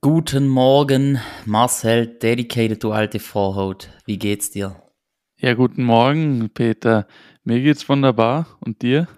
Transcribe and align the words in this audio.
Guten 0.00 0.46
Morgen, 0.46 1.18
Marcel, 1.44 2.06
dedicated, 2.06 2.84
du 2.84 2.92
alte 2.92 3.18
Vorhaut. 3.18 3.90
Wie 4.06 4.16
geht's 4.16 4.48
dir? 4.48 4.80
Ja, 5.40 5.54
guten 5.54 5.82
Morgen, 5.82 6.50
Peter. 6.50 7.08
Mir 7.42 7.60
geht's 7.60 7.88
wunderbar. 7.88 8.46
Und 8.60 8.82
dir? 8.82 9.08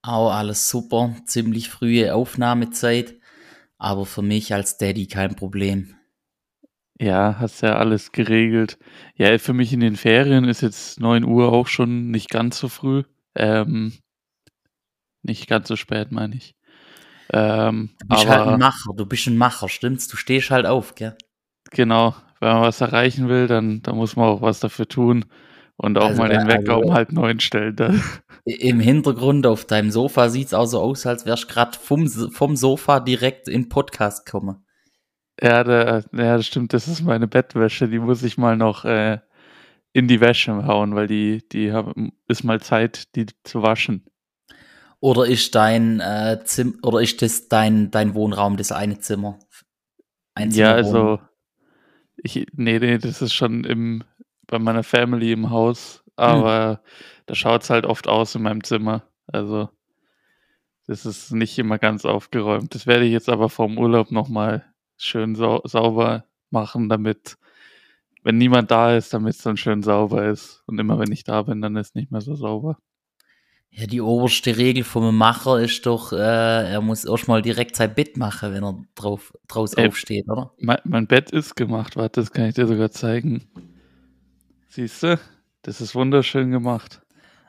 Auch 0.00 0.30
alles 0.30 0.70
super. 0.70 1.14
Ziemlich 1.26 1.68
frühe 1.68 2.14
Aufnahmezeit, 2.14 3.16
aber 3.76 4.06
für 4.06 4.22
mich 4.22 4.54
als 4.54 4.78
Daddy 4.78 5.08
kein 5.08 5.36
Problem. 5.36 5.94
Ja, 6.98 7.36
hast 7.38 7.60
ja 7.60 7.76
alles 7.76 8.12
geregelt. 8.12 8.78
Ja, 9.14 9.36
für 9.36 9.52
mich 9.52 9.74
in 9.74 9.80
den 9.80 9.96
Ferien 9.96 10.44
ist 10.44 10.62
jetzt 10.62 11.00
9 11.00 11.22
Uhr 11.22 11.52
auch 11.52 11.66
schon 11.66 12.10
nicht 12.10 12.30
ganz 12.30 12.58
so 12.58 12.70
früh. 12.70 13.02
Ähm, 13.34 13.92
nicht 15.22 15.46
ganz 15.48 15.68
so 15.68 15.76
spät, 15.76 16.12
meine 16.12 16.34
ich. 16.34 16.55
Ähm, 17.32 17.90
du 18.00 18.08
bist 18.08 18.28
halt 18.28 18.48
ein 18.48 18.58
Macher, 18.58 18.92
du 18.96 19.06
bist 19.06 19.26
ein 19.26 19.36
Macher, 19.36 19.68
stimmt's? 19.68 20.08
Du 20.08 20.16
stehst 20.16 20.50
halt 20.50 20.66
auf, 20.66 20.94
gell? 20.94 21.16
Genau, 21.70 22.14
wenn 22.40 22.52
man 22.52 22.62
was 22.62 22.80
erreichen 22.80 23.28
will, 23.28 23.46
dann, 23.46 23.82
dann 23.82 23.96
muss 23.96 24.16
man 24.16 24.26
auch 24.26 24.42
was 24.42 24.60
dafür 24.60 24.86
tun 24.86 25.24
und 25.76 25.98
auch 25.98 26.06
also, 26.06 26.22
mal 26.22 26.28
den 26.28 26.46
Wecker 26.46 26.76
also, 26.76 26.88
um 26.88 26.94
halb 26.94 27.12
neun 27.12 27.40
stellen. 27.40 27.76
Dann. 27.76 28.02
Im 28.44 28.80
Hintergrund 28.80 29.46
auf 29.46 29.64
deinem 29.64 29.90
Sofa 29.90 30.28
sieht's 30.28 30.54
auch 30.54 30.66
so 30.66 30.80
aus, 30.80 31.06
als 31.06 31.26
wärst 31.26 31.48
gerade 31.48 31.76
vom, 31.78 32.08
vom 32.08 32.56
Sofa 32.56 33.00
direkt 33.00 33.48
in 33.48 33.68
Podcast 33.68 34.24
gekommen. 34.24 34.64
Ja, 35.40 35.64
der, 35.64 36.04
ja, 36.12 36.36
das 36.36 36.46
stimmt, 36.46 36.72
das 36.72 36.88
ist 36.88 37.02
meine 37.02 37.28
Bettwäsche, 37.28 37.88
die 37.88 37.98
muss 37.98 38.22
ich 38.22 38.38
mal 38.38 38.56
noch 38.56 38.86
äh, 38.86 39.18
in 39.92 40.08
die 40.08 40.20
Wäsche 40.20 40.66
hauen, 40.66 40.94
weil 40.94 41.06
die, 41.06 41.46
die 41.52 41.72
haben, 41.72 42.12
ist 42.26 42.44
mal 42.44 42.60
Zeit, 42.60 43.14
die 43.16 43.26
zu 43.44 43.62
waschen. 43.62 44.04
Oder 45.06 45.26
ist 45.28 45.54
dein 45.54 46.00
äh, 46.00 46.40
Zim 46.42 46.80
oder 46.82 47.00
ist 47.00 47.22
das 47.22 47.46
dein, 47.46 47.92
dein 47.92 48.16
Wohnraum, 48.16 48.56
das 48.56 48.72
eine 48.72 48.98
Zimmer? 48.98 49.38
Ein 50.34 50.50
Zimmer 50.50 50.66
ja, 50.66 50.74
also 50.74 51.20
ich, 52.16 52.48
nee, 52.54 52.80
nee, 52.80 52.98
das 52.98 53.22
ist 53.22 53.32
schon 53.32 53.62
im, 53.62 54.02
bei 54.48 54.58
meiner 54.58 54.82
Family 54.82 55.30
im 55.30 55.50
Haus, 55.50 56.02
aber 56.16 56.70
hm. 56.70 56.78
da 57.26 57.34
schaut 57.36 57.62
es 57.62 57.70
halt 57.70 57.86
oft 57.86 58.08
aus 58.08 58.34
in 58.34 58.42
meinem 58.42 58.64
Zimmer. 58.64 59.04
Also 59.28 59.68
das 60.88 61.06
ist 61.06 61.30
nicht 61.30 61.56
immer 61.56 61.78
ganz 61.78 62.04
aufgeräumt. 62.04 62.74
Das 62.74 62.88
werde 62.88 63.04
ich 63.04 63.12
jetzt 63.12 63.28
aber 63.28 63.48
vom 63.48 63.78
Urlaub 63.78 64.10
nochmal 64.10 64.64
schön 64.96 65.36
sau 65.36 65.60
sauber 65.62 66.24
machen, 66.50 66.88
damit, 66.88 67.38
wenn 68.24 68.38
niemand 68.38 68.72
da 68.72 68.96
ist, 68.96 69.14
damit 69.14 69.36
es 69.36 69.42
dann 69.42 69.56
schön 69.56 69.84
sauber 69.84 70.26
ist. 70.26 70.64
Und 70.66 70.80
immer 70.80 70.98
wenn 70.98 71.12
ich 71.12 71.22
da 71.22 71.42
bin, 71.42 71.60
dann 71.60 71.76
ist 71.76 71.90
es 71.90 71.94
nicht 71.94 72.10
mehr 72.10 72.22
so 72.22 72.34
sauber. 72.34 72.76
Ja, 73.78 73.86
die 73.86 74.00
oberste 74.00 74.56
Regel 74.56 74.84
vom 74.84 75.14
Macher 75.14 75.60
ist 75.60 75.84
doch, 75.84 76.10
äh, 76.10 76.16
er 76.16 76.80
muss 76.80 77.04
erstmal 77.04 77.42
direkt 77.42 77.76
sein 77.76 77.94
Bett 77.94 78.16
machen, 78.16 78.54
wenn 78.54 78.64
er 78.64 78.82
drauf, 78.94 79.34
draus 79.48 79.76
äh, 79.76 79.86
aufsteht, 79.86 80.26
oder? 80.30 80.50
Mein, 80.58 80.78
mein, 80.84 81.06
Bett 81.06 81.30
ist 81.30 81.56
gemacht, 81.56 81.94
warte, 81.94 82.22
das 82.22 82.32
kann 82.32 82.46
ich 82.46 82.54
dir 82.54 82.66
sogar 82.66 82.90
zeigen. 82.90 83.44
Siehst 84.68 85.02
du? 85.02 85.20
Das 85.60 85.82
ist 85.82 85.94
wunderschön 85.94 86.50
gemacht. 86.52 87.02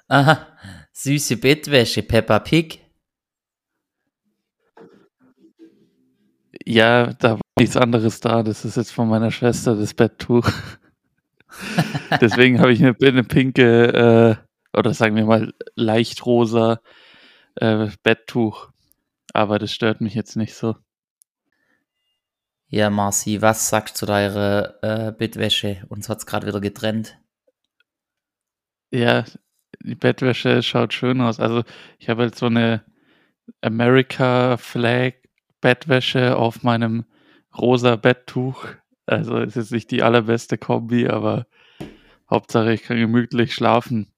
Aha, 0.10 0.46
süße 0.92 1.38
Bettwäsche, 1.38 2.04
Peppa 2.04 2.40
Pig. 2.40 2.82
Ja, 6.66 7.14
da 7.14 7.36
war 7.36 7.42
nichts 7.58 7.78
anderes 7.78 8.20
da. 8.20 8.44
Das 8.44 8.66
ist 8.66 8.76
jetzt 8.76 8.92
von 8.92 9.08
meiner 9.08 9.32
Schwester 9.32 9.78
das 9.78 9.94
Betttuch. 9.94 10.50
Deswegen 12.20 12.60
habe 12.60 12.74
ich 12.74 12.84
eine, 12.84 12.98
eine 13.02 13.24
pinke 13.24 14.38
äh, 14.42 14.47
oder 14.78 14.94
sagen 14.94 15.16
wir 15.16 15.26
mal 15.26 15.54
leicht 15.76 16.26
rosa 16.26 16.82
äh, 17.56 17.88
Betttuch. 18.04 18.70
Aber 19.34 19.60
das 19.60 19.74
stört 19.74 20.02
mich 20.02 20.14
jetzt 20.14 20.36
nicht 20.36 20.54
so. 20.54 20.76
Ja, 22.70 22.90
Marci, 22.90 23.42
was 23.42 23.70
sagst 23.70 23.96
du 23.96 24.00
zu 24.00 24.06
deiner 24.06 24.76
äh, 24.82 25.12
Bettwäsche? 25.12 25.86
Uns 25.90 26.10
hat 26.10 26.20
es 26.20 26.26
gerade 26.26 26.48
wieder 26.48 26.60
getrennt. 26.60 27.18
Ja, 28.92 29.26
die 29.82 29.96
Bettwäsche 29.96 30.62
schaut 30.64 30.94
schön 30.94 31.22
aus. 31.22 31.40
Also 31.40 31.64
ich 31.98 32.10
habe 32.10 32.24
jetzt 32.24 32.40
so 32.40 32.48
eine 32.48 32.84
America 33.62 34.58
Flag 34.58 35.14
Bettwäsche 35.62 36.36
auf 36.36 36.64
meinem 36.64 37.06
rosa 37.58 37.96
Betttuch. 37.96 38.66
Also 39.06 39.38
es 39.38 39.56
ist 39.56 39.72
nicht 39.72 39.92
die 39.92 40.04
allerbeste 40.04 40.58
Kombi, 40.58 41.08
aber 41.08 41.48
Hauptsache 42.30 42.74
ich 42.74 42.84
kann 42.84 42.98
gemütlich 42.98 43.54
schlafen. 43.54 44.12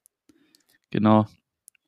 Genau. 0.92 1.28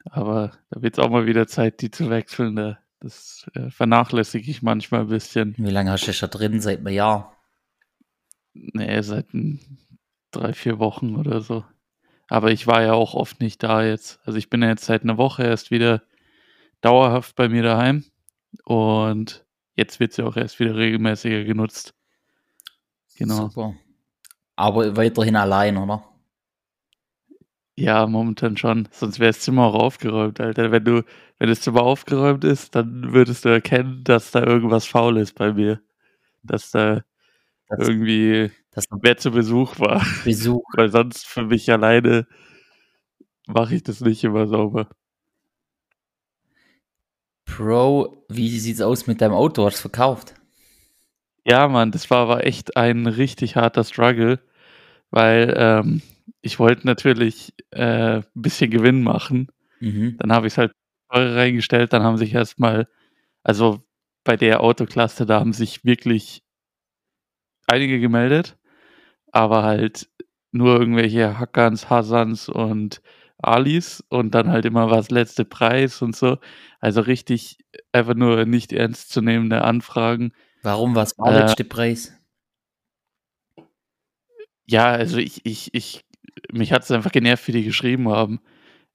Aber 0.06 0.52
da 0.70 0.82
wird 0.82 0.98
es 0.98 1.04
auch 1.04 1.10
mal 1.10 1.26
wieder 1.26 1.48
Zeit, 1.48 1.82
die 1.82 1.92
zu 1.92 2.10
wechseln. 2.10 2.56
Da, 2.56 2.80
das 3.00 3.50
äh, 3.54 3.70
vernachlässige 3.70 4.50
ich 4.50 4.62
manchmal 4.62 5.02
ein 5.02 5.08
bisschen. 5.08 5.56
Wie 5.58 5.70
lange 5.70 5.92
hast 5.92 6.08
du 6.08 6.14
schon 6.14 6.30
drin? 6.30 6.62
Seit 6.62 6.80
einem 6.80 6.94
Jahr? 6.94 7.38
Nee, 8.54 9.02
seit 9.02 9.34
ein, 9.34 9.60
drei, 10.32 10.54
vier 10.54 10.80
Wochen 10.80 11.16
oder 11.16 11.42
so. 11.42 11.64
Aber 12.28 12.52
ich 12.52 12.66
war 12.68 12.82
ja 12.82 12.94
auch 12.94 13.14
oft 13.14 13.42
nicht 13.42 13.62
da 13.62 13.84
jetzt. 13.84 14.20
Also 14.26 14.38
ich 14.38 14.50
bin 14.50 14.62
ja 14.62 14.70
jetzt 14.70 14.86
seit 14.86 15.04
einer 15.04 15.18
Woche 15.18 15.44
erst 15.44 15.72
wieder 15.72 16.02
dauerhaft 16.82 17.36
bei 17.36 17.50
mir 17.50 17.64
daheim. 17.64 18.06
Und 18.64 19.46
jetzt 19.76 20.00
wird 20.00 20.14
sie 20.14 20.24
auch 20.24 20.38
erst 20.38 20.60
wieder 20.60 20.76
regelmäßiger 20.76 21.44
genutzt. 21.44 21.94
Genau. 23.18 23.50
Super. 23.50 23.76
Aber 24.56 24.96
weiterhin 24.96 25.36
allein, 25.36 25.78
oder? 25.78 26.04
Ja, 27.78 28.06
momentan 28.06 28.58
schon. 28.58 28.88
Sonst 28.92 29.20
wäre 29.20 29.30
das 29.32 29.40
Zimmer 29.40 29.66
auch 29.66 29.76
aufgeräumt, 29.76 30.40
Alter. 30.40 30.72
Wenn 30.72 30.84
du, 30.84 31.04
wenn 31.40 31.50
das 31.50 31.62
Zimmer 31.62 31.82
aufgeräumt 31.84 32.44
ist, 32.44 32.76
dann 32.76 33.14
würdest 33.14 33.46
du 33.46 33.50
erkennen, 33.50 34.04
dass 34.04 34.32
da 34.32 34.44
irgendwas 34.44 34.86
faul 34.86 35.18
ist 35.18 35.36
bei 35.36 35.54
mir. 35.54 35.82
Dass 36.44 36.72
da 36.72 37.04
das, 37.70 37.88
irgendwie 37.88 38.52
das 38.72 38.86
wer 38.92 39.18
zu 39.18 39.32
Besuch 39.32 39.80
war. 39.80 40.06
Besuch. 40.26 40.64
Weil 40.76 40.90
sonst 40.92 41.28
für 41.28 41.44
mich 41.46 41.72
alleine 41.72 42.28
mache 43.48 43.76
ich 43.76 43.84
das 43.84 44.02
nicht 44.02 44.24
immer 44.24 44.48
sauber. 44.48 44.90
Bro, 47.46 48.26
wie 48.30 48.58
sieht's 48.60 48.82
aus 48.82 49.08
mit 49.08 49.22
deinem 49.22 49.34
Auto? 49.34 49.66
Hast 49.66 49.78
du 49.78 49.82
verkauft? 49.82 50.34
Ja, 51.46 51.68
Mann, 51.68 51.92
das 51.92 52.10
war 52.10 52.20
aber 52.20 52.46
echt 52.46 52.78
ein 52.78 53.08
richtig 53.08 53.56
harter 53.56 53.84
Struggle, 53.84 54.40
weil 55.12 55.54
ähm, 55.58 56.02
ich 56.42 56.60
wollte 56.60 56.88
natürlich 56.88 57.54
äh, 57.72 58.18
ein 58.18 58.26
bisschen 58.34 58.72
Gewinn 58.72 59.04
machen. 59.04 59.48
Mhm. 59.80 60.18
Dann 60.20 60.32
habe 60.32 60.48
ich 60.48 60.54
es 60.54 60.58
halt 60.58 60.74
reingestellt, 61.10 61.94
dann 61.94 62.04
haben 62.04 62.18
sich 62.18 62.34
erstmal, 62.34 62.88
also 63.44 63.84
bei 64.24 64.38
der 64.38 64.62
Autoklasse, 64.62 65.26
da 65.26 65.40
haben 65.40 65.54
sich 65.54 65.84
wirklich 65.84 66.44
einige 67.68 68.00
gemeldet, 68.00 68.58
aber 69.32 69.64
halt 69.64 70.10
nur 70.52 70.80
irgendwelche 70.80 71.40
Hackerns, 71.40 71.90
Hasans 71.90 72.50
und 72.50 73.02
Alis 73.38 74.04
und 74.10 74.36
dann 74.36 74.50
halt 74.50 74.66
immer 74.66 74.92
was 74.92 75.10
letzte 75.10 75.46
Preis 75.46 76.02
und 76.02 76.16
so. 76.16 76.38
Also 76.80 77.02
richtig 77.02 77.58
einfach 77.92 78.14
nur 78.14 78.46
nicht 78.46 78.72
ernst 78.74 79.12
zu 79.12 79.22
nehmende 79.22 79.64
Anfragen. 79.64 80.34
Warum 80.62 80.96
was 80.96 81.18
war 81.18 81.34
äh, 81.34 81.40
letzte 81.40 81.64
Preis? 81.64 82.14
Ja, 84.66 84.92
also 84.92 85.18
ich, 85.18 85.46
ich, 85.46 85.74
ich 85.74 86.06
mich 86.52 86.72
hat 86.72 86.84
es 86.84 86.92
einfach 86.92 87.12
genervt, 87.12 87.48
wie 87.48 87.52
die 87.52 87.64
geschrieben 87.64 88.10
haben. 88.10 88.42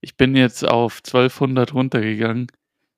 Ich 0.01 0.17
bin 0.17 0.35
jetzt 0.35 0.67
auf 0.67 1.01
1200 1.05 1.73
runtergegangen. 1.73 2.47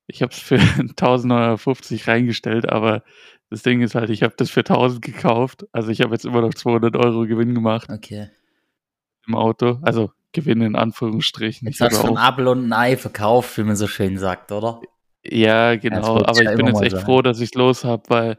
Ich 0.07 0.21
habe 0.21 0.31
es 0.31 0.39
für 0.39 0.59
1050 0.79 2.07
reingestellt, 2.07 2.67
aber 2.69 3.03
das 3.49 3.63
Ding 3.63 3.81
ist 3.81 3.95
halt, 3.95 4.09
ich 4.09 4.23
habe 4.23 4.33
das 4.37 4.49
für 4.49 4.61
1000 4.61 5.01
gekauft. 5.01 5.65
Also 5.71 5.89
ich 5.89 6.01
habe 6.01 6.13
jetzt 6.13 6.25
immer 6.25 6.41
noch 6.41 6.53
200 6.53 6.95
Euro 6.95 7.25
Gewinn 7.25 7.55
gemacht. 7.55 7.89
Okay. 7.89 8.29
Im 9.27 9.35
Auto. 9.35 9.79
Also 9.81 10.11
Gewinn 10.31 10.61
in 10.61 10.75
Anführungsstrichen. 10.75 11.67
Jetzt 11.67 11.81
hast 11.81 12.03
du 12.03 12.07
ein 12.07 12.17
Apfel 12.17 12.47
und 12.47 12.65
ein 12.65 12.73
Ei 12.73 12.97
verkauft, 12.97 13.57
wie 13.57 13.63
man 13.63 13.75
so 13.75 13.87
schön 13.87 14.17
sagt, 14.17 14.51
oder? 14.51 14.81
Ja, 15.23 15.75
genau. 15.75 16.17
aber 16.23 16.41
ich 16.41 16.55
bin 16.55 16.67
jetzt 16.67 16.81
echt 16.81 16.95
sein. 16.95 17.05
froh, 17.05 17.21
dass 17.21 17.39
ich 17.39 17.49
es 17.49 17.53
los 17.55 17.83
habe, 17.83 18.03
weil 18.07 18.37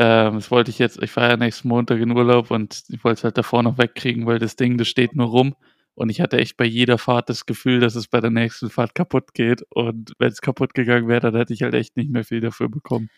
ähm, 0.00 0.34
das 0.34 0.52
wollte 0.52 0.70
ich 0.70 0.78
jetzt, 0.78 1.02
ich 1.02 1.10
fahre 1.10 1.30
ja 1.30 1.36
nächsten 1.36 1.66
Montag 1.66 1.98
in 1.98 2.12
Urlaub 2.12 2.52
und 2.52 2.84
ich 2.88 3.02
wollte 3.02 3.18
es 3.18 3.24
halt 3.24 3.36
davor 3.36 3.64
noch 3.64 3.78
wegkriegen, 3.78 4.26
weil 4.26 4.38
das 4.38 4.54
Ding, 4.54 4.78
das 4.78 4.86
steht 4.86 5.16
nur 5.16 5.26
rum. 5.26 5.56
Und 5.96 6.08
ich 6.08 6.20
hatte 6.20 6.38
echt 6.38 6.56
bei 6.56 6.64
jeder 6.64 6.98
Fahrt 6.98 7.28
das 7.28 7.46
Gefühl, 7.46 7.80
dass 7.80 7.96
es 7.96 8.06
bei 8.06 8.20
der 8.20 8.30
nächsten 8.30 8.70
Fahrt 8.70 8.94
kaputt 8.94 9.34
geht. 9.34 9.64
Und 9.70 10.12
wenn 10.20 10.28
es 10.28 10.40
kaputt 10.40 10.72
gegangen 10.74 11.08
wäre, 11.08 11.18
dann 11.18 11.34
hätte 11.34 11.52
ich 11.52 11.62
halt 11.62 11.74
echt 11.74 11.96
nicht 11.96 12.10
mehr 12.10 12.22
viel 12.22 12.40
dafür 12.40 12.68
bekommen. 12.68 13.10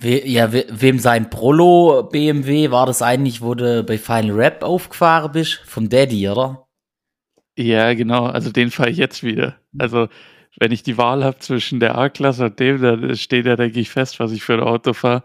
We 0.00 0.24
ja, 0.24 0.52
we 0.52 0.64
wem 0.70 1.00
sein 1.00 1.28
Prolo 1.28 2.04
BMW 2.04 2.70
war 2.70 2.86
das 2.86 3.02
eigentlich, 3.02 3.42
wo 3.42 3.56
du 3.56 3.82
bei 3.82 3.98
Final 3.98 4.30
Rap 4.30 4.62
aufgefahren 4.62 5.32
bist? 5.32 5.60
Vom 5.64 5.88
Daddy, 5.88 6.28
oder? 6.28 6.68
Ja, 7.56 7.92
genau. 7.94 8.26
Also 8.26 8.52
den 8.52 8.70
fahre 8.70 8.90
ich 8.90 8.98
jetzt 8.98 9.24
wieder. 9.24 9.56
Also 9.76 10.06
wenn 10.60 10.70
ich 10.70 10.84
die 10.84 10.96
Wahl 10.96 11.24
habe 11.24 11.38
zwischen 11.40 11.80
der 11.80 11.98
A-Klasse 11.98 12.44
und 12.44 12.60
dem, 12.60 12.80
dann 12.80 13.16
steht 13.16 13.46
ja, 13.46 13.56
denke 13.56 13.80
ich, 13.80 13.90
fest, 13.90 14.20
was 14.20 14.30
ich 14.30 14.44
für 14.44 14.54
ein 14.54 14.60
Auto 14.60 14.92
fahre. 14.92 15.24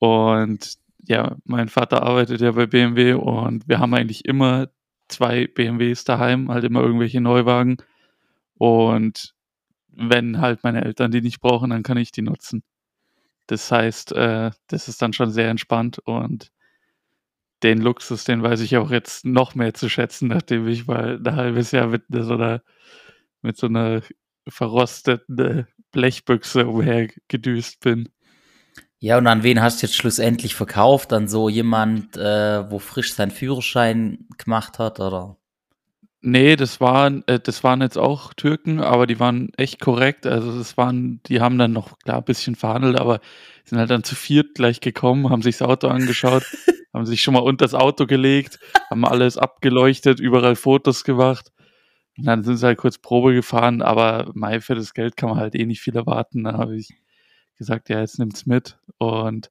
Und 0.00 0.78
ja, 1.06 1.36
mein 1.44 1.68
Vater 1.68 2.02
arbeitet 2.02 2.40
ja 2.40 2.52
bei 2.52 2.66
BMW 2.66 3.12
und 3.12 3.68
wir 3.68 3.78
haben 3.78 3.94
eigentlich 3.94 4.24
immer 4.24 4.68
zwei 5.08 5.46
BMWs 5.46 6.04
daheim, 6.04 6.50
halt 6.50 6.64
immer 6.64 6.80
irgendwelche 6.80 7.20
Neuwagen. 7.20 7.76
Und 8.56 9.34
wenn 9.88 10.40
halt 10.40 10.64
meine 10.64 10.84
Eltern 10.84 11.10
die 11.10 11.20
nicht 11.20 11.40
brauchen, 11.40 11.70
dann 11.70 11.82
kann 11.82 11.98
ich 11.98 12.12
die 12.12 12.22
nutzen. 12.22 12.62
Das 13.46 13.70
heißt, 13.70 14.12
äh, 14.12 14.50
das 14.68 14.88
ist 14.88 15.02
dann 15.02 15.12
schon 15.12 15.30
sehr 15.30 15.50
entspannt 15.50 15.98
und 15.98 16.50
den 17.62 17.80
Luxus, 17.80 18.24
den 18.24 18.42
weiß 18.42 18.60
ich 18.60 18.76
auch 18.78 18.90
jetzt 18.90 19.26
noch 19.26 19.54
mehr 19.54 19.74
zu 19.74 19.88
schätzen, 19.90 20.28
nachdem 20.28 20.66
ich 20.66 20.86
mal 20.86 21.20
ein 21.22 21.36
halbes 21.36 21.72
Jahr 21.72 21.88
mit 21.88 22.04
so 22.08 22.34
einer, 22.34 22.62
mit 23.42 23.58
so 23.58 23.66
einer 23.66 24.02
verrosteten 24.48 25.66
Blechbüchse 25.92 26.66
umhergedüst 26.66 27.80
bin. 27.80 28.08
Ja, 29.02 29.16
und 29.16 29.26
an 29.26 29.42
wen 29.42 29.62
hast 29.62 29.80
du 29.80 29.86
jetzt 29.86 29.96
schlussendlich 29.96 30.54
verkauft? 30.54 31.14
An 31.14 31.26
so 31.26 31.48
jemand, 31.48 32.18
äh, 32.18 32.70
wo 32.70 32.78
frisch 32.78 33.14
seinen 33.14 33.30
Führerschein 33.30 34.26
gemacht 34.36 34.78
hat, 34.78 35.00
oder? 35.00 35.38
Nee, 36.20 36.54
das 36.56 36.82
waren, 36.82 37.24
äh, 37.26 37.40
das 37.40 37.64
waren 37.64 37.80
jetzt 37.80 37.96
auch 37.96 38.34
Türken, 38.34 38.80
aber 38.80 39.06
die 39.06 39.18
waren 39.18 39.54
echt 39.56 39.80
korrekt. 39.80 40.26
Also 40.26 40.56
das 40.58 40.76
waren, 40.76 41.22
die 41.26 41.40
haben 41.40 41.56
dann 41.56 41.72
noch 41.72 41.98
klar 42.00 42.18
ein 42.18 42.24
bisschen 42.24 42.56
verhandelt, 42.56 43.00
aber 43.00 43.20
sind 43.64 43.78
halt 43.78 43.88
dann 43.88 44.04
zu 44.04 44.14
viert 44.14 44.54
gleich 44.54 44.80
gekommen, 44.80 45.30
haben 45.30 45.40
sich 45.40 45.56
das 45.56 45.66
Auto 45.66 45.88
angeschaut, 45.88 46.42
haben 46.92 47.06
sich 47.06 47.22
schon 47.22 47.32
mal 47.32 47.40
unter 47.40 47.64
das 47.64 47.72
Auto 47.74 48.04
gelegt, 48.04 48.58
haben 48.90 49.06
alles 49.06 49.38
abgeleuchtet, 49.38 50.20
überall 50.20 50.56
Fotos 50.56 51.04
gemacht. 51.04 51.52
Und 52.18 52.26
dann 52.26 52.42
sind 52.42 52.58
sie 52.58 52.66
halt 52.66 52.76
kurz 52.76 52.98
Probe 52.98 53.32
gefahren, 53.32 53.80
aber 53.80 54.30
Mai 54.34 54.60
für 54.60 54.74
das 54.74 54.92
Geld 54.92 55.16
kann 55.16 55.30
man 55.30 55.38
halt 55.38 55.54
eh 55.54 55.64
nicht 55.64 55.80
viel 55.80 55.96
erwarten. 55.96 56.44
Dann 56.44 56.58
habe 56.58 56.76
ich 56.76 56.90
gesagt, 57.60 57.90
ja, 57.90 58.00
jetzt 58.00 58.18
nimmt's 58.18 58.46
mit. 58.46 58.78
Und 58.98 59.50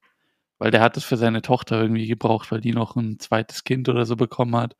weil 0.58 0.70
der 0.70 0.82
hat 0.82 0.96
es 0.96 1.04
für 1.04 1.16
seine 1.16 1.42
Tochter 1.42 1.80
irgendwie 1.80 2.06
gebraucht, 2.06 2.52
weil 2.52 2.60
die 2.60 2.72
noch 2.72 2.96
ein 2.96 3.18
zweites 3.18 3.64
Kind 3.64 3.88
oder 3.88 4.04
so 4.04 4.16
bekommen 4.16 4.56
hat. 4.56 4.76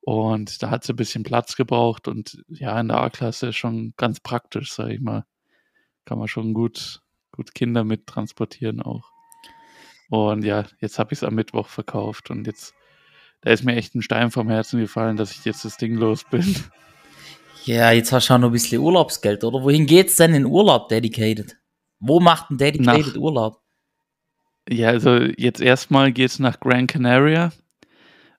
Und 0.00 0.62
da 0.62 0.70
hat 0.70 0.84
sie 0.84 0.94
ein 0.94 0.96
bisschen 0.96 1.22
Platz 1.22 1.54
gebraucht 1.54 2.08
und 2.08 2.42
ja, 2.48 2.80
in 2.80 2.88
der 2.88 3.02
A-Klasse 3.02 3.52
schon 3.52 3.92
ganz 3.98 4.20
praktisch, 4.20 4.72
sag 4.72 4.88
ich 4.88 5.00
mal. 5.00 5.24
Kann 6.06 6.18
man 6.18 6.28
schon 6.28 6.54
gut, 6.54 7.02
gut 7.30 7.54
Kinder 7.54 7.84
mit 7.84 8.06
transportieren 8.06 8.80
auch. 8.80 9.10
Und 10.08 10.44
ja, 10.44 10.64
jetzt 10.80 10.98
habe 10.98 11.12
ich 11.12 11.18
es 11.18 11.24
am 11.24 11.34
Mittwoch 11.34 11.68
verkauft 11.68 12.30
und 12.30 12.46
jetzt, 12.46 12.74
da 13.42 13.50
ist 13.50 13.64
mir 13.64 13.76
echt 13.76 13.94
ein 13.94 14.02
Stein 14.02 14.30
vom 14.30 14.48
Herzen 14.48 14.80
gefallen, 14.80 15.18
dass 15.18 15.32
ich 15.32 15.44
jetzt 15.44 15.66
das 15.66 15.76
Ding 15.76 15.96
los 15.96 16.24
bin. 16.24 16.56
Ja, 17.66 17.92
jetzt 17.92 18.10
hast 18.12 18.30
du 18.30 18.34
auch 18.34 18.38
noch 18.38 18.48
ein 18.48 18.52
bisschen 18.52 18.80
Urlaubsgeld, 18.80 19.44
oder? 19.44 19.62
Wohin 19.62 19.84
geht's 19.84 20.16
denn 20.16 20.32
in 20.32 20.46
Urlaub, 20.46 20.88
Dedicated? 20.88 21.58
Wo 22.00 22.20
macht 22.20 22.50
ein 22.50 22.58
Dedicated 22.58 23.14
nach, 23.14 23.20
Urlaub? 23.20 23.62
Ja, 24.68 24.88
also 24.88 25.16
jetzt 25.16 25.60
erstmal 25.60 26.12
geht's 26.12 26.38
nach 26.38 26.60
Gran 26.60 26.86
Canaria 26.86 27.52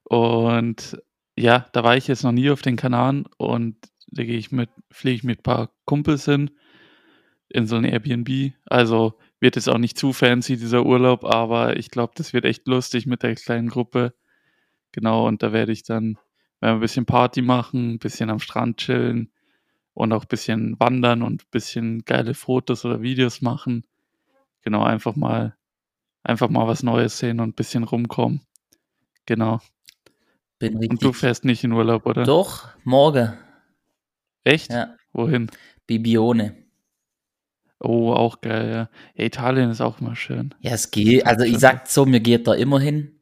und 0.04 0.98
ja, 1.36 1.66
da 1.72 1.84
war 1.84 1.96
ich 1.96 2.06
jetzt 2.08 2.22
noch 2.22 2.32
nie 2.32 2.50
auf 2.50 2.62
den 2.62 2.76
Kanaren 2.76 3.26
und 3.36 3.76
da 4.08 4.24
gehe 4.24 4.36
ich 4.38 4.50
mit, 4.50 4.70
fliege 4.90 5.16
ich 5.16 5.24
mit 5.24 5.40
ein 5.40 5.42
paar 5.42 5.70
Kumpels 5.84 6.24
hin 6.24 6.50
in 7.48 7.66
so 7.66 7.76
ein 7.76 7.84
Airbnb. 7.84 8.52
Also 8.66 9.14
wird 9.40 9.56
es 9.56 9.68
auch 9.68 9.78
nicht 9.78 9.98
zu 9.98 10.12
fancy, 10.12 10.56
dieser 10.56 10.84
Urlaub, 10.84 11.24
aber 11.24 11.76
ich 11.76 11.90
glaube, 11.90 12.12
das 12.16 12.32
wird 12.32 12.44
echt 12.44 12.66
lustig 12.66 13.06
mit 13.06 13.22
der 13.22 13.34
kleinen 13.34 13.68
Gruppe. 13.68 14.14
Genau, 14.92 15.26
und 15.26 15.42
da 15.42 15.52
werde 15.52 15.72
ich 15.72 15.82
dann 15.82 16.18
werden 16.60 16.76
ein 16.76 16.80
bisschen 16.80 17.06
Party 17.06 17.42
machen, 17.42 17.94
ein 17.94 17.98
bisschen 17.98 18.30
am 18.30 18.38
Strand 18.38 18.78
chillen 18.78 19.32
und 19.94 20.12
auch 20.12 20.22
ein 20.22 20.28
bisschen 20.28 20.78
wandern 20.78 21.22
und 21.22 21.42
ein 21.42 21.50
bisschen 21.50 22.04
geile 22.04 22.34
Fotos 22.34 22.84
oder 22.84 23.02
Videos 23.02 23.42
machen. 23.42 23.84
Genau, 24.62 24.82
einfach 24.82 25.16
mal, 25.16 25.56
einfach 26.22 26.48
mal 26.48 26.66
was 26.66 26.82
Neues 26.82 27.18
sehen 27.18 27.40
und 27.40 27.50
ein 27.50 27.54
bisschen 27.54 27.84
rumkommen. 27.84 28.42
Genau. 29.26 29.60
Bin 30.58 30.74
richtig. 30.76 30.90
Und 30.90 31.04
du 31.04 31.12
fährst 31.12 31.44
nicht 31.44 31.64
in 31.64 31.72
Urlaub, 31.72 32.06
oder? 32.06 32.24
Doch, 32.24 32.68
morgen. 32.84 33.32
Echt? 34.44 34.70
Ja. 34.70 34.94
Wohin? 35.12 35.50
Bibione. 35.86 36.56
Oh, 37.78 38.12
auch 38.12 38.42
geil, 38.42 38.68
ja. 38.68 38.90
ja. 39.14 39.24
Italien 39.24 39.70
ist 39.70 39.80
auch 39.80 40.00
immer 40.00 40.14
schön. 40.14 40.54
Ja, 40.60 40.72
es 40.72 40.90
geht. 40.90 41.26
Also 41.26 41.44
ich 41.44 41.58
sag 41.58 41.88
so, 41.88 42.04
mir 42.04 42.20
geht 42.20 42.46
da 42.46 42.54
immer 42.54 42.78
hin. 42.78 43.20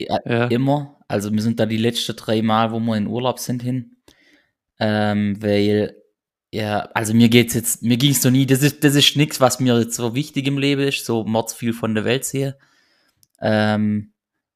Ja, 0.00 0.18
ja. 0.24 0.46
Immer. 0.46 0.98
Also 1.06 1.32
wir 1.32 1.40
sind 1.40 1.60
da 1.60 1.66
die 1.66 1.76
letzten 1.76 2.16
drei 2.16 2.42
Mal, 2.42 2.72
wo 2.72 2.80
wir 2.80 2.96
in 2.96 3.06
Urlaub 3.06 3.38
sind, 3.38 3.62
hin. 3.62 3.96
Ähm, 4.80 5.40
weil, 5.40 5.94
ja, 6.52 6.80
also 6.94 7.14
mir 7.14 7.28
geht's 7.30 7.54
jetzt, 7.54 7.82
mir 7.82 7.96
ging's 7.96 8.22
noch 8.24 8.30
nie, 8.30 8.46
das 8.46 8.62
ist, 8.62 8.84
das 8.84 8.94
ist 8.94 9.16
nichts, 9.16 9.40
was 9.40 9.58
mir 9.58 9.78
jetzt 9.80 9.96
so 9.96 10.14
wichtig 10.14 10.46
im 10.46 10.58
Leben 10.58 10.82
ist, 10.82 11.06
so 11.06 11.24
mords 11.24 11.54
viel 11.54 11.72
von 11.72 11.94
der 11.94 12.04
Welt 12.04 12.24
sehe. 12.24 12.58
Ähm, 13.40 14.12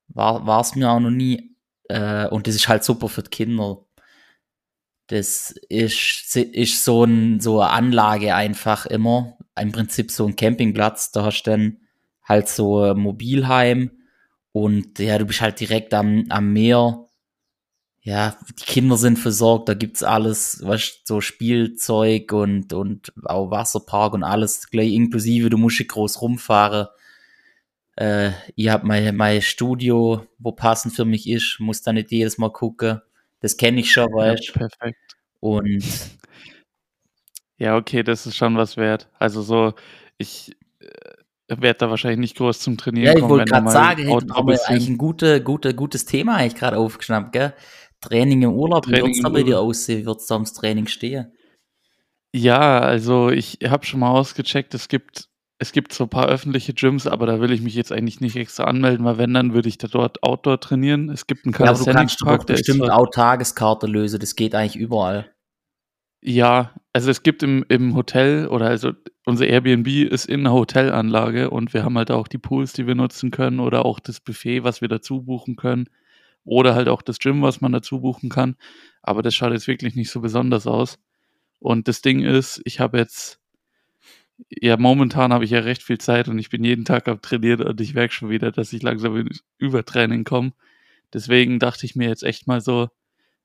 war 0.08 0.60
es 0.60 0.74
mir 0.74 0.90
auch 0.90 1.00
noch 1.00 1.10
nie. 1.10 1.56
Äh, 1.88 2.28
und 2.28 2.46
das 2.46 2.54
ist 2.54 2.68
halt 2.68 2.84
super 2.84 3.08
für 3.08 3.22
die 3.22 3.30
Kinder. 3.30 3.84
Das 5.08 5.52
ist, 5.68 6.36
ist 6.36 6.84
so, 6.84 7.04
ein, 7.04 7.40
so 7.40 7.60
eine 7.60 7.70
Anlage 7.70 8.34
einfach 8.34 8.86
immer. 8.86 9.38
Im 9.58 9.72
Prinzip 9.72 10.10
so 10.10 10.26
ein 10.26 10.36
Campingplatz. 10.36 11.12
Da 11.12 11.24
hast 11.24 11.44
du 11.44 11.50
dann 11.50 11.78
halt 12.24 12.48
so 12.48 12.80
ein 12.82 12.98
Mobilheim 12.98 13.90
und 14.52 14.98
ja, 14.98 15.18
du 15.18 15.26
bist 15.26 15.40
halt 15.40 15.60
direkt 15.60 15.94
am, 15.94 16.26
am 16.28 16.52
Meer. 16.52 17.05
Ja, 18.06 18.36
die 18.56 18.64
Kinder 18.64 18.96
sind 18.96 19.18
versorgt, 19.18 19.68
da 19.68 19.74
gibt's 19.74 20.04
alles, 20.04 20.60
was 20.62 21.00
so 21.02 21.20
Spielzeug 21.20 22.32
und, 22.32 22.72
und 22.72 23.12
auch 23.24 23.50
Wasserpark 23.50 24.14
und 24.14 24.22
alles 24.22 24.70
gleich 24.70 24.92
inklusive. 24.92 25.50
Du 25.50 25.58
musst 25.58 25.80
nicht 25.80 25.90
groß 25.90 26.22
rumfahren. 26.22 26.86
Äh, 27.96 28.30
ich 28.54 28.68
habe 28.68 28.86
mein, 28.86 29.16
mein 29.16 29.42
Studio, 29.42 30.24
wo 30.38 30.52
passend 30.52 30.94
für 30.94 31.04
mich 31.04 31.28
ist, 31.28 31.56
muss 31.58 31.82
da 31.82 31.92
nicht 31.92 32.12
jedes 32.12 32.38
Mal 32.38 32.52
gucken. 32.52 33.00
Das 33.40 33.56
kenne 33.56 33.80
ich 33.80 33.90
schon, 33.90 34.06
weißt 34.12 34.46
ja, 34.46 34.52
Perfekt. 34.52 35.16
Und 35.40 35.84
ja, 37.58 37.76
okay, 37.76 38.04
das 38.04 38.24
ist 38.24 38.36
schon 38.36 38.56
was 38.56 38.76
wert. 38.76 39.08
Also 39.18 39.42
so, 39.42 39.74
ich 40.16 40.56
äh, 40.78 41.56
werde 41.60 41.78
da 41.78 41.90
wahrscheinlich 41.90 42.20
nicht 42.20 42.36
groß 42.36 42.60
zum 42.60 42.78
Trainieren 42.78 43.16
ja, 43.16 43.18
ich 43.24 43.28
wollte 43.28 43.46
gerade 43.46 43.68
sagen, 43.68 44.08
haben 44.08 44.46
wir 44.46 44.68
eigentlich 44.68 44.88
ein 44.88 44.96
gute, 44.96 45.42
gute, 45.42 45.74
gutes 45.74 46.04
Thema 46.04 46.36
eigentlich 46.36 46.54
gerade 46.54 46.78
aufgeschnappt, 46.78 47.32
gell? 47.32 47.52
Training 48.08 48.42
im 48.42 48.52
Urlaub, 48.52 48.86
wie 48.86 48.92
wird 48.92 49.08
es 49.08 49.20
da 49.20 49.28
bei 49.28 49.42
dir 49.42 49.60
aussehen? 49.60 50.06
Wird 50.06 50.20
es 50.20 50.26
da 50.26 50.34
ums 50.34 50.52
Training 50.52 50.86
stehen? 50.86 51.32
Ja, 52.32 52.80
also 52.80 53.30
ich 53.30 53.58
habe 53.66 53.86
schon 53.86 54.00
mal 54.00 54.10
ausgecheckt, 54.10 54.74
es 54.74 54.88
gibt 54.88 55.28
es 55.58 55.72
gibt 55.72 55.94
so 55.94 56.04
ein 56.04 56.10
paar 56.10 56.28
öffentliche 56.28 56.74
Gyms, 56.74 57.06
aber 57.06 57.24
da 57.24 57.40
will 57.40 57.50
ich 57.50 57.62
mich 57.62 57.74
jetzt 57.74 57.90
eigentlich 57.90 58.20
nicht 58.20 58.36
extra 58.36 58.64
anmelden, 58.64 59.06
weil 59.06 59.16
wenn, 59.16 59.32
dann 59.32 59.54
würde 59.54 59.70
ich 59.70 59.78
da 59.78 59.88
dort 59.88 60.22
Outdoor 60.22 60.60
trainieren. 60.60 61.08
Es 61.08 61.26
gibt 61.26 61.46
einen 61.46 61.54
Calisthenics 61.54 61.86
ja, 61.86 61.92
aber 61.92 61.92
du 61.92 61.98
kannst 61.98 62.18
Park, 62.18 62.46
der 62.46 62.54
bestimmt 62.54 62.90
auch 62.90 63.06
Tageskarte 63.10 63.86
lösen, 63.86 64.20
das 64.20 64.36
geht 64.36 64.54
eigentlich 64.54 64.76
überall. 64.76 65.32
Ja, 66.22 66.74
also 66.92 67.10
es 67.10 67.22
gibt 67.22 67.42
im, 67.42 67.64
im 67.68 67.94
Hotel 67.94 68.48
oder 68.48 68.66
also 68.66 68.92
unser 69.24 69.46
Airbnb 69.46 69.86
ist 69.86 70.26
in 70.26 70.40
einer 70.40 70.52
Hotelanlage 70.52 71.48
und 71.48 71.72
wir 71.72 71.84
haben 71.84 71.96
halt 71.96 72.10
auch 72.10 72.28
die 72.28 72.38
Pools, 72.38 72.74
die 72.74 72.86
wir 72.86 72.94
nutzen 72.94 73.30
können 73.30 73.60
oder 73.60 73.86
auch 73.86 73.98
das 73.98 74.20
Buffet, 74.20 74.62
was 74.62 74.82
wir 74.82 74.88
dazu 74.88 75.22
buchen 75.22 75.56
können 75.56 75.88
oder 76.46 76.74
halt 76.74 76.88
auch 76.88 77.02
das 77.02 77.18
Gym, 77.18 77.42
was 77.42 77.60
man 77.60 77.72
dazu 77.72 78.00
buchen 78.00 78.30
kann. 78.30 78.56
Aber 79.02 79.22
das 79.22 79.34
schaut 79.34 79.52
jetzt 79.52 79.68
wirklich 79.68 79.96
nicht 79.96 80.10
so 80.10 80.20
besonders 80.20 80.66
aus. 80.66 80.98
Und 81.58 81.88
das 81.88 82.02
Ding 82.02 82.22
ist, 82.22 82.62
ich 82.64 82.80
habe 82.80 82.98
jetzt 82.98 83.40
ja, 84.50 84.76
momentan 84.76 85.32
habe 85.32 85.44
ich 85.44 85.50
ja 85.50 85.60
recht 85.60 85.82
viel 85.82 85.98
Zeit 85.98 86.28
und 86.28 86.38
ich 86.38 86.50
bin 86.50 86.64
jeden 86.64 86.84
Tag 86.84 87.08
am 87.08 87.20
Trainieren 87.20 87.62
und 87.62 87.80
ich 87.80 87.94
merke 87.94 88.12
schon 88.12 88.28
wieder, 88.30 88.52
dass 88.52 88.72
ich 88.72 88.82
langsam 88.82 89.16
in 89.16 89.30
Übertraining 89.58 90.24
komme. 90.24 90.52
Deswegen 91.12 91.58
dachte 91.58 91.86
ich 91.86 91.96
mir 91.96 92.08
jetzt 92.08 92.22
echt 92.22 92.46
mal 92.46 92.60
so, 92.60 92.88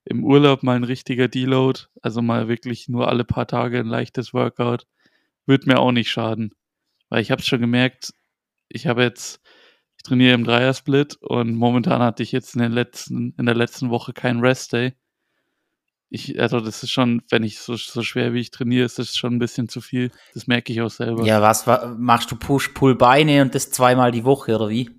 im 0.04 0.24
Urlaub 0.24 0.62
mal 0.62 0.76
ein 0.76 0.84
richtiger 0.84 1.28
Deload, 1.28 1.82
also 2.02 2.22
mal 2.22 2.48
wirklich 2.48 2.88
nur 2.88 3.08
alle 3.08 3.24
paar 3.24 3.46
Tage 3.46 3.78
ein 3.78 3.86
leichtes 3.86 4.34
Workout, 4.34 4.86
wird 5.46 5.66
mir 5.66 5.78
auch 5.78 5.92
nicht 5.92 6.10
schaden. 6.10 6.54
Weil 7.08 7.22
ich 7.22 7.30
habe 7.30 7.40
es 7.40 7.46
schon 7.46 7.60
gemerkt, 7.60 8.12
ich 8.68 8.86
habe 8.86 9.02
jetzt, 9.02 9.40
ich 10.02 10.08
trainiere 10.08 10.34
im 10.34 10.44
Dreiersplit 10.44 11.16
und 11.22 11.54
momentan 11.54 12.02
hatte 12.02 12.22
ich 12.22 12.32
jetzt 12.32 12.54
in, 12.54 12.62
den 12.62 12.72
letzten, 12.72 13.34
in 13.38 13.46
der 13.46 13.54
letzten 13.54 13.90
Woche 13.90 14.12
keinen 14.12 14.40
Rest 14.40 14.72
Day 14.72 14.94
ich, 16.14 16.38
also 16.38 16.60
das 16.60 16.82
ist 16.82 16.90
schon, 16.90 17.22
wenn 17.30 17.42
ich 17.42 17.58
so, 17.58 17.74
so 17.74 18.02
schwer 18.02 18.34
wie 18.34 18.40
ich 18.40 18.50
trainiere, 18.50 18.84
ist 18.84 18.98
das 18.98 19.16
schon 19.16 19.34
ein 19.34 19.38
bisschen 19.38 19.70
zu 19.70 19.80
viel. 19.80 20.10
Das 20.34 20.46
merke 20.46 20.70
ich 20.70 20.82
auch 20.82 20.90
selber. 20.90 21.24
Ja, 21.24 21.40
was 21.40 21.64
machst 21.96 22.30
du 22.30 22.36
Push-Pull-Beine 22.36 23.40
und 23.40 23.54
das 23.54 23.70
zweimal 23.70 24.12
die 24.12 24.24
Woche 24.24 24.54
oder 24.54 24.68
wie? 24.68 24.90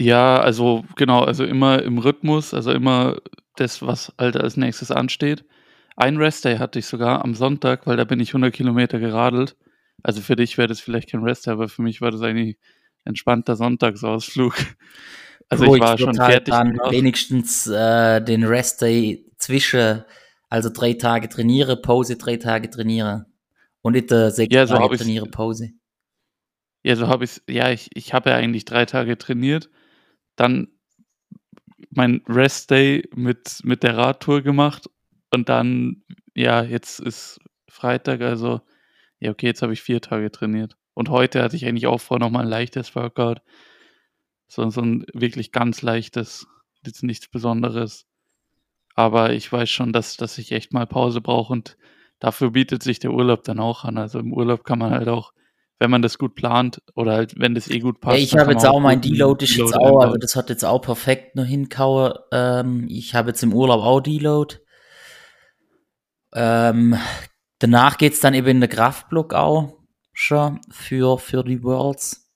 Ja, 0.00 0.40
also 0.40 0.84
genau, 0.96 1.22
also 1.22 1.44
immer 1.44 1.82
im 1.82 1.98
Rhythmus, 1.98 2.54
also 2.54 2.72
immer 2.72 3.18
das, 3.56 3.82
was 3.82 4.14
halt 4.18 4.38
als 4.38 4.56
nächstes 4.56 4.90
ansteht. 4.90 5.44
Ein 5.96 6.16
Rest-Day 6.16 6.56
hatte 6.56 6.78
ich 6.78 6.86
sogar 6.86 7.22
am 7.22 7.34
Sonntag, 7.34 7.86
weil 7.86 7.98
da 7.98 8.04
bin 8.04 8.18
ich 8.18 8.30
100 8.30 8.54
Kilometer 8.54 8.98
geradelt. 8.98 9.54
Also 10.02 10.22
für 10.22 10.36
dich 10.36 10.56
wäre 10.56 10.68
das 10.68 10.80
vielleicht 10.80 11.10
kein 11.10 11.22
Rest-Day, 11.22 11.52
aber 11.52 11.68
für 11.68 11.82
mich 11.82 12.00
war 12.00 12.10
das 12.10 12.22
eigentlich 12.22 12.56
entspannter 13.04 13.56
Sonntagsausflug. 13.56 14.54
Also 15.48 15.66
Bro, 15.66 15.74
ich 15.74 15.82
war 15.82 15.98
schon 15.98 16.18
halt 16.18 16.32
fertig. 16.32 16.54
Dann 16.54 16.78
wenigstens 16.88 17.66
äh, 17.66 18.22
den 18.22 18.42
Rest-Day 18.42 19.26
zwischen 19.36 20.02
also 20.48 20.70
drei 20.70 20.94
Tage 20.94 21.28
trainiere, 21.28 21.76
Pause, 21.76 22.16
drei 22.16 22.38
Tage 22.38 22.70
trainiere. 22.70 23.26
Und 23.82 23.92
nicht 23.92 24.10
äh, 24.12 24.30
sechs 24.30 24.54
ja, 24.54 24.66
so 24.66 24.76
Tage 24.76 24.96
trainiere, 24.96 25.26
Pause. 25.26 25.72
Ja, 26.84 26.96
so 26.96 27.08
habe 27.08 27.24
ich. 27.24 27.42
Ja, 27.48 27.70
ich, 27.70 27.90
ich 27.94 28.14
habe 28.14 28.30
ja 28.30 28.36
eigentlich 28.36 28.64
drei 28.64 28.86
Tage 28.86 29.18
trainiert. 29.18 29.68
Dann 30.36 30.68
mein 31.90 32.22
Rest 32.28 32.70
Day 32.70 33.08
mit, 33.14 33.60
mit 33.64 33.82
der 33.82 33.96
Radtour 33.96 34.42
gemacht. 34.42 34.88
Und 35.30 35.48
dann, 35.48 36.02
ja, 36.34 36.62
jetzt 36.62 37.00
ist 37.00 37.40
Freitag, 37.68 38.20
also, 38.20 38.60
ja, 39.20 39.30
okay, 39.30 39.46
jetzt 39.46 39.62
habe 39.62 39.72
ich 39.72 39.82
vier 39.82 40.00
Tage 40.00 40.30
trainiert. 40.30 40.76
Und 40.94 41.08
heute 41.08 41.42
hatte 41.42 41.56
ich 41.56 41.66
eigentlich 41.66 41.86
auch 41.86 42.00
vor, 42.00 42.18
nochmal 42.18 42.44
ein 42.44 42.50
leichtes 42.50 42.94
Workout. 42.94 43.40
So, 44.46 44.68
so 44.70 44.82
ein 44.82 45.06
wirklich 45.14 45.52
ganz 45.52 45.82
leichtes, 45.82 46.46
jetzt 46.84 47.02
nichts 47.02 47.28
Besonderes. 47.28 48.06
Aber 48.94 49.32
ich 49.32 49.50
weiß 49.50 49.70
schon, 49.70 49.92
dass, 49.92 50.16
dass 50.16 50.36
ich 50.36 50.52
echt 50.52 50.72
mal 50.72 50.86
Pause 50.86 51.20
brauche 51.20 51.52
und 51.52 51.78
dafür 52.18 52.50
bietet 52.50 52.82
sich 52.82 52.98
der 52.98 53.12
Urlaub 53.12 53.44
dann 53.44 53.58
auch 53.58 53.84
an. 53.84 53.96
Also 53.96 54.18
im 54.18 54.32
Urlaub 54.32 54.64
kann 54.64 54.78
man 54.78 54.90
halt 54.90 55.08
auch, 55.08 55.32
wenn 55.78 55.90
man 55.90 56.02
das 56.02 56.18
gut 56.18 56.34
plant 56.34 56.82
oder 56.94 57.14
halt, 57.14 57.34
wenn 57.38 57.54
das 57.54 57.68
eh 57.68 57.78
gut 57.78 58.00
passt. 58.00 58.18
Ja, 58.18 58.22
ich 58.22 58.36
habe 58.36 58.52
jetzt 58.52 58.66
auch 58.66 58.80
mein 58.80 59.00
Deload 59.00 59.44
ist 59.44 59.56
jetzt 59.56 59.74
auch, 59.74 60.00
also 60.00 60.16
das 60.18 60.36
hat 60.36 60.50
jetzt 60.50 60.64
auch 60.64 60.80
perfekt 60.80 61.34
noch 61.34 61.46
hinkauen. 61.46 62.12
Ähm, 62.30 62.86
ich 62.90 63.14
habe 63.14 63.30
jetzt 63.30 63.42
im 63.42 63.54
Urlaub 63.54 63.82
auch 63.82 64.00
Deload. 64.00 64.56
Ähm, 66.34 66.96
danach 67.58 67.96
es 67.98 68.20
dann 68.20 68.34
eben 68.34 68.48
in 68.48 68.60
der 68.60 68.68
Kraftblock 68.68 69.32
auch 69.32 69.81
für, 70.12 71.18
für 71.18 71.42
die 71.42 71.62
Worlds. 71.62 72.28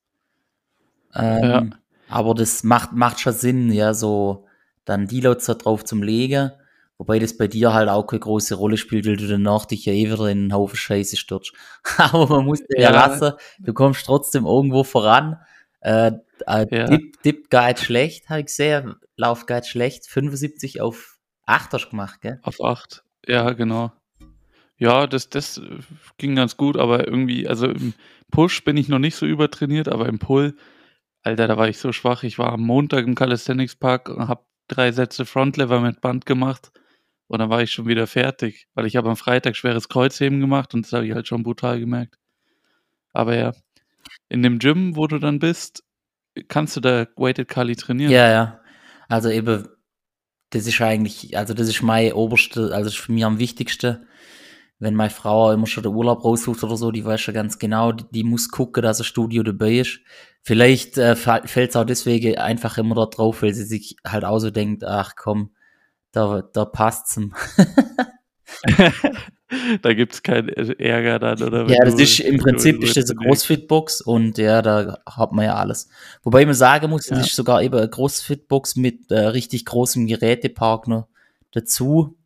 Ähm, 1.14 1.44
ja. 1.44 1.64
Aber 2.08 2.34
das 2.34 2.62
macht, 2.62 2.92
macht 2.92 3.20
schon 3.20 3.32
Sinn, 3.32 3.72
ja, 3.72 3.94
so 3.94 4.46
dann 4.84 5.06
Deloads 5.06 5.46
da 5.46 5.54
drauf 5.54 5.84
zum 5.84 6.02
Legen. 6.02 6.52
Wobei 6.98 7.18
das 7.18 7.36
bei 7.36 7.46
dir 7.46 7.74
halt 7.74 7.90
auch 7.90 8.06
keine 8.06 8.20
große 8.20 8.54
Rolle 8.54 8.78
spielt, 8.78 9.06
weil 9.06 9.16
du 9.16 9.28
danach 9.28 9.66
dich 9.66 9.84
ja 9.84 9.92
eh 9.92 10.06
wieder 10.10 10.28
in 10.28 10.38
einen 10.38 10.54
Haufen 10.54 10.76
Scheiße 10.76 11.16
stürzt. 11.16 11.52
Aber 11.98 12.26
man 12.26 12.46
muss 12.46 12.60
dir 12.60 12.80
ja, 12.80 12.90
ja 12.90 13.06
lassen, 13.06 13.32
du 13.58 13.74
kommst 13.74 14.06
trotzdem 14.06 14.46
irgendwo 14.46 14.82
voran. 14.82 15.38
Äh, 15.80 16.12
äh, 16.46 16.66
ja. 16.70 16.86
Dip, 16.86 17.22
Dip 17.22 17.50
geht 17.50 17.80
schlecht, 17.80 18.30
habe 18.30 18.40
ich 18.40 18.46
gesehen. 18.46 18.96
Lauf 19.16 19.46
geht 19.46 19.66
schlecht. 19.66 20.06
75 20.06 20.80
auf 20.80 21.18
8 21.44 21.74
hast 21.74 21.84
du 21.84 21.90
gemacht, 21.90 22.22
gell? 22.22 22.40
Auf 22.42 22.62
8, 22.62 23.04
ja, 23.26 23.52
genau. 23.52 23.92
Ja, 24.78 25.06
das, 25.06 25.30
das 25.30 25.60
ging 26.18 26.36
ganz 26.36 26.56
gut, 26.56 26.76
aber 26.76 27.06
irgendwie, 27.06 27.48
also 27.48 27.66
im 27.66 27.94
Push 28.30 28.64
bin 28.64 28.76
ich 28.76 28.88
noch 28.88 28.98
nicht 28.98 29.16
so 29.16 29.24
übertrainiert, 29.24 29.88
aber 29.88 30.06
im 30.06 30.18
Pull, 30.18 30.56
Alter, 31.22 31.48
da 31.48 31.56
war 31.56 31.68
ich 31.68 31.78
so 31.78 31.92
schwach. 31.92 32.22
Ich 32.22 32.38
war 32.38 32.52
am 32.52 32.62
Montag 32.62 33.06
im 33.06 33.14
Calisthenics 33.14 33.76
Park 33.76 34.08
und 34.08 34.28
habe 34.28 34.44
drei 34.68 34.92
Sätze 34.92 35.24
Frontlever 35.24 35.80
mit 35.80 36.00
Band 36.00 36.26
gemacht 36.26 36.70
und 37.28 37.38
dann 37.38 37.50
war 37.50 37.62
ich 37.62 37.72
schon 37.72 37.86
wieder 37.86 38.06
fertig, 38.06 38.68
weil 38.74 38.86
ich 38.86 38.96
habe 38.96 39.08
am 39.08 39.16
Freitag 39.16 39.56
schweres 39.56 39.88
Kreuzheben 39.88 40.40
gemacht 40.40 40.74
und 40.74 40.84
das 40.84 40.92
habe 40.92 41.06
ich 41.06 41.12
halt 41.12 41.26
schon 41.26 41.42
brutal 41.42 41.80
gemerkt. 41.80 42.18
Aber 43.12 43.36
ja, 43.36 43.52
in 44.28 44.42
dem 44.42 44.58
Gym, 44.58 44.96
wo 44.96 45.06
du 45.06 45.18
dann 45.18 45.38
bist, 45.38 45.82
kannst 46.48 46.76
du 46.76 46.80
da 46.80 47.06
Weighted 47.16 47.48
Kali 47.48 47.76
trainieren? 47.76 48.12
Ja, 48.12 48.30
ja. 48.30 48.60
Also 49.08 49.30
eben, 49.30 49.68
das 50.50 50.66
ist 50.66 50.80
eigentlich, 50.80 51.36
also 51.36 51.54
das 51.54 51.68
ist 51.68 51.82
mein 51.82 52.12
oberste, 52.12 52.72
also 52.72 52.84
das 52.84 52.94
ist 52.94 53.00
für 53.00 53.12
mich 53.12 53.24
am 53.24 53.38
wichtigsten. 53.38 54.06
Wenn 54.78 54.94
meine 54.94 55.10
Frau 55.10 55.52
immer 55.52 55.66
schon 55.66 55.84
den 55.84 55.94
Urlaub 55.94 56.24
raussucht 56.24 56.62
oder 56.62 56.76
so, 56.76 56.90
die 56.90 57.04
weiß 57.04 57.20
schon 57.20 57.34
ganz 57.34 57.58
genau, 57.58 57.92
die, 57.92 58.04
die 58.10 58.24
muss 58.24 58.50
gucken, 58.50 58.82
dass 58.82 59.00
ein 59.00 59.04
Studio 59.04 59.42
dabei 59.42 59.78
ist. 59.78 60.00
Vielleicht 60.42 60.98
äh, 60.98 61.16
fällt 61.16 61.70
es 61.70 61.76
auch 61.76 61.84
deswegen 61.84 62.36
einfach 62.36 62.78
immer 62.78 62.94
da 62.94 63.06
drauf, 63.06 63.42
weil 63.42 63.54
sie 63.54 63.64
sich 63.64 63.96
halt 64.06 64.24
auch 64.24 64.38
so 64.38 64.50
denkt, 64.50 64.84
ach 64.84 65.14
komm, 65.16 65.50
da, 66.12 66.42
da 66.52 66.64
passt's 66.64 67.16
ihm. 67.16 67.34
da 69.82 69.94
gibt's 69.94 70.22
keinen 70.22 70.48
Ärger 70.48 71.18
dann, 71.18 71.42
oder? 71.42 71.68
Ja, 71.68 71.84
das 71.84 71.94
ist 71.94 72.20
im 72.20 72.38
Prinzip 72.38 72.82
ist 72.82 72.96
das 72.96 73.10
eine 73.10 73.20
Crossfit-Box 73.20 74.00
und 74.00 74.38
ja, 74.38 74.62
da 74.62 74.98
hat 75.06 75.32
man 75.32 75.44
ja 75.44 75.54
alles. 75.54 75.88
Wobei 76.22 76.44
man 76.44 76.54
sagen 76.54 76.90
muss, 76.90 77.08
ja. 77.08 77.16
das 77.16 77.28
ist 77.28 77.36
sogar 77.36 77.62
eben 77.62 77.76
eine 77.76 77.88
Crossfit-Box 77.88 78.76
mit 78.76 79.10
äh, 79.10 79.18
richtig 79.18 79.64
großem 79.64 80.06
Gerätepark 80.06 80.88
noch 80.88 81.08
dazu. 81.52 82.16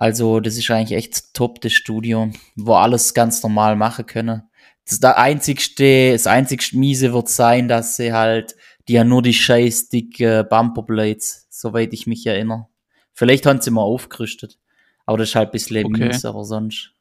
Also, 0.00 0.38
das 0.38 0.56
ist 0.56 0.70
eigentlich 0.70 0.96
echt 0.96 1.34
top, 1.34 1.60
das 1.60 1.72
Studio, 1.72 2.30
wo 2.54 2.74
alles 2.74 3.14
ganz 3.14 3.42
normal 3.42 3.74
machen 3.74 4.06
können. 4.06 4.42
Das, 4.86 5.00
der 5.00 5.18
einzigste, 5.18 6.12
das 6.12 6.28
einzigste 6.28 6.78
Miese 6.78 7.12
wird 7.12 7.28
sein, 7.28 7.66
dass 7.66 7.96
sie 7.96 8.12
halt, 8.12 8.54
die 8.86 9.00
haben 9.00 9.08
nur 9.08 9.22
die 9.22 9.34
scheiß 9.34 9.88
dicke 9.88 10.46
Bumperblades, 10.48 11.48
soweit 11.50 11.92
ich 11.92 12.06
mich 12.06 12.24
erinnere. 12.26 12.68
Vielleicht 13.12 13.44
haben 13.44 13.60
sie 13.60 13.72
mal 13.72 13.82
aufgerüstet. 13.82 14.60
Aber 15.04 15.18
das 15.18 15.30
ist 15.30 15.34
halt 15.34 15.48
ein 15.48 15.52
bisschen 15.52 15.84
okay. 15.86 16.06
mies, 16.06 16.24
aber 16.24 16.44
sonst. 16.44 16.92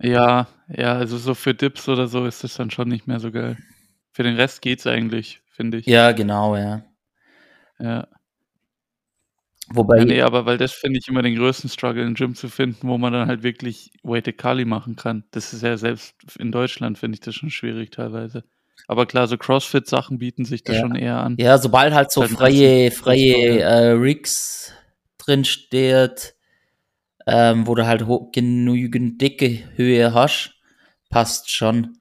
Ja, 0.00 0.46
ja, 0.68 0.94
also 0.94 1.18
so 1.18 1.34
für 1.34 1.54
Dips 1.54 1.88
oder 1.88 2.06
so 2.06 2.24
ist 2.24 2.44
das 2.44 2.54
dann 2.54 2.70
schon 2.70 2.86
nicht 2.86 3.08
mehr 3.08 3.18
so 3.18 3.32
geil. 3.32 3.58
Für 4.12 4.22
den 4.22 4.36
Rest 4.36 4.62
geht's 4.62 4.86
eigentlich, 4.86 5.40
finde 5.50 5.78
ich. 5.78 5.86
Ja, 5.86 6.12
genau, 6.12 6.54
ja. 6.56 6.84
Ja. 7.80 8.06
Wobei. 9.68 9.98
Ja, 9.98 10.04
nee, 10.04 10.20
aber 10.20 10.46
weil 10.46 10.58
das 10.58 10.72
finde 10.72 10.98
ich 10.98 11.08
immer 11.08 11.22
den 11.22 11.36
größten 11.36 11.70
Struggle 11.70 12.04
im 12.04 12.14
Gym 12.14 12.34
zu 12.34 12.48
finden, 12.48 12.88
wo 12.88 12.98
man 12.98 13.12
dann 13.12 13.28
halt 13.28 13.42
wirklich 13.42 13.92
Weighted 14.02 14.36
Kali 14.36 14.64
machen 14.64 14.96
kann. 14.96 15.24
Das 15.30 15.52
ist 15.52 15.62
ja 15.62 15.76
selbst 15.76 16.14
in 16.38 16.52
Deutschland 16.52 16.98
finde 16.98 17.16
ich 17.16 17.20
das 17.20 17.34
schon 17.34 17.50
schwierig 17.50 17.90
teilweise. 17.90 18.44
Aber 18.86 19.06
klar, 19.06 19.26
so 19.26 19.38
Crossfit-Sachen 19.38 20.18
bieten 20.18 20.44
sich 20.44 20.62
da 20.64 20.74
ja. 20.74 20.80
schon 20.80 20.94
eher 20.94 21.16
an. 21.18 21.36
Ja, 21.38 21.56
sobald 21.56 21.94
halt 21.94 22.12
so 22.12 22.22
halt 22.22 22.32
freie, 22.32 22.90
freie 22.90 23.60
äh, 23.60 23.90
Rigs 23.92 24.72
drin 25.16 25.44
steht, 25.44 26.34
ähm, 27.26 27.66
wo 27.66 27.74
du 27.74 27.86
halt 27.86 28.04
genügend 28.32 29.22
dicke 29.22 29.60
Höhe 29.76 30.12
hast, 30.12 30.54
passt 31.08 31.50
schon. 31.50 31.98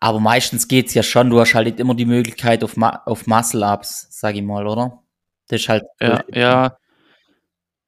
Aber 0.00 0.20
meistens 0.20 0.68
geht's 0.68 0.94
ja 0.94 1.02
schon, 1.02 1.30
du 1.30 1.40
hast 1.40 1.54
halt 1.54 1.80
immer 1.80 1.94
die 1.94 2.04
Möglichkeit 2.04 2.62
auf, 2.64 2.76
Ma 2.76 3.02
auf 3.06 3.26
Muscle-Ups, 3.26 4.08
sag 4.10 4.34
ich 4.34 4.42
mal, 4.42 4.66
oder? 4.66 5.02
Das 5.48 5.62
ist 5.62 5.68
halt. 5.68 5.84
Ja, 6.00 6.24
ja, 6.32 6.76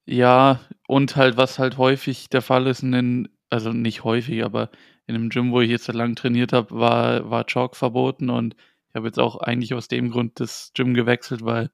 ja, 0.07 0.61
und 0.87 1.17
halt, 1.17 1.37
was 1.37 1.59
halt 1.59 1.79
häufig 1.79 2.29
der 2.29 2.43
Fall 2.43 2.67
ist, 2.67 2.83
in 2.83 2.93
den, 2.93 3.29
also 3.51 3.73
nicht 3.73 4.05
häufig, 4.05 4.45
aber 4.45 4.71
in 5.07 5.15
dem 5.15 5.29
Gym, 5.29 5.53
wo 5.53 5.61
ich 5.61 5.71
jetzt 5.71 5.93
lang 5.93 6.15
trainiert 6.15 6.53
habe, 6.53 6.75
war, 6.79 7.31
war 7.31 7.47
Chalk 7.47 7.77
verboten 7.77 8.31
und 8.31 8.55
ich 8.89 8.95
habe 8.95 9.07
jetzt 9.07 9.19
auch 9.19 9.37
eigentlich 9.37 9.75
aus 9.75 9.89
dem 9.89 10.11
Grund 10.11 10.41
das 10.41 10.73
Gym 10.75 10.95
gewechselt, 10.95 11.45
weil 11.45 11.71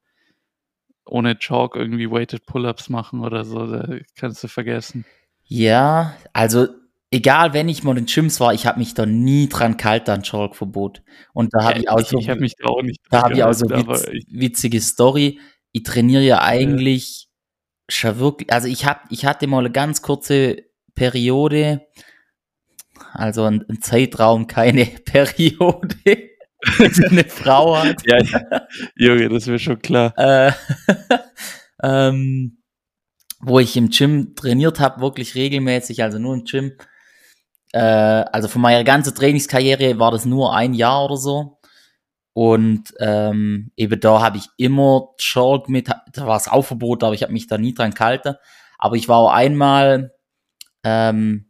ohne 1.05 1.37
Chalk 1.37 1.75
irgendwie 1.75 2.09
Weighted 2.09 2.45
Pull-Ups 2.45 2.89
machen 2.89 3.21
oder 3.21 3.43
so, 3.43 3.67
da 3.67 3.97
kannst 4.15 4.43
du 4.43 4.47
vergessen. 4.47 5.05
Ja, 5.43 6.15
also 6.33 6.67
egal, 7.11 7.53
wenn 7.53 7.69
ich 7.69 7.83
mal 7.83 7.97
in 7.97 8.05
Gyms 8.05 8.39
war, 8.39 8.53
ich 8.53 8.65
habe 8.65 8.79
mich 8.79 8.93
da 8.93 9.05
nie 9.05 9.49
dran 9.49 9.77
kalt 9.77 10.09
an 10.09 10.23
Chalk-Verbot. 10.23 11.03
Und 11.33 11.53
da 11.53 11.63
habe 11.63 11.75
ja, 11.75 11.79
ich 11.81 11.89
auch 11.89 11.99
so, 11.99 12.17
ich, 12.17 12.27
ich 12.27 12.39
mich 12.39 12.55
da 12.55 12.67
auch 12.67 12.81
nicht 12.81 13.01
da 13.09 13.23
habe 13.23 13.33
ich 13.33 13.43
auch 13.43 13.53
so 13.53 13.69
witz, 13.69 14.05
witzige 14.29 14.79
Story. 14.79 15.39
Ich 15.73 15.83
trainiere 15.83 16.23
ja 16.23 16.41
eigentlich. 16.41 17.29
Schon 17.93 18.19
wirklich, 18.19 18.51
also 18.51 18.67
ich 18.67 18.85
hab, 18.85 19.05
ich 19.09 19.25
hatte 19.25 19.47
mal 19.47 19.59
eine 19.59 19.71
ganz 19.71 20.01
kurze 20.01 20.63
Periode, 20.95 21.87
also 23.13 23.43
ein, 23.43 23.65
ein 23.69 23.81
Zeitraum, 23.81 24.47
keine 24.47 24.85
Periode 25.05 25.95
eine 27.09 27.23
Frau 27.23 27.77
hat. 27.83 28.01
Ja, 28.05 28.17
ja. 28.21 28.67
Junge, 28.95 29.29
das 29.29 29.47
wäre 29.47 29.59
schon 29.59 29.81
klar. 29.81 30.13
Äh, 30.17 30.51
ähm, 31.83 32.57
wo 33.39 33.59
ich 33.59 33.75
im 33.75 33.89
Gym 33.89 34.35
trainiert 34.35 34.79
habe, 34.79 35.01
wirklich 35.01 35.35
regelmäßig, 35.35 36.03
also 36.03 36.19
nur 36.19 36.35
im 36.35 36.43
Gym. 36.43 36.73
Äh, 37.73 37.79
also 37.79 38.47
von 38.47 38.61
meiner 38.61 38.83
ganzen 38.83 39.15
Trainingskarriere 39.15 39.97
war 39.97 40.11
das 40.11 40.25
nur 40.25 40.55
ein 40.55 40.73
Jahr 40.73 41.05
oder 41.05 41.17
so. 41.17 41.59
Und 42.33 42.93
ähm, 42.99 43.71
eben 43.75 43.99
da 43.99 44.21
habe 44.21 44.37
ich 44.37 44.47
immer 44.57 45.09
Chalk 45.17 45.67
mit, 45.67 45.89
da 45.89 46.27
war 46.27 46.37
es 46.37 46.47
auch 46.47 46.63
verboten, 46.63 47.05
aber 47.05 47.13
ich 47.13 47.23
habe 47.23 47.33
mich 47.33 47.47
da 47.47 47.57
nie 47.57 47.73
dran 47.73 47.93
gehalten. 47.93 48.35
Aber 48.77 48.95
ich 48.95 49.09
war 49.09 49.17
auch 49.17 49.31
einmal 49.31 50.13
ähm, 50.83 51.45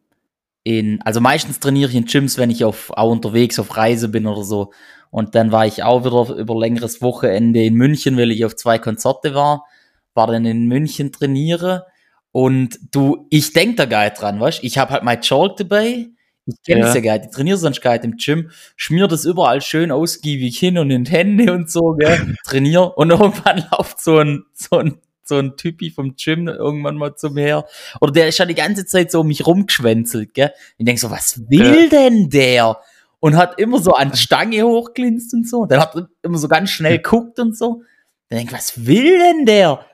in, 0.63 1.01
also 1.03 1.21
meistens 1.21 1.59
trainiere 1.59 1.89
ich 1.89 1.95
in 1.95 2.05
Gyms, 2.05 2.37
wenn 2.37 2.51
ich 2.51 2.63
auf, 2.63 2.91
auch 2.91 3.11
unterwegs 3.11 3.59
auf 3.59 3.77
Reise 3.77 4.09
bin 4.09 4.27
oder 4.27 4.43
so. 4.43 4.71
Und 5.09 5.35
dann 5.35 5.51
war 5.51 5.65
ich 5.65 5.83
auch 5.83 6.05
wieder 6.05 6.35
über 6.35 6.59
längeres 6.59 7.01
Wochenende 7.01 7.63
in 7.63 7.75
München, 7.75 8.17
weil 8.17 8.31
ich 8.31 8.45
auf 8.45 8.55
zwei 8.55 8.77
Konzerte 8.77 9.33
war. 9.33 9.65
War 10.13 10.27
dann 10.27 10.45
in 10.45 10.67
München 10.67 11.11
trainiere. 11.11 11.85
Und 12.31 12.79
du, 12.91 13.27
ich 13.29 13.53
denk 13.53 13.77
da 13.77 13.85
geil 13.85 14.13
dran, 14.15 14.39
weißt 14.39 14.63
Ich 14.63 14.77
habe 14.77 14.91
halt 14.91 15.03
mein 15.03 15.21
Chalk 15.21 15.57
dabei. 15.57 16.07
Ich 16.45 16.55
kenne 16.65 16.81
es 16.81 16.95
ja. 16.95 17.01
ja 17.01 17.01
geil. 17.01 17.21
Ich 17.25 17.35
trainiere 17.35 17.57
sonst 17.57 17.81
geil 17.81 17.99
im 18.03 18.17
Gym, 18.17 18.49
schmier 18.75 19.07
das 19.07 19.25
überall 19.25 19.61
schön 19.61 19.91
ausgiebig 19.91 20.57
hin 20.57 20.77
und 20.77 20.89
in 20.89 21.03
die 21.03 21.11
Hände 21.11 21.53
und 21.53 21.69
so, 21.69 21.93
gell? 21.93 22.35
trainiere. 22.45 22.93
Und 22.93 23.11
irgendwann 23.11 23.63
läuft 23.71 24.01
so 24.01 24.17
ein, 24.17 24.43
so 24.53 24.77
ein, 24.77 24.97
so 25.23 25.37
ein 25.37 25.55
Typi 25.55 25.91
vom 25.91 26.15
Gym 26.15 26.47
irgendwann 26.47 26.97
mal 26.97 27.15
zum 27.15 27.37
her. 27.37 27.65
Oder 27.99 28.11
der 28.11 28.27
ist 28.27 28.37
schon 28.37 28.47
die 28.47 28.55
ganze 28.55 28.85
Zeit 28.85 29.11
so 29.11 29.21
um 29.21 29.27
mich 29.27 29.45
rumgeschwänzelt, 29.45 30.33
gell? 30.33 30.51
Ich 30.77 30.85
denk 30.85 30.99
so, 30.99 31.11
was 31.11 31.41
will 31.49 31.83
ja. 31.83 31.89
denn 31.89 32.29
der? 32.29 32.77
und 33.21 33.37
hat 33.37 33.59
immer 33.59 33.79
so 33.79 33.93
an 33.93 34.15
Stange 34.15 34.63
hochglinst 34.63 35.33
und 35.33 35.47
so. 35.47 35.65
Dann 35.65 35.79
hat 35.79 35.95
er 35.95 36.09
immer 36.23 36.37
so 36.37 36.49
ganz 36.49 36.71
schnell 36.71 36.99
guckt 36.99 37.39
und 37.39 37.55
so. 37.55 37.83
Dann 38.27 38.39
denk 38.39 38.49
ich, 38.49 38.57
was 38.57 38.85
will 38.85 39.19
denn 39.19 39.45
der? 39.45 39.85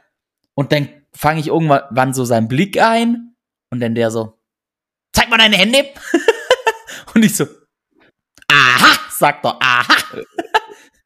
Und 0.56 0.72
dann 0.72 0.90
fange 1.14 1.42
ich 1.42 1.48
irgendwann 1.48 2.14
so 2.14 2.26
seinen 2.26 2.48
Blick 2.48 2.82
ein 2.82 3.36
und 3.70 3.82
dann 3.82 3.96
der 3.96 4.12
so, 4.12 4.40
zeig 5.12 5.30
mal 5.30 5.38
deine 5.38 5.58
Hände. 5.58 5.80
und 7.18 7.24
ich 7.24 7.36
so, 7.36 7.46
aha, 8.48 9.00
sagt 9.10 9.44
er, 9.44 9.58
aha. 9.60 9.96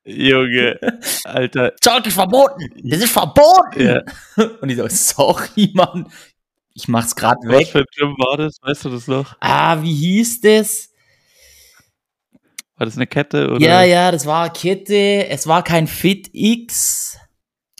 Junge, 0.03 0.77
Alter. 1.23 1.73
Chalk 1.81 2.05
ist 2.05 2.15
verboten. 2.15 2.69
Das 2.83 2.99
ist 2.99 3.13
verboten. 3.13 3.81
Ja. 3.81 4.01
Und 4.59 4.69
ich 4.69 4.75
so, 4.75 4.87
sorry, 4.89 5.71
Mann. 5.73 6.11
Ich 6.73 6.89
mach's 6.89 7.15
grad 7.15 7.37
weg. 7.43 7.61
Was 7.61 7.69
für 7.69 7.79
ein 7.79 7.85
Gym 7.95 8.15
war 8.17 8.35
das? 8.35 8.57
Weißt 8.61 8.83
du 8.83 8.89
das 8.89 9.07
noch? 9.07 9.37
Ah, 9.39 9.81
wie 9.81 9.93
hieß 9.93 10.41
das? 10.41 10.89
War 12.75 12.87
das 12.87 12.97
eine 12.97 13.07
Kette? 13.07 13.49
Oder? 13.49 13.65
Ja, 13.65 13.83
ja, 13.83 14.11
das 14.11 14.25
war 14.25 14.43
eine 14.43 14.51
Kette. 14.51 15.27
Es 15.29 15.47
war 15.47 15.63
kein 15.63 15.87
Fit 15.87 16.29
X. 16.33 17.17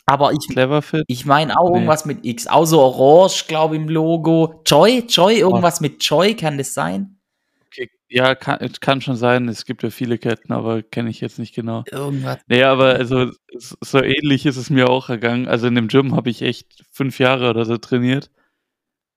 Aber 0.06 0.32
ich, 0.32 0.48
Clever 0.50 0.82
Fit? 0.82 1.04
ich 1.08 1.26
meine 1.26 1.60
auch 1.60 1.70
nee. 1.70 1.76
irgendwas 1.76 2.06
mit 2.06 2.26
X. 2.26 2.48
Außer 2.48 2.78
Orange, 2.78 3.48
glaube 3.48 3.76
ich, 3.76 3.82
im 3.82 3.90
Logo. 3.90 4.62
Joy? 4.66 5.06
Joy? 5.10 5.40
Irgendwas 5.40 5.82
oh. 5.82 5.84
mit 5.84 6.02
Joy, 6.02 6.34
kann 6.36 6.58
das 6.58 6.74
sein? 6.74 7.21
Okay, 7.74 7.90
ja, 8.10 8.36
kann, 8.36 8.60
kann 8.82 9.00
schon 9.00 9.16
sein. 9.16 9.48
Es 9.48 9.64
gibt 9.64 9.82
ja 9.84 9.90
viele 9.92 10.18
Ketten, 10.18 10.52
aber 10.52 10.84
kenne 10.84 11.10
ich 11.10 11.22
jetzt 11.22 11.40
nicht 11.40 11.56
genau. 11.56 11.86
Irgendwas. 11.90 12.40
Nee, 12.48 12.64
aber 12.64 12.96
also 12.96 13.32
so 13.54 14.02
ähnlich 14.02 14.46
ist 14.46 14.58
es 14.58 14.70
mir 14.70 14.90
auch 14.90 15.08
ergangen. 15.08 15.48
Also 15.48 15.68
in 15.68 15.76
dem 15.76 15.88
Gym 15.88 16.14
habe 16.14 16.30
ich 16.30 16.42
echt 16.42 16.84
fünf 16.92 17.20
Jahre 17.20 17.50
oder 17.50 17.64
so 17.64 17.78
trainiert. 17.78 18.30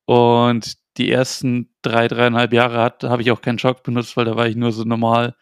Und 0.05 0.75
die 0.99 1.11
ersten 1.11 1.75
drei, 1.83 2.07
dreieinhalb 2.07 2.53
Jahre 2.53 2.95
habe 3.03 3.23
ich 3.23 3.33
auch 3.33 3.43
keinen 3.43 3.59
Schock 3.59 3.83
benutzt, 3.83 4.17
weil 4.17 4.25
da 4.25 4.37
war 4.37 4.47
ich 4.47 4.55
nur 4.55 4.71
so 4.71 4.85
normal, 4.85 5.35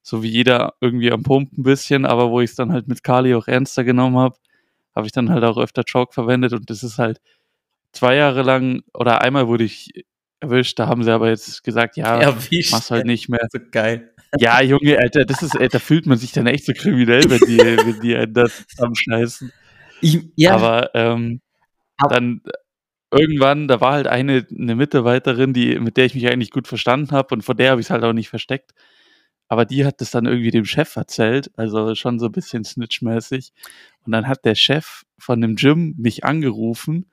so 0.00 0.22
wie 0.22 0.30
jeder 0.30 0.74
irgendwie 0.80 1.12
am 1.12 1.24
Pumpen 1.24 1.58
ein 1.58 1.62
bisschen, 1.62 2.06
aber 2.06 2.30
wo 2.30 2.40
ich 2.40 2.50
es 2.50 2.56
dann 2.56 2.72
halt 2.72 2.88
mit 2.88 3.04
Kali 3.04 3.34
auch 3.34 3.48
ernster 3.48 3.84
genommen 3.84 4.16
habe, 4.16 4.36
habe 4.94 5.06
ich 5.06 5.12
dann 5.12 5.28
halt 5.28 5.44
auch 5.44 5.58
öfter 5.58 5.84
Chalk 5.84 6.14
verwendet 6.14 6.54
und 6.54 6.70
das 6.70 6.82
ist 6.82 6.98
halt 6.98 7.20
zwei 7.92 8.14
Jahre 8.14 8.42
lang 8.42 8.82
oder 8.94 9.20
einmal 9.20 9.46
wurde 9.48 9.64
ich 9.64 10.06
erwischt, 10.40 10.78
da 10.78 10.86
haben 10.86 11.02
sie 11.02 11.12
aber 11.12 11.28
jetzt 11.28 11.62
gesagt, 11.64 11.96
ja, 11.96 12.20
Erwischt, 12.20 12.72
mach's 12.72 12.90
halt 12.90 13.06
nicht 13.06 13.28
mehr. 13.28 13.46
So 13.50 13.58
geil. 13.70 14.12
Ja, 14.38 14.60
Junge, 14.60 14.98
Alter, 14.98 15.24
das 15.24 15.42
ist, 15.42 15.54
da 15.54 15.78
fühlt 15.78 16.06
man 16.06 16.18
sich 16.18 16.32
dann 16.32 16.46
echt 16.46 16.66
so 16.66 16.72
kriminell, 16.72 17.24
wenn 17.30 17.40
die, 17.40 17.58
wenn 17.86 18.00
die 18.00 18.16
einen 18.16 18.34
das 18.34 18.66
zusammenscheißen. 18.68 19.52
Ich, 20.00 20.20
ja. 20.36 20.54
Aber 20.54 20.94
ähm, 20.94 21.40
dann 22.10 22.42
irgendwann, 23.10 23.68
da 23.68 23.80
war 23.80 23.92
halt 23.92 24.06
eine, 24.06 24.46
eine 24.50 24.74
Mitarbeiterin, 24.74 25.52
die, 25.52 25.78
mit 25.78 25.96
der 25.96 26.06
ich 26.06 26.14
mich 26.14 26.26
eigentlich 26.28 26.50
gut 26.50 26.68
verstanden 26.68 27.12
habe 27.12 27.34
und 27.34 27.42
vor 27.42 27.54
der 27.54 27.70
habe 27.70 27.80
ich 27.80 27.86
es 27.86 27.90
halt 27.90 28.04
auch 28.04 28.12
nicht 28.12 28.28
versteckt. 28.28 28.72
Aber 29.48 29.64
die 29.64 29.84
hat 29.84 30.00
das 30.00 30.10
dann 30.10 30.26
irgendwie 30.26 30.50
dem 30.50 30.64
Chef 30.64 30.96
erzählt, 30.96 31.50
also 31.56 31.94
schon 31.94 32.18
so 32.18 32.26
ein 32.26 32.32
bisschen 32.32 32.64
snitchmäßig. 32.64 33.52
Und 34.04 34.12
dann 34.12 34.26
hat 34.26 34.44
der 34.44 34.56
Chef 34.56 35.04
von 35.18 35.40
dem 35.40 35.54
Gym 35.54 35.94
mich 35.98 36.24
angerufen 36.24 37.06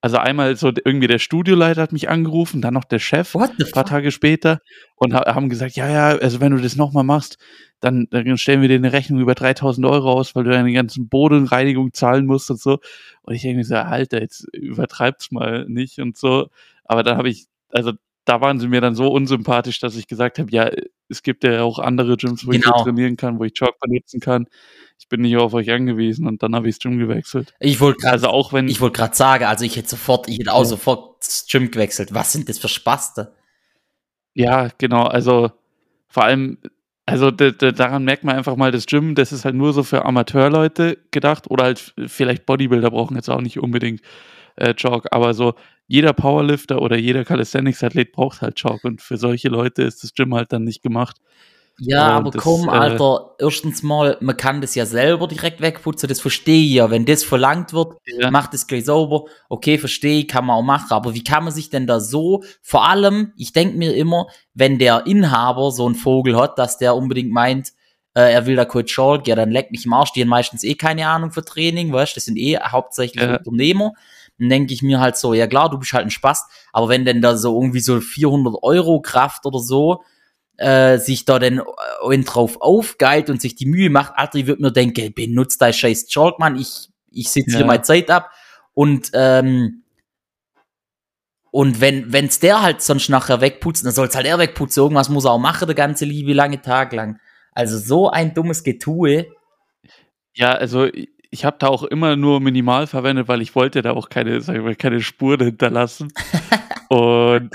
also 0.00 0.16
einmal 0.18 0.56
so 0.56 0.68
irgendwie 0.68 1.08
der 1.08 1.18
Studioleiter 1.18 1.82
hat 1.82 1.92
mich 1.92 2.08
angerufen, 2.08 2.62
dann 2.62 2.74
noch 2.74 2.84
der 2.84 3.00
Chef 3.00 3.34
ein 3.34 3.50
paar 3.72 3.84
Tage 3.84 4.12
später 4.12 4.60
und 4.94 5.12
haben 5.14 5.48
gesagt, 5.48 5.76
ja, 5.76 5.88
ja, 5.88 6.08
also 6.18 6.40
wenn 6.40 6.52
du 6.52 6.62
das 6.62 6.76
nochmal 6.76 7.04
machst, 7.04 7.38
dann, 7.80 8.06
dann 8.10 8.38
stellen 8.38 8.60
wir 8.60 8.68
dir 8.68 8.76
eine 8.76 8.92
Rechnung 8.92 9.20
über 9.20 9.34
3000 9.34 9.86
Euro 9.86 10.12
aus, 10.12 10.34
weil 10.34 10.44
du 10.44 10.50
deine 10.50 10.72
ganzen 10.72 11.08
Bodenreinigung 11.08 11.92
zahlen 11.92 12.26
musst 12.26 12.50
und 12.50 12.60
so. 12.60 12.78
Und 13.22 13.34
ich 13.34 13.42
denke 13.42 13.58
mir 13.58 13.64
so, 13.64 13.76
Alter, 13.76 14.20
jetzt 14.20 14.46
übertreib's 14.52 15.30
mal 15.30 15.64
nicht 15.68 15.98
und 15.98 16.16
so. 16.16 16.48
Aber 16.84 17.02
dann 17.02 17.16
habe 17.16 17.28
ich, 17.28 17.46
also 17.70 17.92
da 18.28 18.42
waren 18.42 18.60
sie 18.60 18.68
mir 18.68 18.82
dann 18.82 18.94
so 18.94 19.08
unsympathisch, 19.08 19.80
dass 19.80 19.96
ich 19.96 20.06
gesagt 20.06 20.38
habe, 20.38 20.50
ja, 20.50 20.70
es 21.08 21.22
gibt 21.22 21.44
ja 21.44 21.62
auch 21.62 21.78
andere 21.78 22.18
Gyms, 22.18 22.46
wo 22.46 22.50
genau. 22.50 22.76
ich 22.76 22.82
trainieren 22.82 23.16
kann, 23.16 23.38
wo 23.38 23.44
ich 23.44 23.54
Chalk 23.54 23.80
benutzen 23.80 24.20
kann. 24.20 24.46
Ich 24.98 25.08
bin 25.08 25.22
nicht 25.22 25.38
auf 25.38 25.54
euch 25.54 25.70
angewiesen 25.70 26.26
und 26.26 26.42
dann 26.42 26.54
habe 26.54 26.68
ich 26.68 26.74
das 26.74 26.82
Gym 26.82 26.98
gewechselt. 26.98 27.54
Ich 27.58 27.80
wollte 27.80 28.00
gerade, 28.00 28.12
also 28.12 28.28
auch 28.28 28.52
wenn 28.52 28.68
ich 28.68 28.82
wollte 28.82 28.98
gerade 28.98 29.16
sagen, 29.16 29.44
also 29.44 29.64
ich 29.64 29.76
hätte 29.76 29.88
sofort, 29.88 30.28
ich 30.28 30.38
hätte 30.40 30.52
auch 30.52 30.60
ja. 30.60 30.66
sofort 30.66 31.20
das 31.20 31.46
Gym 31.50 31.70
gewechselt. 31.70 32.12
Was 32.12 32.32
sind 32.32 32.50
das 32.50 32.58
für 32.58 32.68
Spaste? 32.68 33.32
Ja, 34.34 34.68
genau. 34.76 35.04
Also 35.04 35.50
vor 36.08 36.24
allem, 36.24 36.58
also 37.06 37.30
daran 37.30 38.04
merkt 38.04 38.24
man 38.24 38.36
einfach 38.36 38.56
mal, 38.56 38.72
das 38.72 38.84
Gym, 38.84 39.14
das 39.14 39.32
ist 39.32 39.46
halt 39.46 39.54
nur 39.54 39.72
so 39.72 39.82
für 39.84 40.04
Amateurleute 40.04 40.98
gedacht 41.12 41.50
oder 41.50 41.64
halt 41.64 41.94
vielleicht 42.06 42.44
Bodybuilder 42.44 42.90
brauchen 42.90 43.16
jetzt 43.16 43.30
auch 43.30 43.40
nicht 43.40 43.58
unbedingt 43.58 44.02
äh, 44.56 44.74
Jog, 44.76 45.06
aber 45.12 45.32
so 45.32 45.54
jeder 45.88 46.12
Powerlifter 46.12 46.80
oder 46.82 46.96
jeder 46.96 47.24
Calisthenics-Athlet 47.24 48.12
braucht 48.12 48.42
halt 48.42 48.56
Chalk 48.56 48.84
und 48.84 49.00
für 49.00 49.16
solche 49.16 49.48
Leute 49.48 49.82
ist 49.82 50.04
das 50.04 50.12
Gym 50.12 50.34
halt 50.34 50.52
dann 50.52 50.64
nicht 50.64 50.82
gemacht. 50.82 51.16
Ja, 51.80 52.08
und 52.08 52.14
aber 52.14 52.30
das, 52.30 52.42
komm, 52.42 52.68
äh, 52.68 52.72
Alter, 52.72 53.36
erstens 53.38 53.82
mal, 53.82 54.16
man 54.20 54.36
kann 54.36 54.60
das 54.60 54.74
ja 54.74 54.84
selber 54.84 55.28
direkt 55.28 55.60
wegputzen, 55.60 56.08
das 56.08 56.20
verstehe 56.20 56.62
ich 56.64 56.72
ja. 56.72 56.90
Wenn 56.90 57.06
das 57.06 57.24
verlangt 57.24 57.72
wird, 57.72 57.94
ja. 58.04 58.30
macht 58.30 58.52
es 58.52 58.66
gleich 58.66 58.84
sauber. 58.84 59.24
Okay, 59.48 59.78
verstehe 59.78 60.20
ich, 60.20 60.28
kann 60.28 60.44
man 60.44 60.56
auch 60.56 60.62
machen. 60.62 60.90
Aber 60.90 61.14
wie 61.14 61.24
kann 61.24 61.44
man 61.44 61.52
sich 61.52 61.70
denn 61.70 61.86
da 61.86 62.00
so, 62.00 62.42
vor 62.62 62.88
allem, 62.88 63.32
ich 63.36 63.52
denke 63.52 63.78
mir 63.78 63.94
immer, 63.94 64.26
wenn 64.54 64.78
der 64.78 65.06
Inhaber 65.06 65.70
so 65.70 65.86
einen 65.86 65.94
Vogel 65.94 66.36
hat, 66.36 66.58
dass 66.58 66.78
der 66.78 66.96
unbedingt 66.96 67.30
meint, 67.30 67.68
äh, 68.14 68.32
er 68.32 68.46
will 68.46 68.56
da 68.56 68.64
kurz 68.64 68.90
Schalk, 68.90 69.28
ja, 69.28 69.36
dann 69.36 69.52
leckt 69.52 69.70
mich 69.70 69.86
im 69.86 69.92
Arsch, 69.92 70.12
die 70.12 70.22
haben 70.22 70.28
meistens 70.28 70.64
eh 70.64 70.74
keine 70.74 71.08
Ahnung 71.08 71.30
für 71.30 71.44
Training, 71.44 71.92
weißt 71.92 72.16
das 72.16 72.24
sind 72.24 72.36
eh 72.36 72.58
hauptsächlich 72.58 73.22
ja. 73.22 73.36
Unternehmer 73.36 73.92
dann 74.38 74.48
denke 74.48 74.72
ich 74.72 74.82
mir 74.82 75.00
halt 75.00 75.16
so, 75.16 75.34
ja 75.34 75.46
klar, 75.46 75.70
du 75.70 75.78
bist 75.78 75.92
halt 75.92 76.06
ein 76.06 76.10
Spaß, 76.10 76.46
aber 76.72 76.88
wenn 76.88 77.04
denn 77.04 77.20
da 77.20 77.36
so 77.36 77.54
irgendwie 77.54 77.80
so 77.80 78.00
400 78.00 78.56
Euro 78.62 79.00
Kraft 79.00 79.46
oder 79.46 79.58
so 79.58 80.02
äh, 80.56 80.98
sich 80.98 81.24
da 81.24 81.38
denn 81.38 81.60
äh, 82.08 82.18
drauf 82.18 82.60
aufgeilt 82.60 83.30
und 83.30 83.40
sich 83.40 83.54
die 83.54 83.66
Mühe 83.66 83.90
macht, 83.90 84.12
Alter, 84.16 84.38
ich 84.38 84.46
würde 84.46 84.62
mir 84.62 84.72
denken, 84.72 85.12
benutzt 85.14 85.60
dein 85.62 85.72
scheiß 85.72 86.06
Chalk, 86.06 86.38
Mann, 86.38 86.56
ich, 86.56 86.88
ich 87.10 87.30
sitze 87.30 87.52
ja. 87.52 87.56
hier 87.58 87.66
meine 87.66 87.82
Zeit 87.82 88.10
ab 88.10 88.30
und 88.74 89.10
ähm, 89.14 89.82
und 91.50 91.80
wenn 91.80 92.12
wenn's 92.12 92.40
der 92.40 92.62
halt 92.62 92.82
sonst 92.82 93.08
nachher 93.08 93.40
wegputzt, 93.40 93.84
dann 93.84 93.92
soll's 93.92 94.14
halt 94.14 94.26
er 94.26 94.38
wegputzen. 94.38 94.82
Irgendwas 94.82 95.08
muss 95.08 95.24
er 95.24 95.32
auch 95.32 95.38
machen, 95.38 95.66
der 95.66 95.74
ganze 95.74 96.04
liebe 96.04 96.34
lange 96.34 96.60
Tag 96.60 96.92
lang. 96.92 97.18
Also 97.52 97.78
so 97.78 98.10
ein 98.10 98.34
dummes 98.34 98.62
Getue. 98.62 99.26
Ja, 100.34 100.52
also 100.52 100.88
ich 101.30 101.44
habe 101.44 101.56
da 101.58 101.68
auch 101.68 101.82
immer 101.82 102.16
nur 102.16 102.40
minimal 102.40 102.86
verwendet, 102.86 103.28
weil 103.28 103.42
ich 103.42 103.54
wollte 103.54 103.82
da 103.82 103.92
auch 103.92 104.08
keine, 104.08 104.40
sag 104.40 104.56
ich 104.56 104.62
mal, 104.62 104.76
keine 104.76 105.00
Spuren 105.00 105.40
hinterlassen. 105.44 106.12
Und 106.88 107.50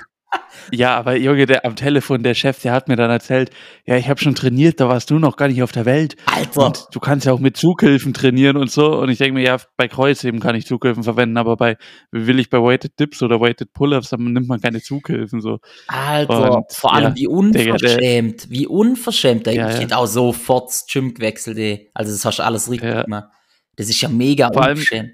ja, 0.71 0.95
aber 0.95 1.15
Junge, 1.15 1.45
der 1.45 1.65
am 1.65 1.75
Telefon, 1.75 2.23
der 2.23 2.33
Chef, 2.33 2.61
der 2.61 2.71
hat 2.71 2.87
mir 2.87 2.95
dann 2.95 3.11
erzählt, 3.11 3.51
ja, 3.85 3.97
ich 3.97 4.07
habe 4.09 4.19
schon 4.19 4.35
trainiert, 4.35 4.79
da 4.79 4.87
warst 4.87 5.09
du 5.09 5.19
noch 5.19 5.35
gar 5.35 5.47
nicht 5.47 5.61
auf 5.61 5.71
der 5.71 5.85
Welt. 5.85 6.15
Alter. 6.25 6.67
Und 6.67 6.87
du 6.91 6.99
kannst 6.99 7.25
ja 7.25 7.33
auch 7.33 7.39
mit 7.39 7.57
Zughilfen 7.57 8.13
trainieren 8.13 8.57
und 8.57 8.71
so. 8.71 8.97
Und 8.97 9.09
ich 9.09 9.17
denke 9.17 9.33
mir, 9.33 9.43
ja, 9.43 9.57
bei 9.77 9.87
Kreuzheben 9.87 10.39
kann 10.39 10.55
ich 10.55 10.65
Zughilfen 10.65 11.03
verwenden, 11.03 11.37
aber 11.37 11.57
bei, 11.57 11.77
will 12.11 12.39
ich 12.39 12.49
bei 12.49 12.59
Weighted 12.59 12.99
Dips 12.99 13.21
oder 13.21 13.41
Weighted 13.41 13.73
Pull-Ups, 13.73 14.09
dann 14.09 14.23
nimmt 14.23 14.47
man 14.47 14.61
keine 14.61 14.81
Zughilfen, 14.81 15.41
so. 15.41 15.59
Alter, 15.87 16.57
und, 16.57 16.71
vor 16.71 16.93
allem 16.93 17.09
ja, 17.09 17.15
wie 17.15 17.27
unverschämt, 17.27 18.43
der, 18.43 18.49
wie 18.49 18.67
unverschämt. 18.67 19.47
Ja, 19.47 19.51
ich 19.51 19.57
ja. 19.57 19.81
hätte 19.81 19.97
auch 19.97 20.07
sofort 20.07 20.69
das 20.69 20.85
Gym 20.87 21.13
gewechselt, 21.13 21.57
ey. 21.57 21.91
Also 21.93 22.11
das 22.11 22.23
hast 22.25 22.39
du 22.39 22.43
alles 22.43 22.69
richtig 22.69 22.89
ja. 22.89 23.03
gemacht. 23.03 23.27
Das 23.75 23.89
ist 23.89 24.01
ja 24.01 24.09
mega 24.09 24.51
Vor 24.51 24.69
unverschämt. 24.69 25.11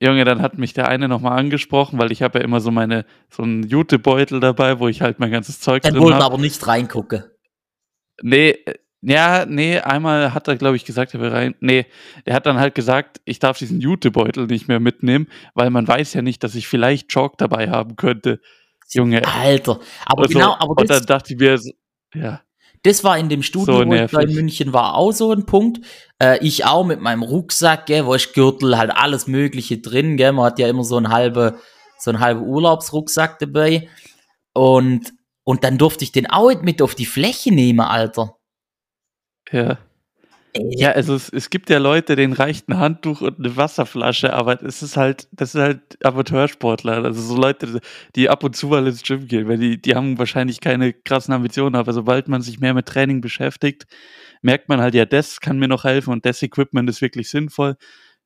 Junge, 0.00 0.24
dann 0.24 0.40
hat 0.42 0.58
mich 0.58 0.74
der 0.74 0.88
eine 0.88 1.08
nochmal 1.08 1.38
angesprochen, 1.38 1.98
weil 1.98 2.12
ich 2.12 2.22
habe 2.22 2.38
ja 2.38 2.44
immer 2.44 2.60
so 2.60 2.70
meine, 2.70 3.04
so 3.30 3.42
einen 3.42 3.64
Jutebeutel 3.64 4.38
dabei, 4.38 4.78
wo 4.78 4.86
ich 4.86 5.02
halt 5.02 5.18
mein 5.18 5.32
ganzes 5.32 5.60
Zeug 5.60 5.82
dann 5.82 5.94
drin 5.94 6.02
habe. 6.02 6.12
Dann 6.12 6.22
aber 6.22 6.38
nicht 6.38 6.64
reingucken. 6.66 7.24
Nee, 8.22 8.50
äh, 8.50 8.74
ja, 9.00 9.44
nee, 9.46 9.78
einmal 9.78 10.34
hat 10.34 10.48
er, 10.48 10.56
glaube 10.56 10.76
ich, 10.76 10.84
gesagt, 10.84 11.14
er 11.14 11.20
will 11.20 11.30
rein. 11.30 11.54
Nee, 11.60 11.86
der 12.26 12.34
hat 12.34 12.46
dann 12.46 12.58
halt 12.58 12.74
gesagt, 12.74 13.20
ich 13.24 13.38
darf 13.38 13.58
diesen 13.58 13.80
Jutebeutel 13.80 14.46
nicht 14.46 14.66
mehr 14.66 14.80
mitnehmen, 14.80 15.28
weil 15.54 15.70
man 15.70 15.86
weiß 15.86 16.14
ja 16.14 16.22
nicht, 16.22 16.42
dass 16.42 16.54
ich 16.56 16.66
vielleicht 16.66 17.08
Chalk 17.08 17.38
dabei 17.38 17.70
haben 17.70 17.96
könnte. 17.96 18.40
Junge. 18.90 19.22
Alter, 19.26 19.80
aber 20.06 20.22
und 20.22 20.30
genau, 20.30 20.54
aber 20.58 20.80
Und 20.80 20.90
dann 20.90 21.04
dachte 21.06 21.34
ich 21.34 21.38
mir, 21.38 21.60
ja. 22.14 22.40
Das 22.82 23.04
war 23.04 23.18
in 23.18 23.28
dem 23.28 23.42
Studio, 23.42 23.78
so 23.78 23.86
wo 23.86 23.94
ich 23.94 24.12
in 24.12 24.34
München 24.34 24.72
war, 24.72 24.94
auch 24.94 25.12
so 25.12 25.32
ein 25.32 25.46
Punkt. 25.46 25.84
Äh, 26.22 26.44
ich 26.46 26.64
auch 26.64 26.84
mit 26.84 27.00
meinem 27.00 27.22
Rucksack, 27.22 27.86
gell, 27.86 28.06
wo 28.06 28.14
ich 28.14 28.32
Gürtel, 28.32 28.78
halt 28.78 28.90
alles 28.94 29.26
Mögliche 29.26 29.78
drin, 29.78 30.16
gell. 30.16 30.32
Man 30.32 30.46
hat 30.46 30.58
ja 30.58 30.68
immer 30.68 30.84
so 30.84 30.96
einen 30.96 31.08
halbe, 31.08 31.58
so 31.98 32.10
einen 32.10 32.20
halben 32.20 32.42
Urlaubsrucksack 32.42 33.38
dabei. 33.38 33.88
Und, 34.52 35.12
und 35.44 35.64
dann 35.64 35.78
durfte 35.78 36.04
ich 36.04 36.12
den 36.12 36.28
auch 36.28 36.52
mit 36.62 36.82
auf 36.82 36.94
die 36.94 37.06
Fläche 37.06 37.52
nehmen, 37.52 37.80
Alter. 37.80 38.36
Ja. 39.50 39.78
Ja, 40.56 40.92
also 40.92 41.14
es, 41.14 41.28
es 41.28 41.50
gibt 41.50 41.70
ja 41.70 41.78
Leute, 41.78 42.16
denen 42.16 42.32
reicht 42.32 42.68
ein 42.68 42.78
Handtuch 42.78 43.20
und 43.20 43.38
eine 43.38 43.56
Wasserflasche, 43.56 44.32
aber 44.32 44.62
es 44.62 44.82
ist 44.82 44.96
halt, 44.96 45.28
das 45.32 45.52
sind 45.52 45.60
halt 45.60 46.04
Amateursportler, 46.04 47.04
also 47.04 47.20
so 47.20 47.40
Leute, 47.40 47.80
die 48.16 48.28
ab 48.28 48.42
und 48.44 48.56
zu 48.56 48.68
mal 48.68 48.86
ins 48.86 49.02
Gym 49.02 49.26
gehen, 49.26 49.48
weil 49.48 49.58
die, 49.58 49.80
die 49.80 49.94
haben 49.94 50.18
wahrscheinlich 50.18 50.60
keine 50.60 50.92
krassen 50.92 51.34
Ambitionen, 51.34 51.76
aber 51.76 51.92
sobald 51.92 52.28
man 52.28 52.42
sich 52.42 52.60
mehr 52.60 52.74
mit 52.74 52.86
Training 52.86 53.20
beschäftigt, 53.20 53.86
merkt 54.42 54.68
man 54.68 54.80
halt, 54.80 54.94
ja, 54.94 55.04
das 55.04 55.40
kann 55.40 55.58
mir 55.58 55.68
noch 55.68 55.84
helfen 55.84 56.12
und 56.12 56.24
das 56.24 56.42
Equipment 56.42 56.88
ist 56.88 57.02
wirklich 57.02 57.28
sinnvoll. 57.30 57.76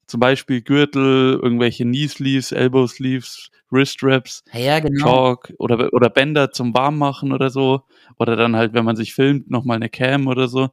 Zum 0.07 0.21
Beispiel 0.21 0.63
Gürtel, 0.63 1.41
irgendwelche 1.43 1.85
Knee 1.85 2.09
Sleeves, 2.09 2.53
Elbow 2.53 2.87
Sleeves, 2.87 3.51
Wrist 3.71 4.03
Wraps, 4.03 4.45
ja, 4.53 4.81
genau. 4.81 5.03
Chalk 5.03 5.55
oder, 5.59 5.93
oder 5.93 6.11
Bänder 6.11 6.51
zum 6.51 6.75
Warmmachen 6.75 7.33
oder 7.33 7.49
so. 7.49 7.83
Oder 8.19 8.37
dann 8.37 8.55
halt, 8.55 8.75
wenn 8.75 8.85
man 8.85 8.97
sich 8.97 9.15
filmt, 9.15 9.51
nochmal 9.51 9.77
eine 9.77 9.89
Cam 9.89 10.27
oder 10.27 10.49
so 10.49 10.69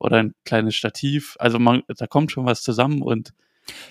oder 0.00 0.18
ein 0.18 0.34
kleines 0.44 0.74
Stativ. 0.74 1.36
Also 1.38 1.58
man, 1.58 1.82
da 1.86 2.06
kommt 2.06 2.32
schon 2.32 2.46
was 2.46 2.62
zusammen 2.62 3.02
und 3.02 3.32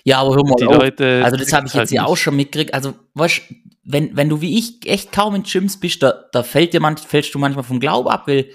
ja, 0.03 0.19
aber 0.19 0.35
hör 0.35 0.43
mal, 0.43 0.55
die 0.59 0.65
auf. 0.65 0.75
Leute, 0.75 1.21
also 1.23 1.37
das 1.37 1.53
habe 1.53 1.67
ich 1.67 1.73
jetzt 1.73 1.79
halt 1.79 1.91
ja 1.91 2.05
auch 2.05 2.17
schon 2.17 2.35
mitgekriegt. 2.35 2.73
Also 2.73 2.95
weißt, 3.13 3.41
wenn 3.83 4.15
wenn 4.17 4.29
du 4.29 4.41
wie 4.41 4.57
ich 4.57 4.85
echt 4.85 5.11
kaum 5.11 5.35
in 5.35 5.43
Gyms 5.43 5.79
bist, 5.79 6.03
da, 6.03 6.25
da 6.31 6.43
fällt 6.43 6.73
dir 6.73 6.81
manch, 6.81 6.99
fällst 6.99 7.33
du 7.33 7.39
manchmal 7.39 7.63
vom 7.63 7.79
Glauben 7.79 8.09
ab, 8.09 8.27
weil 8.27 8.49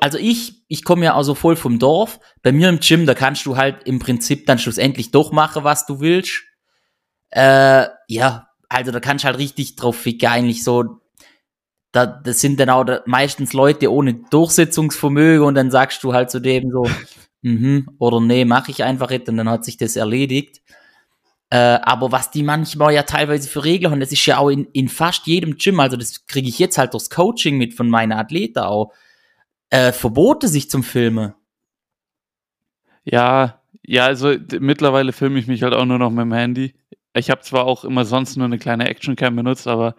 also 0.00 0.18
ich 0.18 0.64
ich 0.68 0.84
komme 0.84 1.06
ja 1.06 1.16
also 1.16 1.34
voll 1.34 1.56
vom 1.56 1.78
Dorf. 1.78 2.20
Bei 2.42 2.52
mir 2.52 2.68
im 2.68 2.80
Gym, 2.80 3.06
da 3.06 3.14
kannst 3.14 3.46
du 3.46 3.56
halt 3.56 3.84
im 3.84 3.98
Prinzip 3.98 4.46
dann 4.46 4.58
schlussendlich 4.58 5.10
doch 5.10 5.32
machen, 5.32 5.64
was 5.64 5.86
du 5.86 6.00
willst. 6.00 6.44
Äh, 7.30 7.86
ja, 8.08 8.48
also 8.68 8.92
da 8.92 9.00
kannst 9.00 9.24
du 9.24 9.26
halt 9.26 9.38
richtig 9.38 9.76
drauf 9.76 9.96
ficken, 9.96 10.28
eigentlich 10.28 10.64
so 10.64 11.00
da, 11.96 12.06
das 12.06 12.40
sind 12.40 12.60
dann 12.60 12.68
auch 12.68 12.84
meistens 13.06 13.54
Leute 13.54 13.90
ohne 13.90 14.14
Durchsetzungsvermögen 14.14 15.46
und 15.46 15.54
dann 15.54 15.70
sagst 15.70 16.04
du 16.04 16.12
halt 16.12 16.30
zu 16.30 16.40
dem 16.40 16.70
so, 16.70 16.86
mhm, 17.42 17.88
oder 17.98 18.20
nee, 18.20 18.44
mache 18.44 18.70
ich 18.70 18.84
einfach 18.84 19.08
nicht 19.10 19.28
und 19.28 19.38
dann 19.38 19.48
hat 19.48 19.64
sich 19.64 19.78
das 19.78 19.96
erledigt. 19.96 20.60
Äh, 21.48 21.78
aber 21.82 22.12
was 22.12 22.30
die 22.30 22.42
manchmal 22.42 22.92
ja 22.92 23.04
teilweise 23.04 23.48
für 23.48 23.64
Regeln 23.64 23.92
haben, 23.92 24.00
das 24.00 24.12
ist 24.12 24.26
ja 24.26 24.36
auch 24.38 24.50
in, 24.50 24.66
in 24.72 24.88
fast 24.88 25.26
jedem 25.26 25.56
Gym, 25.56 25.80
also 25.80 25.96
das 25.96 26.26
kriege 26.26 26.48
ich 26.48 26.58
jetzt 26.58 26.76
halt 26.76 26.92
durchs 26.92 27.08
Coaching 27.08 27.56
mit 27.56 27.72
von 27.72 27.88
meinen 27.88 28.12
Athleten 28.12 28.58
auch, 28.58 28.92
äh, 29.70 29.92
Verbote 29.92 30.48
sich 30.48 30.68
zum 30.68 30.82
Filmen. 30.82 31.34
Ja, 33.04 33.62
ja, 33.82 34.04
also 34.04 34.34
mittlerweile 34.58 35.12
filme 35.12 35.38
ich 35.38 35.46
mich 35.46 35.62
halt 35.62 35.72
auch 35.72 35.84
nur 35.86 35.98
noch 35.98 36.10
mit 36.10 36.22
dem 36.22 36.32
Handy. 36.32 36.74
Ich 37.14 37.30
habe 37.30 37.40
zwar 37.40 37.64
auch 37.64 37.84
immer 37.84 38.04
sonst 38.04 38.36
nur 38.36 38.46
eine 38.46 38.58
kleine 38.58 38.88
Actioncam 38.88 39.36
benutzt, 39.36 39.66
aber 39.66 39.94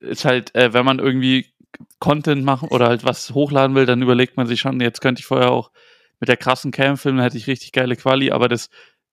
ist 0.00 0.24
halt, 0.24 0.54
äh, 0.54 0.72
wenn 0.72 0.84
man 0.84 0.98
irgendwie 0.98 1.46
Content 1.98 2.44
machen 2.44 2.68
oder 2.68 2.88
halt 2.88 3.04
was 3.04 3.30
hochladen 3.30 3.76
will, 3.76 3.86
dann 3.86 4.02
überlegt 4.02 4.36
man 4.36 4.46
sich 4.46 4.60
schon, 4.60 4.80
jetzt 4.80 5.00
könnte 5.00 5.20
ich 5.20 5.26
vorher 5.26 5.50
auch 5.50 5.70
mit 6.18 6.28
der 6.28 6.36
krassen 6.36 6.72
Cam 6.72 6.96
filmen, 6.96 7.20
hätte 7.20 7.36
ich 7.36 7.46
richtig 7.46 7.72
geile 7.72 7.96
Quali, 7.96 8.30
aber 8.30 8.48
das 8.48 8.70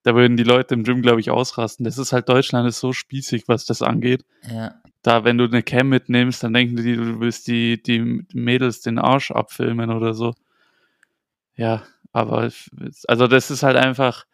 da 0.07 0.15
würden 0.15 0.37
die 0.37 0.43
Leute 0.43 0.73
im 0.73 0.85
Gym, 0.85 1.01
glaube 1.01 1.19
ich, 1.19 1.31
ausrasten. 1.31 1.83
Das 1.83 1.97
ist 1.97 2.13
halt, 2.13 2.29
Deutschland 2.29 2.65
ist 2.65 2.79
so 2.79 2.93
spießig, 2.93 3.49
was 3.49 3.65
das 3.65 3.81
angeht. 3.81 4.23
Ja. 4.49 4.75
Da, 5.01 5.25
wenn 5.25 5.37
du 5.37 5.43
eine 5.43 5.63
Cam 5.63 5.89
mitnimmst, 5.89 6.41
dann 6.41 6.53
denken 6.53 6.77
die, 6.77 6.95
du 6.95 7.19
willst 7.19 7.47
die, 7.47 7.83
die 7.83 8.23
Mädels 8.33 8.79
den 8.79 8.99
Arsch 8.99 9.31
abfilmen 9.31 9.91
oder 9.91 10.13
so. 10.13 10.33
Ja, 11.57 11.83
aber, 12.13 12.49
also 13.09 13.27
das 13.27 13.51
ist 13.51 13.63
halt 13.63 13.75
einfach, 13.75 14.25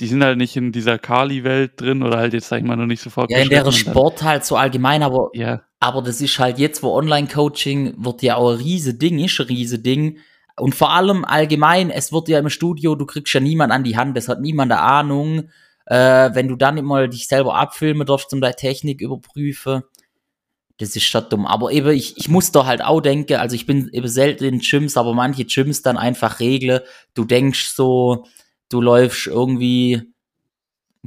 die 0.00 0.06
sind 0.06 0.22
halt 0.22 0.38
nicht 0.38 0.56
in 0.56 0.72
dieser 0.72 0.98
Kali-Welt 0.98 1.80
drin 1.80 2.02
oder 2.02 2.18
halt 2.18 2.34
jetzt, 2.34 2.48
sag 2.48 2.58
ich 2.58 2.64
mal, 2.64 2.76
noch 2.76 2.86
nicht 2.86 3.00
so 3.00 3.10
Ja, 3.28 3.38
in 3.38 3.48
der 3.48 3.70
Sport 3.72 4.22
halt 4.22 4.44
so 4.44 4.56
allgemein, 4.56 5.02
aber, 5.02 5.30
ja. 5.32 5.62
aber 5.80 6.02
das 6.02 6.20
ist 6.20 6.38
halt 6.38 6.58
jetzt, 6.58 6.82
wo 6.82 6.94
Online-Coaching 6.94 7.94
wird 8.04 8.22
ja 8.22 8.36
auch 8.36 8.52
ein 8.52 8.58
riese 8.58 8.94
Ding, 8.94 9.18
ist 9.18 9.40
ein 9.40 9.46
riese 9.46 9.78
Ding 9.78 10.18
und 10.58 10.74
vor 10.74 10.90
allem 10.92 11.24
allgemein, 11.24 11.90
es 11.90 12.12
wird 12.12 12.28
ja 12.28 12.38
im 12.38 12.48
Studio, 12.48 12.94
du 12.94 13.04
kriegst 13.04 13.32
ja 13.34 13.40
niemand 13.40 13.72
an 13.72 13.84
die 13.84 13.96
Hand, 13.96 14.16
es 14.16 14.28
hat 14.28 14.40
niemand 14.40 14.72
eine 14.72 14.80
Ahnung. 14.80 15.50
Äh, 15.84 16.30
wenn 16.32 16.48
du 16.48 16.56
dann 16.56 16.78
immer 16.78 17.06
dich 17.08 17.28
selber 17.28 17.54
abfilmen 17.54 18.06
darfst 18.06 18.32
und 18.32 18.40
deine 18.40 18.56
Technik 18.56 19.00
überprüfen, 19.00 19.82
das 20.78 20.96
ist 20.96 21.04
schon 21.04 21.28
dumm. 21.28 21.46
Aber 21.46 21.70
eben, 21.72 21.90
ich, 21.90 22.16
ich 22.16 22.28
muss 22.28 22.52
da 22.52 22.66
halt 22.66 22.82
auch 22.82 23.00
denken, 23.00 23.34
also 23.36 23.54
ich 23.54 23.66
bin 23.66 23.88
eben 23.92 24.08
selten 24.08 24.44
in 24.44 24.58
Gyms, 24.58 24.96
aber 24.96 25.14
manche 25.14 25.44
Gyms 25.44 25.82
dann 25.82 25.96
einfach 25.96 26.40
regeln. 26.40 26.80
Du 27.14 27.24
denkst 27.24 27.68
so, 27.68 28.24
du 28.68 28.80
läufst 28.80 29.26
irgendwie 29.26 30.02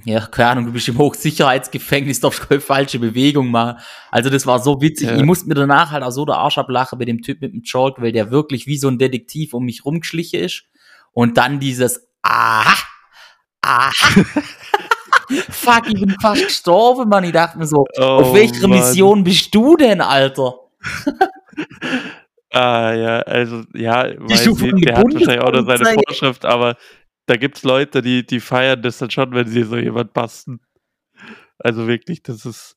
ja, 0.05 0.21
keine 0.27 0.49
Ahnung, 0.51 0.65
du 0.67 0.71
bist 0.71 0.87
im 0.87 0.97
Hochsicherheitsgefängnis, 0.97 2.19
darfst 2.19 2.47
keine 2.47 2.61
falsche 2.61 2.99
Bewegung 2.99 3.51
machen. 3.51 3.79
Also 4.11 4.29
das 4.29 4.45
war 4.45 4.59
so 4.59 4.81
witzig. 4.81 5.09
Ja. 5.09 5.17
Ich 5.17 5.23
musste 5.23 5.47
mir 5.47 5.55
danach 5.55 5.91
halt 5.91 6.03
auch 6.03 6.11
so 6.11 6.25
der 6.25 6.35
Arsch 6.35 6.57
ablachen 6.57 6.99
mit 6.99 7.07
dem 7.07 7.21
Typ 7.21 7.41
mit 7.41 7.53
dem 7.53 7.63
Chalk, 7.63 8.01
weil 8.01 8.11
der 8.11 8.31
wirklich 8.31 8.65
wie 8.65 8.77
so 8.77 8.87
ein 8.87 8.97
Detektiv 8.97 9.53
um 9.53 9.65
mich 9.65 9.83
rumgeschlichen 9.83 10.39
ist. 10.39 10.63
Und 11.11 11.37
dann 11.37 11.59
dieses 11.59 12.07
Aha, 12.21 12.77
aha. 13.61 13.91
Fuck, 15.49 15.87
ich 15.87 15.99
bin 15.99 16.15
fast 16.21 16.43
gestorben, 16.43 17.07
Mann. 17.07 17.23
Ich 17.23 17.31
dachte 17.31 17.57
mir 17.57 17.67
so, 17.67 17.85
oh, 17.97 18.01
auf 18.01 18.33
welcher 18.33 18.67
Mann. 18.67 18.79
Mission 18.79 19.23
bist 19.23 19.53
du 19.53 19.77
denn, 19.77 20.01
Alter? 20.01 20.55
ah, 22.51 22.93
ja, 22.93 23.19
also, 23.19 23.63
ja, 23.75 24.05
weiß 24.19 24.47
nicht, 24.47 24.87
der 24.87 24.97
hat 24.97 25.05
wahrscheinlich 25.05 25.39
auch 25.39 25.51
noch 25.51 25.67
seine 25.67 25.97
Vorschrift, 26.07 26.45
aber 26.45 26.77
da 27.29 27.37
gibt 27.37 27.57
es 27.57 27.63
Leute, 27.63 28.01
die, 28.01 28.25
die 28.25 28.39
feiern 28.39 28.81
das 28.81 28.97
dann 28.97 29.11
schon, 29.11 29.31
wenn 29.33 29.47
sie 29.47 29.63
so 29.63 29.77
jemand 29.77 30.13
basten. 30.13 30.61
Also 31.59 31.87
wirklich, 31.87 32.23
das 32.23 32.43
ist 32.43 32.75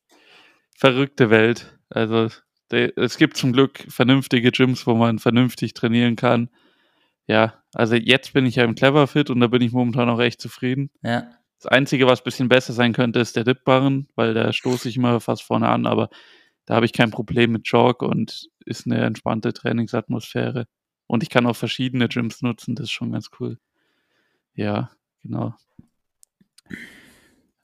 verrückte 0.77 1.31
Welt. 1.31 1.79
Also 1.89 2.29
es 2.69 3.17
gibt 3.17 3.35
zum 3.35 3.51
Glück 3.51 3.83
vernünftige 3.89 4.51
Gyms, 4.51 4.85
wo 4.85 4.93
man 4.93 5.17
vernünftig 5.17 5.73
trainieren 5.73 6.15
kann. 6.15 6.49
Ja, 7.25 7.63
also 7.73 7.95
jetzt 7.95 8.33
bin 8.33 8.45
ich 8.45 8.55
ja 8.55 8.63
im 8.63 8.75
Cleverfit 8.75 9.31
und 9.31 9.39
da 9.39 9.47
bin 9.47 9.61
ich 9.61 9.71
momentan 9.71 10.09
auch 10.09 10.19
echt 10.19 10.39
zufrieden. 10.39 10.91
Ja. 11.01 11.23
Das 11.59 11.71
Einzige, 11.71 12.05
was 12.05 12.21
ein 12.21 12.25
bisschen 12.25 12.49
besser 12.49 12.73
sein 12.73 12.93
könnte, 12.93 13.19
ist 13.19 13.35
der 13.35 13.45
Dipbarren, 13.45 14.07
weil 14.15 14.35
da 14.35 14.53
stoße 14.53 14.87
ich 14.87 14.97
immer 14.97 15.19
fast 15.19 15.43
vorne 15.43 15.69
an, 15.69 15.87
aber 15.87 16.09
da 16.65 16.75
habe 16.75 16.85
ich 16.85 16.93
kein 16.93 17.09
Problem 17.09 17.53
mit 17.53 17.67
Jog 17.67 18.03
und 18.03 18.49
ist 18.65 18.85
eine 18.85 19.03
entspannte 19.03 19.53
Trainingsatmosphäre. 19.53 20.67
Und 21.07 21.23
ich 21.23 21.29
kann 21.29 21.47
auch 21.47 21.55
verschiedene 21.55 22.07
Gyms 22.07 22.41
nutzen, 22.41 22.75
das 22.75 22.85
ist 22.85 22.91
schon 22.91 23.13
ganz 23.13 23.29
cool. 23.39 23.57
Ja, 24.55 24.91
genau. 25.21 25.53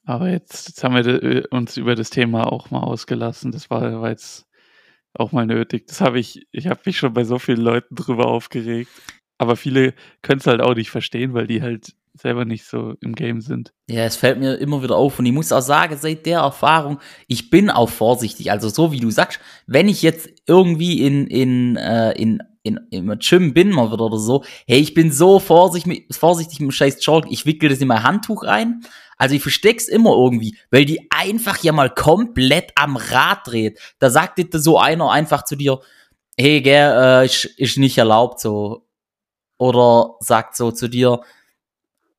Aber 0.05 0.29
jetzt, 0.29 0.67
jetzt 0.67 0.83
haben 0.83 0.95
wir 0.95 1.05
äh, 1.05 1.43
uns 1.51 1.77
über 1.77 1.95
das 1.95 2.09
Thema 2.09 2.51
auch 2.51 2.71
mal 2.71 2.81
ausgelassen. 2.81 3.51
Das 3.51 3.69
war, 3.69 4.01
war 4.01 4.09
jetzt 4.09 4.47
auch 5.13 5.31
mal 5.31 5.45
nötig. 5.45 5.87
Das 5.87 6.01
habe 6.01 6.19
ich, 6.19 6.47
ich 6.51 6.67
habe 6.67 6.81
mich 6.85 6.97
schon 6.97 7.13
bei 7.13 7.23
so 7.23 7.37
vielen 7.37 7.61
Leuten 7.61 7.95
drüber 7.95 8.27
aufgeregt. 8.27 8.89
Aber 9.37 9.55
viele 9.55 9.93
können 10.21 10.39
es 10.39 10.47
halt 10.47 10.61
auch 10.61 10.75
nicht 10.75 10.89
verstehen, 10.89 11.33
weil 11.33 11.47
die 11.47 11.61
halt 11.61 11.95
selber 12.13 12.43
nicht 12.43 12.65
so 12.65 12.95
im 13.01 13.15
Game 13.15 13.41
sind. 13.41 13.71
Ja, 13.87 14.03
es 14.03 14.15
fällt 14.15 14.39
mir 14.39 14.55
immer 14.55 14.83
wieder 14.83 14.95
auf 14.95 15.19
und 15.19 15.25
ich 15.25 15.31
muss 15.31 15.51
auch 15.51 15.61
sagen, 15.61 15.95
seit 15.97 16.25
der 16.25 16.39
Erfahrung, 16.39 16.99
ich 17.27 17.49
bin 17.49 17.69
auch 17.69 17.89
vorsichtig. 17.89 18.51
Also 18.51 18.67
so 18.69 18.91
wie 18.91 18.99
du 18.99 19.11
sagst, 19.11 19.39
wenn 19.67 19.87
ich 19.87 20.01
jetzt 20.01 20.29
irgendwie 20.47 21.05
in, 21.05 21.27
in, 21.27 21.75
äh, 21.77 22.11
in 22.13 22.41
in, 22.63 22.79
im 22.91 23.17
Gym 23.19 23.53
bin 23.53 23.71
mal 23.71 23.91
wieder 23.91 24.05
oder 24.05 24.17
so, 24.17 24.43
hey, 24.67 24.79
ich 24.79 24.93
bin 24.93 25.11
so 25.11 25.39
vorsichtig, 25.39 26.05
vorsichtig 26.11 26.59
mit 26.59 26.69
dem 26.69 26.71
scheiß 26.71 26.99
Chalk, 26.99 27.25
ich 27.29 27.45
wickel 27.45 27.69
das 27.69 27.79
in 27.79 27.87
mein 27.87 28.03
Handtuch 28.03 28.43
ein. 28.43 28.81
Also 29.17 29.35
ich 29.35 29.41
versteck's 29.41 29.87
immer 29.87 30.11
irgendwie, 30.11 30.57
weil 30.71 30.85
die 30.85 31.07
einfach 31.11 31.61
ja 31.61 31.73
mal 31.73 31.89
komplett 31.89 32.71
am 32.75 32.95
Rad 32.95 33.47
dreht. 33.47 33.79
Da 33.99 34.09
sagt 34.09 34.37
dir 34.37 34.47
so 34.59 34.77
einer 34.77 35.11
einfach 35.11 35.43
zu 35.43 35.55
dir, 35.55 35.81
hey, 36.37 36.61
gell, 36.61 36.93
äh, 36.97 37.25
ist, 37.25 37.45
ist 37.45 37.77
nicht 37.77 37.97
erlaubt 37.97 38.39
so. 38.39 38.85
Oder 39.57 40.15
sagt 40.21 40.55
so 40.55 40.71
zu 40.71 40.87
dir, 40.87 41.21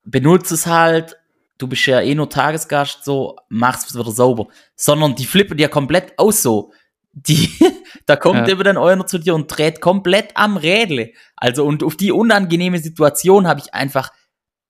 benutze 0.05 0.55
es 0.55 0.67
halt, 0.67 1.17
du 1.57 1.69
bist 1.69 1.87
ja 1.87 2.01
eh 2.03 2.15
nur 2.15 2.29
Tagesgast, 2.29 3.03
so, 3.03 3.37
mach's 3.49 3.95
wieder 3.95 4.11
sauber. 4.11 4.49
Sondern 4.77 5.15
die 5.15 5.25
flippen 5.25 5.59
ja 5.59 5.69
komplett 5.69 6.19
aus 6.19 6.43
so 6.43 6.73
die, 7.13 7.51
da 8.07 8.17
kommt 8.17 8.47
ja. 8.47 8.49
eben 8.49 8.63
dann 8.63 8.79
einer 8.79 9.07
zu 9.07 9.19
dir 9.19 9.35
und 9.35 9.47
dreht 9.49 9.81
komplett 9.81 10.37
am 10.37 10.57
Rädle. 10.57 11.13
Also, 11.37 11.65
und 11.65 11.83
auf 11.83 11.97
die 11.97 12.13
unangenehme 12.13 12.79
Situation 12.79 13.47
habe 13.47 13.61
ich 13.61 13.75
einfach 13.75 14.11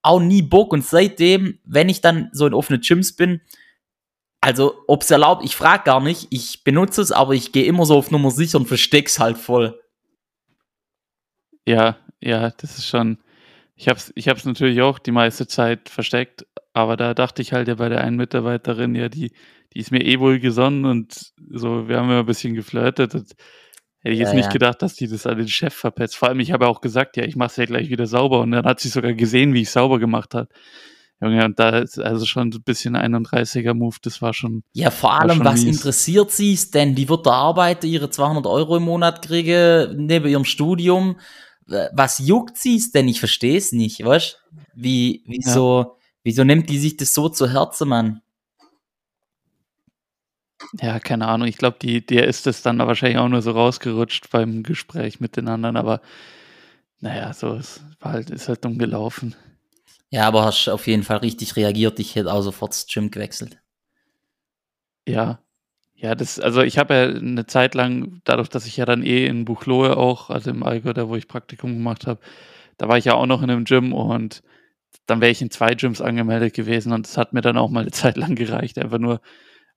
auch 0.02 0.20
nie 0.20 0.42
Bock. 0.42 0.72
Und 0.72 0.84
seitdem, 0.84 1.58
wenn 1.64 1.88
ich 1.88 2.00
dann 2.00 2.30
so 2.32 2.46
in 2.46 2.54
offene 2.54 2.80
Gyms 2.80 3.14
bin, 3.16 3.40
also, 4.42 4.82
ob 4.86 5.02
es 5.02 5.10
erlaubt, 5.10 5.44
ich 5.44 5.54
frage 5.54 5.84
gar 5.84 6.00
nicht, 6.00 6.28
ich 6.30 6.64
benutze 6.64 7.02
es, 7.02 7.12
aber 7.12 7.34
ich 7.34 7.52
gehe 7.52 7.66
immer 7.66 7.84
so 7.84 7.96
auf 7.96 8.10
Nummer 8.10 8.30
sicher 8.30 8.58
und 8.58 8.68
versteck's 8.68 9.18
halt 9.18 9.36
voll. 9.36 9.78
Ja, 11.66 11.98
ja, 12.20 12.50
das 12.50 12.78
ist 12.78 12.86
schon. 12.86 13.18
Ich 13.76 13.88
hab's, 13.88 14.12
ich 14.14 14.28
hab's 14.28 14.44
natürlich 14.44 14.80
auch 14.82 14.98
die 14.98 15.10
meiste 15.10 15.46
Zeit 15.46 15.88
versteckt, 15.88 16.46
aber 16.72 16.96
da 16.96 17.14
dachte 17.14 17.42
ich 17.42 17.52
halt 17.52 17.68
ja 17.68 17.74
bei 17.74 17.88
der 17.88 18.02
einen 18.02 18.16
Mitarbeiterin, 18.16 18.94
ja, 18.94 19.08
die, 19.08 19.32
die 19.72 19.80
ist 19.80 19.92
mir 19.92 20.04
eh 20.04 20.18
wohl 20.18 20.40
gesonnen 20.40 20.84
und 20.84 21.32
so, 21.50 21.88
wir 21.88 21.98
haben 21.98 22.10
ja 22.10 22.20
ein 22.20 22.26
bisschen 22.26 22.54
geflirtet. 22.54 23.14
Und 23.14 23.34
hätte 24.00 24.12
ich 24.12 24.18
jetzt 24.18 24.30
ja, 24.30 24.34
nicht 24.34 24.46
ja. 24.46 24.52
gedacht, 24.52 24.82
dass 24.82 24.94
die 24.94 25.08
das 25.08 25.26
an 25.26 25.38
den 25.38 25.48
Chef 25.48 25.74
verpetzt. 25.74 26.16
Vor 26.16 26.28
allem, 26.28 26.40
ich 26.40 26.52
habe 26.52 26.64
ja 26.64 26.70
auch 26.70 26.80
gesagt, 26.80 27.16
ja, 27.16 27.24
ich 27.24 27.36
mache 27.36 27.50
es 27.50 27.56
ja 27.56 27.66
gleich 27.66 27.90
wieder 27.90 28.06
sauber. 28.06 28.40
Und 28.40 28.50
dann 28.50 28.64
hat 28.64 28.80
sie 28.80 28.88
sogar 28.88 29.12
gesehen, 29.12 29.54
wie 29.54 29.62
ich 29.62 29.70
sauber 29.70 29.98
gemacht 29.98 30.34
habe. 30.34 30.48
Junge, 31.22 31.44
und 31.44 31.58
da 31.58 31.78
ist 31.80 31.98
also 31.98 32.24
schon 32.24 32.48
ein 32.48 32.62
bisschen 32.62 32.96
31er-Move, 32.96 33.96
das 34.02 34.22
war 34.22 34.32
schon. 34.32 34.62
Ja, 34.72 34.90
vor 34.90 35.20
allem, 35.20 35.44
was 35.44 35.64
mies. 35.64 35.76
interessiert 35.76 36.30
sie 36.30 36.54
es 36.54 36.70
denn? 36.70 36.94
Die 36.94 37.08
wird 37.10 37.26
der 37.26 37.34
Arbeiter 37.34 37.86
ihre 37.86 38.08
200 38.08 38.46
Euro 38.46 38.78
im 38.78 38.84
Monat 38.84 39.20
kriegen, 39.20 40.06
neben 40.06 40.28
ihrem 40.28 40.46
Studium. 40.46 41.18
Was 41.92 42.18
juckt 42.18 42.56
sie 42.56 42.76
es 42.76 42.90
denn? 42.90 43.06
Ich 43.06 43.20
verstehe 43.20 43.58
es 43.58 43.70
nicht, 43.70 44.02
weißt 44.02 44.42
Wie, 44.74 45.22
wieso, 45.26 45.80
ja. 45.80 45.90
wieso 46.24 46.44
nimmt 46.44 46.70
die 46.70 46.78
sich 46.78 46.96
das 46.96 47.12
so 47.12 47.28
zu 47.28 47.50
Herzen, 47.50 47.88
Mann? 47.88 48.22
Ja, 50.80 50.98
keine 51.00 51.26
Ahnung. 51.28 51.48
Ich 51.48 51.58
glaube, 51.58 51.78
die, 51.80 52.04
der 52.04 52.26
ist 52.26 52.46
es 52.46 52.62
dann 52.62 52.78
wahrscheinlich 52.78 53.18
auch 53.18 53.28
nur 53.28 53.42
so 53.42 53.52
rausgerutscht 53.52 54.30
beim 54.30 54.62
Gespräch 54.62 55.20
mit 55.20 55.36
den 55.36 55.48
anderen, 55.48 55.76
aber 55.76 56.00
naja, 57.00 57.32
so 57.32 57.54
ist 57.54 57.82
halt, 58.02 58.30
ist 58.30 58.48
halt 58.48 58.64
dumm 58.64 58.78
gelaufen. 58.78 59.34
Ja, 60.10 60.26
aber 60.28 60.44
hast 60.44 60.68
auf 60.68 60.86
jeden 60.86 61.02
Fall 61.04 61.18
richtig 61.18 61.56
reagiert. 61.56 61.98
Ich 62.00 62.16
hätte 62.16 62.32
auch 62.32 62.42
sofort 62.42 62.72
das 62.72 62.86
Gym 62.86 63.10
gewechselt. 63.10 63.60
Ja. 65.06 65.40
Ja, 65.96 66.14
das, 66.16 66.40
also 66.40 66.62
ich 66.62 66.78
habe 66.78 66.94
ja 66.94 67.04
eine 67.08 67.46
Zeit 67.46 67.74
lang, 67.74 68.20
dadurch, 68.24 68.48
dass 68.48 68.66
ich 68.66 68.76
ja 68.78 68.86
dann 68.86 69.02
eh 69.04 69.26
in 69.26 69.44
Buchloe 69.46 69.96
auch, 69.96 70.30
also 70.30 70.50
im 70.50 70.62
Allgäu, 70.64 70.92
da 70.94 71.08
wo 71.08 71.16
ich 71.16 71.28
Praktikum 71.28 71.74
gemacht 71.74 72.06
habe, 72.06 72.20
da 72.78 72.88
war 72.88 72.98
ich 72.98 73.06
ja 73.06 73.14
auch 73.14 73.26
noch 73.26 73.42
in 73.42 73.50
einem 73.50 73.64
Gym 73.64 73.92
und 73.94 74.42
dann 75.06 75.20
wäre 75.22 75.32
ich 75.32 75.42
in 75.42 75.50
zwei 75.50 75.74
Gyms 75.74 76.00
angemeldet 76.02 76.54
gewesen 76.54 76.92
und 76.92 77.06
das 77.06 77.18
hat 77.18 77.32
mir 77.34 77.42
dann 77.42 77.58
auch 77.58 77.70
mal 77.70 77.80
eine 77.82 77.90
Zeit 77.92 78.16
lang 78.18 78.34
gereicht, 78.36 78.78
einfach 78.78 78.98
nur 78.98 79.20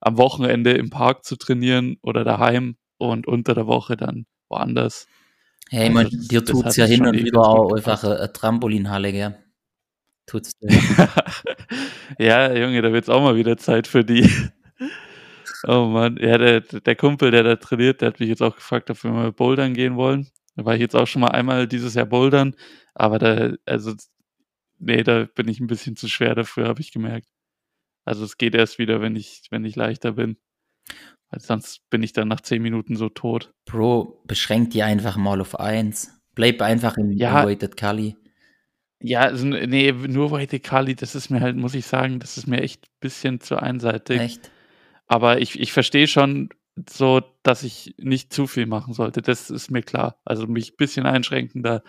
am 0.04 0.18
Wochenende 0.18 0.72
im 0.72 0.90
Park 0.90 1.24
zu 1.24 1.36
trainieren 1.36 1.96
oder 2.02 2.24
daheim 2.24 2.76
und 2.98 3.26
unter 3.26 3.54
der 3.54 3.66
Woche 3.66 3.96
dann 3.96 4.26
woanders. 4.48 5.06
Hey, 5.70 5.88
also, 5.88 5.92
man, 5.92 6.08
dir 6.10 6.44
tut's 6.44 6.76
ja 6.76 6.84
hin 6.84 7.06
und 7.06 7.14
wieder 7.14 7.40
auch 7.40 7.72
einfach 7.72 8.04
eine 8.04 8.32
Trampolinhalle, 8.32 9.12
gell? 9.12 9.38
Tut's 10.26 10.52
dir. 10.58 10.68
ja, 12.18 12.52
Junge, 12.54 12.82
da 12.82 12.92
wird's 12.92 13.08
auch 13.08 13.22
mal 13.22 13.36
wieder 13.36 13.56
Zeit 13.56 13.86
für 13.86 14.04
die. 14.04 14.30
oh 15.66 15.86
Mann, 15.86 16.18
ja, 16.20 16.38
der, 16.38 16.60
der 16.60 16.96
Kumpel, 16.96 17.30
der 17.30 17.42
da 17.42 17.56
trainiert, 17.56 18.00
der 18.00 18.08
hat 18.08 18.20
mich 18.20 18.28
jetzt 18.28 18.42
auch 18.42 18.54
gefragt, 18.54 18.90
ob 18.90 19.02
wir 19.04 19.10
mal 19.10 19.32
bouldern 19.32 19.74
gehen 19.74 19.96
wollen. 19.96 20.28
Da 20.56 20.64
war 20.64 20.74
ich 20.74 20.80
jetzt 20.80 20.94
auch 20.94 21.06
schon 21.06 21.20
mal 21.20 21.30
einmal 21.30 21.66
dieses 21.66 21.94
Jahr 21.94 22.06
bouldern, 22.06 22.54
aber 22.94 23.18
da, 23.18 23.52
also, 23.66 23.94
nee, 24.78 25.02
da 25.02 25.26
bin 25.34 25.48
ich 25.48 25.60
ein 25.60 25.66
bisschen 25.66 25.96
zu 25.96 26.08
schwer 26.08 26.34
dafür, 26.34 26.68
habe 26.68 26.80
ich 26.80 26.92
gemerkt. 26.92 27.26
Also 28.04 28.24
es 28.24 28.36
geht 28.36 28.54
erst 28.54 28.78
wieder, 28.78 29.00
wenn 29.00 29.16
ich, 29.16 29.42
wenn 29.50 29.64
ich 29.64 29.76
leichter 29.76 30.12
bin. 30.12 30.36
Weil 31.30 31.40
sonst 31.40 31.88
bin 31.90 32.02
ich 32.02 32.12
dann 32.12 32.28
nach 32.28 32.40
zehn 32.40 32.62
Minuten 32.62 32.96
so 32.96 33.08
tot. 33.08 33.52
Bro, 33.64 34.22
beschränk 34.26 34.70
die 34.70 34.82
einfach 34.82 35.16
mal 35.16 35.40
auf 35.40 35.58
eins. 35.58 36.20
Bleib 36.34 36.62
einfach 36.62 36.96
im 36.96 37.12
ja, 37.12 37.44
Weighted 37.44 37.76
Kali. 37.76 38.16
Ja, 39.00 39.20
also, 39.20 39.46
nee, 39.46 39.92
nur 39.92 40.30
Weighted 40.30 40.62
Kali, 40.62 40.94
das 40.94 41.14
ist 41.14 41.30
mir 41.30 41.40
halt, 41.40 41.56
muss 41.56 41.74
ich 41.74 41.86
sagen, 41.86 42.20
das 42.20 42.38
ist 42.38 42.46
mir 42.46 42.62
echt 42.62 42.86
ein 42.86 42.96
bisschen 43.00 43.40
zu 43.40 43.56
einseitig. 43.56 44.20
Echt? 44.20 44.50
Aber 45.06 45.40
ich, 45.40 45.58
ich 45.60 45.72
verstehe 45.72 46.06
schon 46.06 46.48
so, 46.88 47.22
dass 47.42 47.62
ich 47.62 47.94
nicht 47.98 48.32
zu 48.32 48.46
viel 48.46 48.66
machen 48.66 48.94
sollte. 48.94 49.22
Das 49.22 49.50
ist 49.50 49.70
mir 49.70 49.82
klar. 49.82 50.16
Also 50.24 50.46
mich 50.46 50.72
ein 50.72 50.76
bisschen 50.76 51.06
einschränken, 51.06 51.62
da 51.62 51.82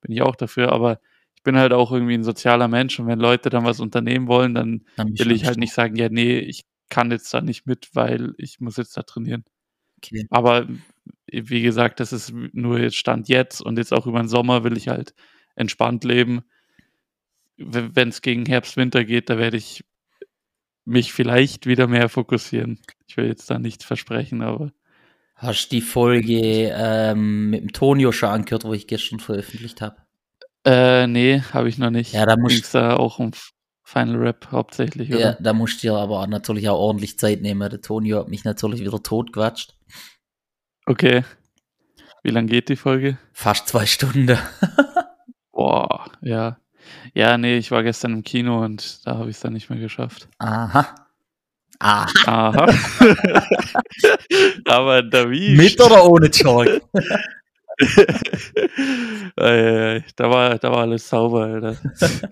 bin 0.00 0.12
ich 0.12 0.22
auch 0.22 0.36
dafür. 0.36 0.72
Aber 0.72 1.00
bin 1.46 1.56
halt 1.56 1.72
auch 1.72 1.92
irgendwie 1.92 2.14
ein 2.14 2.24
sozialer 2.24 2.66
Mensch 2.66 2.98
und 2.98 3.06
wenn 3.06 3.20
Leute 3.20 3.50
dann 3.50 3.64
was 3.64 3.78
unternehmen 3.78 4.26
wollen, 4.26 4.52
dann, 4.52 4.84
dann 4.96 5.16
will 5.16 5.30
ich 5.30 5.46
halt 5.46 5.58
nicht 5.58 5.72
sagen, 5.72 5.94
ja, 5.94 6.08
nee, 6.08 6.40
ich 6.40 6.64
kann 6.88 7.12
jetzt 7.12 7.32
da 7.32 7.40
nicht 7.40 7.66
mit, 7.66 7.90
weil 7.94 8.34
ich 8.36 8.58
muss 8.58 8.76
jetzt 8.76 8.96
da 8.96 9.02
trainieren. 9.02 9.44
Okay. 9.98 10.26
Aber 10.30 10.66
wie 11.30 11.62
gesagt, 11.62 12.00
das 12.00 12.12
ist 12.12 12.34
nur 12.52 12.80
jetzt 12.80 12.96
Stand 12.96 13.28
jetzt 13.28 13.60
und 13.60 13.78
jetzt 13.78 13.92
auch 13.92 14.08
über 14.08 14.18
den 14.18 14.28
Sommer 14.28 14.64
will 14.64 14.76
ich 14.76 14.88
halt 14.88 15.14
entspannt 15.54 16.02
leben. 16.02 16.42
Wenn 17.56 18.08
es 18.08 18.22
gegen 18.22 18.44
Herbst, 18.44 18.76
Winter 18.76 19.04
geht, 19.04 19.30
da 19.30 19.38
werde 19.38 19.56
ich 19.56 19.84
mich 20.84 21.12
vielleicht 21.12 21.66
wieder 21.66 21.86
mehr 21.86 22.08
fokussieren. 22.08 22.80
Ich 23.06 23.16
will 23.16 23.26
jetzt 23.26 23.48
da 23.50 23.60
nichts 23.60 23.84
versprechen, 23.84 24.42
aber. 24.42 24.72
Hast 25.36 25.70
du 25.70 25.76
die 25.76 25.82
Folge 25.82 26.72
ähm, 26.74 27.50
mit 27.50 27.60
dem 27.60 27.72
Tonio 27.72 28.10
schon 28.10 28.30
angehört, 28.30 28.64
wo 28.64 28.72
ich 28.72 28.88
gestern 28.88 29.20
veröffentlicht 29.20 29.80
habe? 29.80 30.05
Äh, 30.66 31.06
nee, 31.06 31.40
habe 31.52 31.68
ich 31.68 31.78
noch 31.78 31.90
nicht. 31.90 32.12
Ja, 32.12 32.26
da 32.26 32.36
muss 32.36 32.72
da 32.72 32.96
auch 32.96 33.20
um 33.20 33.30
Final 33.84 34.16
Rap 34.16 34.48
hauptsächlich, 34.50 35.10
oder? 35.10 35.20
Ja, 35.20 35.36
da 35.38 35.52
musst 35.52 35.76
du 35.76 35.86
dir 35.86 35.94
aber 35.94 36.26
natürlich 36.26 36.68
auch 36.68 36.78
ordentlich 36.80 37.20
Zeit 37.20 37.40
nehmen. 37.40 37.70
Der 37.70 37.80
Tonio 37.80 38.18
hat 38.18 38.28
mich 38.28 38.42
natürlich 38.42 38.80
wieder 38.80 39.00
totgewatscht. 39.00 39.74
Okay. 40.86 41.22
Wie 42.24 42.30
lange 42.30 42.48
geht 42.48 42.68
die 42.68 42.74
Folge? 42.74 43.16
Fast 43.32 43.68
zwei 43.68 43.86
Stunden. 43.86 44.36
Boah, 45.52 46.10
ja. 46.20 46.58
Ja, 47.14 47.38
nee, 47.38 47.58
ich 47.58 47.70
war 47.70 47.84
gestern 47.84 48.14
im 48.14 48.24
Kino 48.24 48.64
und 48.64 49.06
da 49.06 49.18
habe 49.18 49.30
ich 49.30 49.36
es 49.36 49.42
dann 49.42 49.52
nicht 49.52 49.70
mehr 49.70 49.78
geschafft. 49.78 50.28
Aha. 50.38 51.06
Aha. 51.78 52.08
Aha. 52.26 52.66
Aber 54.64 55.02
da 55.02 55.30
wie? 55.30 55.54
Mit 55.56 55.80
oder 55.80 56.04
ohne 56.06 56.28
Chalk? 56.30 56.82
da, 59.36 60.30
war, 60.30 60.58
da 60.58 60.70
war 60.70 60.78
alles 60.78 61.08
sauber, 61.08 61.42
Alter. 61.42 61.76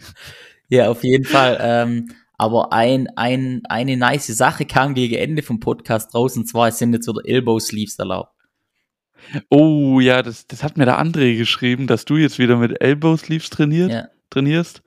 ja, 0.68 0.88
auf 0.88 1.04
jeden 1.04 1.24
Fall. 1.24 1.58
Ähm, 1.60 2.10
aber 2.36 2.72
ein, 2.72 3.08
ein, 3.16 3.62
eine 3.68 3.96
nice 3.96 4.26
Sache 4.28 4.64
kam 4.64 4.94
gegen 4.94 5.14
Ende 5.14 5.42
vom 5.42 5.60
Podcast 5.60 6.14
raus, 6.14 6.36
und 6.36 6.46
zwar 6.48 6.70
sind 6.72 6.92
jetzt 6.92 7.06
wieder 7.06 7.20
Elbow 7.24 7.58
Sleeves 7.60 7.98
erlaubt. 7.98 8.32
Oh 9.48 10.00
ja, 10.00 10.22
das, 10.22 10.46
das 10.46 10.62
hat 10.62 10.76
mir 10.76 10.84
der 10.84 11.00
André 11.00 11.36
geschrieben, 11.36 11.86
dass 11.86 12.04
du 12.04 12.16
jetzt 12.16 12.38
wieder 12.38 12.56
mit 12.56 12.80
Elbow 12.80 13.16
Sleeves 13.16 13.50
trainiert, 13.50 13.90
ja. 13.90 14.08
trainierst, 14.30 14.82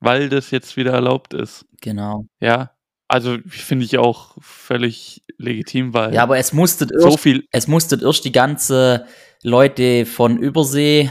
weil 0.00 0.28
das 0.28 0.50
jetzt 0.50 0.76
wieder 0.76 0.92
erlaubt 0.92 1.34
ist. 1.34 1.66
Genau. 1.80 2.26
Ja, 2.40 2.72
also 3.06 3.38
finde 3.46 3.84
ich 3.84 3.96
auch 3.98 4.36
völlig 4.40 5.22
legitim, 5.38 5.94
weil. 5.94 6.14
Ja, 6.14 6.22
aber 6.22 6.38
es 6.38 6.52
musste 6.52 6.86
so 6.86 7.08
erst, 7.08 7.20
viel. 7.20 7.44
Es 7.50 7.66
musste 7.66 7.98
erst 8.02 8.24
die 8.24 8.32
ganze 8.32 9.06
Leute 9.42 10.04
von 10.04 10.38
Übersee, 10.38 11.10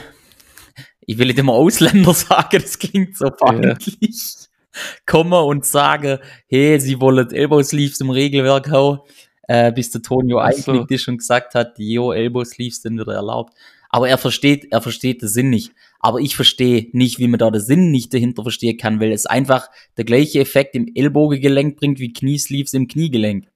ich 1.01 1.17
will 1.17 1.27
nicht 1.27 1.39
immer 1.39 1.53
Ausländer 1.53 2.13
sagen, 2.13 2.61
das 2.61 2.77
klingt 2.77 3.17
so 3.17 3.29
feindlich, 3.39 3.97
ja. 3.99 4.79
kommen 5.05 5.33
und 5.33 5.65
sagen, 5.65 6.19
hey, 6.47 6.79
sie 6.79 6.99
wollen 7.01 7.31
Elbow 7.31 7.63
Sleeves 7.63 7.99
im 8.01 8.09
Regelwerk 8.09 8.69
hauen 8.69 8.99
äh, 9.47 9.71
bis 9.71 9.91
der 9.91 10.01
Tonio 10.01 10.37
eingeknickt 10.37 10.91
ist 10.91 11.07
und 11.07 11.17
gesagt 11.17 11.55
hat, 11.55 11.75
Jo 11.77 12.11
Elbow 12.11 12.43
Sleeves 12.43 12.81
sind 12.81 12.99
wieder 12.99 13.13
erlaubt. 13.13 13.53
Aber 13.89 14.09
er 14.09 14.17
versteht, 14.17 14.67
er 14.71 14.81
versteht 14.81 15.21
den 15.21 15.29
Sinn 15.29 15.49
nicht. 15.49 15.71
Aber 15.99 16.19
ich 16.19 16.35
verstehe 16.35 16.89
nicht, 16.91 17.19
wie 17.19 17.27
man 17.27 17.39
da 17.39 17.49
den 17.49 17.61
Sinn 17.61 17.89
nicht 17.89 18.13
dahinter 18.13 18.43
verstehen 18.43 18.77
kann, 18.77 18.99
weil 18.99 19.11
es 19.11 19.25
einfach 19.25 19.69
der 19.95 20.03
gleiche 20.03 20.39
Effekt 20.39 20.75
im 20.75 20.91
Ellbogengelenk 20.93 21.77
bringt 21.77 21.99
wie 21.99 22.11
Kniesleeves 22.11 22.73
im 22.73 22.87
Kniegelenk. 22.87 23.47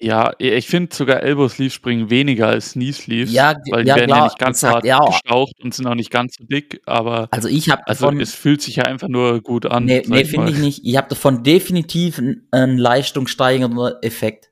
Ja, 0.00 0.32
ich 0.38 0.66
finde 0.66 0.94
sogar 0.94 1.22
Elbow 1.22 1.48
Sleeves 1.48 1.78
bringen 1.78 2.10
weniger 2.10 2.48
als 2.48 2.72
Knee 2.72 2.92
Sleeves, 2.92 3.32
ja, 3.32 3.54
weil 3.70 3.84
die 3.84 3.88
ja, 3.88 3.96
werden 3.96 4.08
klar, 4.08 4.18
ja 4.18 4.24
nicht 4.24 4.38
ganz 4.38 4.60
so 4.60 4.68
hart 4.68 4.84
ja. 4.84 4.98
gestaucht 4.98 5.54
und 5.62 5.72
sind 5.72 5.86
auch 5.86 5.94
nicht 5.94 6.10
ganz 6.10 6.34
so 6.36 6.44
dick, 6.44 6.82
aber 6.84 7.28
also 7.30 7.48
ich 7.48 7.70
habe 7.70 7.86
also 7.86 8.10
es 8.10 8.34
fühlt 8.34 8.60
sich 8.60 8.76
ja 8.76 8.84
einfach 8.84 9.08
nur 9.08 9.40
gut 9.40 9.66
an. 9.66 9.84
Nee, 9.84 10.02
nee 10.06 10.24
finde 10.24 10.50
ich 10.50 10.58
nicht. 10.58 10.80
Ich 10.84 10.96
habe 10.96 11.08
davon 11.08 11.44
definitiv 11.44 12.20
einen, 12.50 12.76
leistungssteigernden 12.76 13.94
Effekt. 14.02 14.50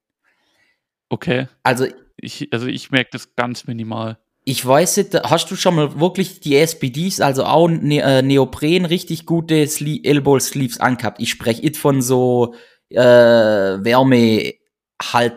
Okay. 1.09 1.49
Also 1.65 1.87
ich, 2.17 2.49
also 2.53 2.67
ich 2.67 2.91
merke 2.91 3.11
das 3.13 3.35
ganz 3.35 3.67
minimal. 3.67 4.19
Ich 4.45 4.65
weiß 4.65 4.97
nicht, 4.97 5.15
hast 5.15 5.51
du 5.51 5.57
schon 5.57 5.75
mal 5.75 6.01
wirklich 6.01 6.41
die 6.41 6.57
SPDs, 6.57 7.21
also 7.21 7.45
auch 7.45 7.69
ne 7.69 8.01
äh, 8.01 8.23
Neopren, 8.23 8.87
richtig 8.87 9.27
gute 9.27 9.67
Sle 9.67 10.01
Elbow 10.03 10.39
Sleeves 10.39 10.81
angehabt? 10.81 11.21
Ich 11.21 11.31
spreche 11.31 11.63
nicht 11.63 11.77
von 11.77 12.01
so 12.01 12.55
äh, 12.89 12.99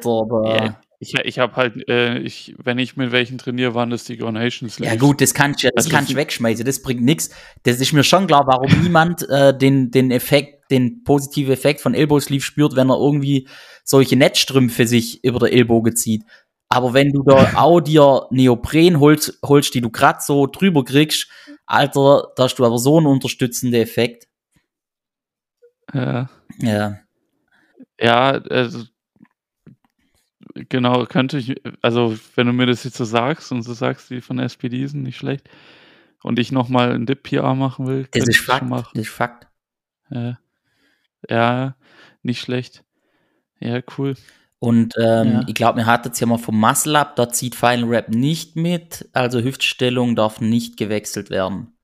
Oder. 0.06 0.49
Yeah. 0.49 0.82
Ich, 0.99 1.13
ich 1.13 1.39
habe 1.39 1.56
halt, 1.58 1.88
äh, 1.89 2.19
ich, 2.19 2.56
wenn 2.58 2.80
ich 2.80 2.95
mit 2.95 3.12
welchen 3.12 3.38
trainiere, 3.38 3.75
waren 3.75 3.89
das 3.89 4.06
die 4.06 4.17
Gronation 4.17 4.69
Sleeves. 4.69 4.93
Ja 4.93 4.97
gut, 4.97 5.19
das 5.19 5.34
kannst 5.34 5.62
du 5.63 5.67
das 5.67 5.86
also 5.86 5.89
kannst 5.95 6.15
wegschmeißen, 6.15 6.65
das 6.65 6.82
bringt 6.82 7.01
nichts. 7.01 7.30
Das 7.63 7.82
ist 7.82 7.91
mir 7.91 8.04
schon 8.04 8.28
klar, 8.28 8.47
warum 8.47 8.69
niemand 8.82 9.28
äh, 9.30 9.56
den, 9.56 9.91
den 9.91 10.10
Effekt, 10.10 10.71
den 10.71 11.04
positiven 11.04 11.54
Effekt 11.54 11.82
von 11.82 11.93
Elbow 11.93 12.19
Sleeve 12.19 12.41
spürt, 12.41 12.75
wenn 12.75 12.89
er 12.89 12.97
irgendwie 12.97 13.47
solche 13.84 14.15
Netzstrümpfe 14.15 14.88
sich 14.88 15.23
über 15.23 15.39
der 15.39 15.54
Ellbogen 15.54 15.95
zieht. 15.95 16.23
Aber 16.69 16.93
wenn 16.93 17.12
du 17.12 17.23
da 17.23 17.51
auch 17.56 17.82
dir 17.82 18.28
Neopren 18.32 18.99
holst, 18.99 19.38
holst 19.43 19.73
die 19.75 19.82
du 19.82 19.89
grad 19.89 20.23
so 20.23 20.47
drüber 20.47 20.84
kriegst, 20.86 21.28
Alter, 21.65 22.32
da 22.36 22.43
hast 22.43 22.56
du 22.56 22.65
aber 22.65 22.80
so 22.80 22.97
einen 22.97 23.08
unterstützenden 23.08 23.82
Effekt. 23.82 24.28
Ja. 25.93 26.30
Ja. 26.60 26.99
Ja, 27.99 28.32
also, 28.32 28.84
genau, 30.56 31.06
könnte 31.06 31.38
ich, 31.38 31.62
also, 31.82 32.18
wenn 32.36 32.48
du 32.48 32.54
mir 32.54 32.65
das 32.65 32.84
jetzt 32.84 32.98
so 32.98 33.06
sagst 33.06 33.52
und 33.52 33.68
du 33.68 33.74
sagst, 33.74 34.10
die 34.10 34.22
von 34.22 34.39
SPD 34.39 34.86
sind 34.88 35.04
nicht 35.04 35.18
schlecht 35.18 35.50
und 36.24 36.39
ich 36.39 36.52
nochmal 36.52 36.94
ein 36.94 37.06
Dip-PR 37.06 37.54
machen 37.54 37.88
will, 37.88 38.08
das 38.12 38.28
ist 38.28 38.39
Fakt. 38.39 38.72
Das 38.72 38.88
ist 38.94 39.10
Fakt. 39.10 39.48
Ja. 40.10 40.39
ja, 41.30 41.76
nicht 42.24 42.41
schlecht. 42.41 42.84
Ja, 43.60 43.82
cool. 43.98 44.15
Und 44.60 44.94
ähm, 44.98 45.32
ja. 45.32 45.44
ich 45.48 45.54
glaube, 45.54 45.80
mir 45.80 45.86
hat 45.86 46.06
jetzt 46.06 46.20
ja 46.20 46.28
mal 46.28 46.38
vom 46.38 46.60
Muscle 46.60 46.98
Up, 46.98 47.15
da 47.15 47.30
zieht 47.30 47.56
Final 47.56 47.86
Rap 47.86 48.10
nicht 48.10 48.56
mit, 48.56 49.08
also 49.13 49.41
Hüftstellung 49.41 50.15
darf 50.15 50.41
nicht 50.41 50.78
gewechselt 50.78 51.30
werden. 51.30 51.76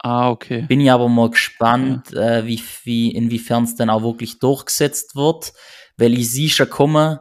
Ah, 0.00 0.30
okay. 0.30 0.62
Bin 0.62 0.80
ich 0.80 0.90
aber 0.90 1.08
mal 1.08 1.30
gespannt, 1.30 2.10
ja. 2.12 2.38
äh, 2.38 2.46
wie, 2.46 2.62
wie, 2.84 3.10
inwiefern 3.10 3.64
es 3.64 3.74
dann 3.74 3.90
auch 3.90 4.02
wirklich 4.02 4.38
durchgesetzt 4.38 5.16
wird, 5.16 5.52
weil 5.96 6.14
ich 6.14 6.30
sehe 6.30 6.48
schon 6.48 6.70
kommen, 6.70 7.18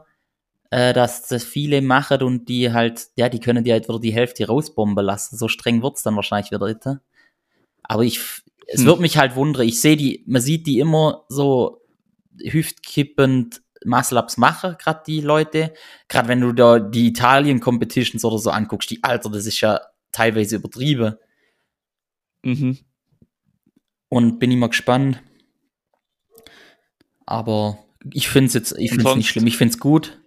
äh, 0.69 0.93
dass 0.93 1.27
das 1.27 1.43
viele 1.43 1.81
machen 1.81 2.21
und 2.23 2.49
die 2.49 2.71
halt, 2.73 3.07
ja, 3.15 3.29
die 3.29 3.39
können 3.39 3.63
die 3.63 3.71
halt 3.71 3.87
wieder 3.87 3.99
die 3.99 4.13
Hälfte 4.13 4.47
rausbomben 4.47 5.03
lassen. 5.03 5.37
So 5.37 5.47
streng 5.47 5.81
wird 5.81 5.97
es 5.97 6.03
dann 6.03 6.15
wahrscheinlich 6.15 6.51
wieder 6.51 6.67
nicht. 6.67 6.85
Aber 7.83 8.03
ich, 8.03 8.19
es 8.67 8.81
hm. 8.81 8.85
wird 8.85 8.99
mich 8.99 9.17
halt 9.17 9.35
wundern. 9.35 9.67
Ich 9.67 9.79
sehe 9.79 9.95
die, 9.95 10.23
man 10.27 10.41
sieht 10.41 10.67
die 10.67 10.79
immer 10.79 11.25
so 11.29 11.81
hüftkippend 12.43 13.61
Muscle-Ups 13.85 14.37
machen, 14.37 14.75
gerade 14.77 15.03
die 15.07 15.21
Leute. 15.21 15.73
Gerade 16.09 16.27
wenn 16.27 16.41
du 16.41 16.51
da 16.51 16.79
die 16.79 17.07
Italien-Competitions 17.07 18.25
oder 18.25 18.37
so 18.37 18.49
anguckst, 18.49 18.89
die 18.89 19.03
Alter, 19.03 19.29
das 19.29 19.45
ist 19.45 19.61
ja 19.61 19.79
teilweise 20.11 20.57
übertrieben. 20.57 21.15
Mhm. 22.43 22.77
Und 24.09 24.39
bin 24.39 24.51
ich 24.51 24.57
mal 24.57 24.67
gespannt. 24.67 25.21
Aber 27.25 27.77
ich 28.13 28.29
finde 28.29 28.47
es 28.47 28.53
jetzt, 28.53 28.75
ich 28.77 28.89
finde 28.89 29.09
es 29.09 29.15
nicht 29.15 29.29
schlimm, 29.29 29.47
ich 29.47 29.57
finde 29.57 29.73
es 29.73 29.79
gut. 29.79 30.19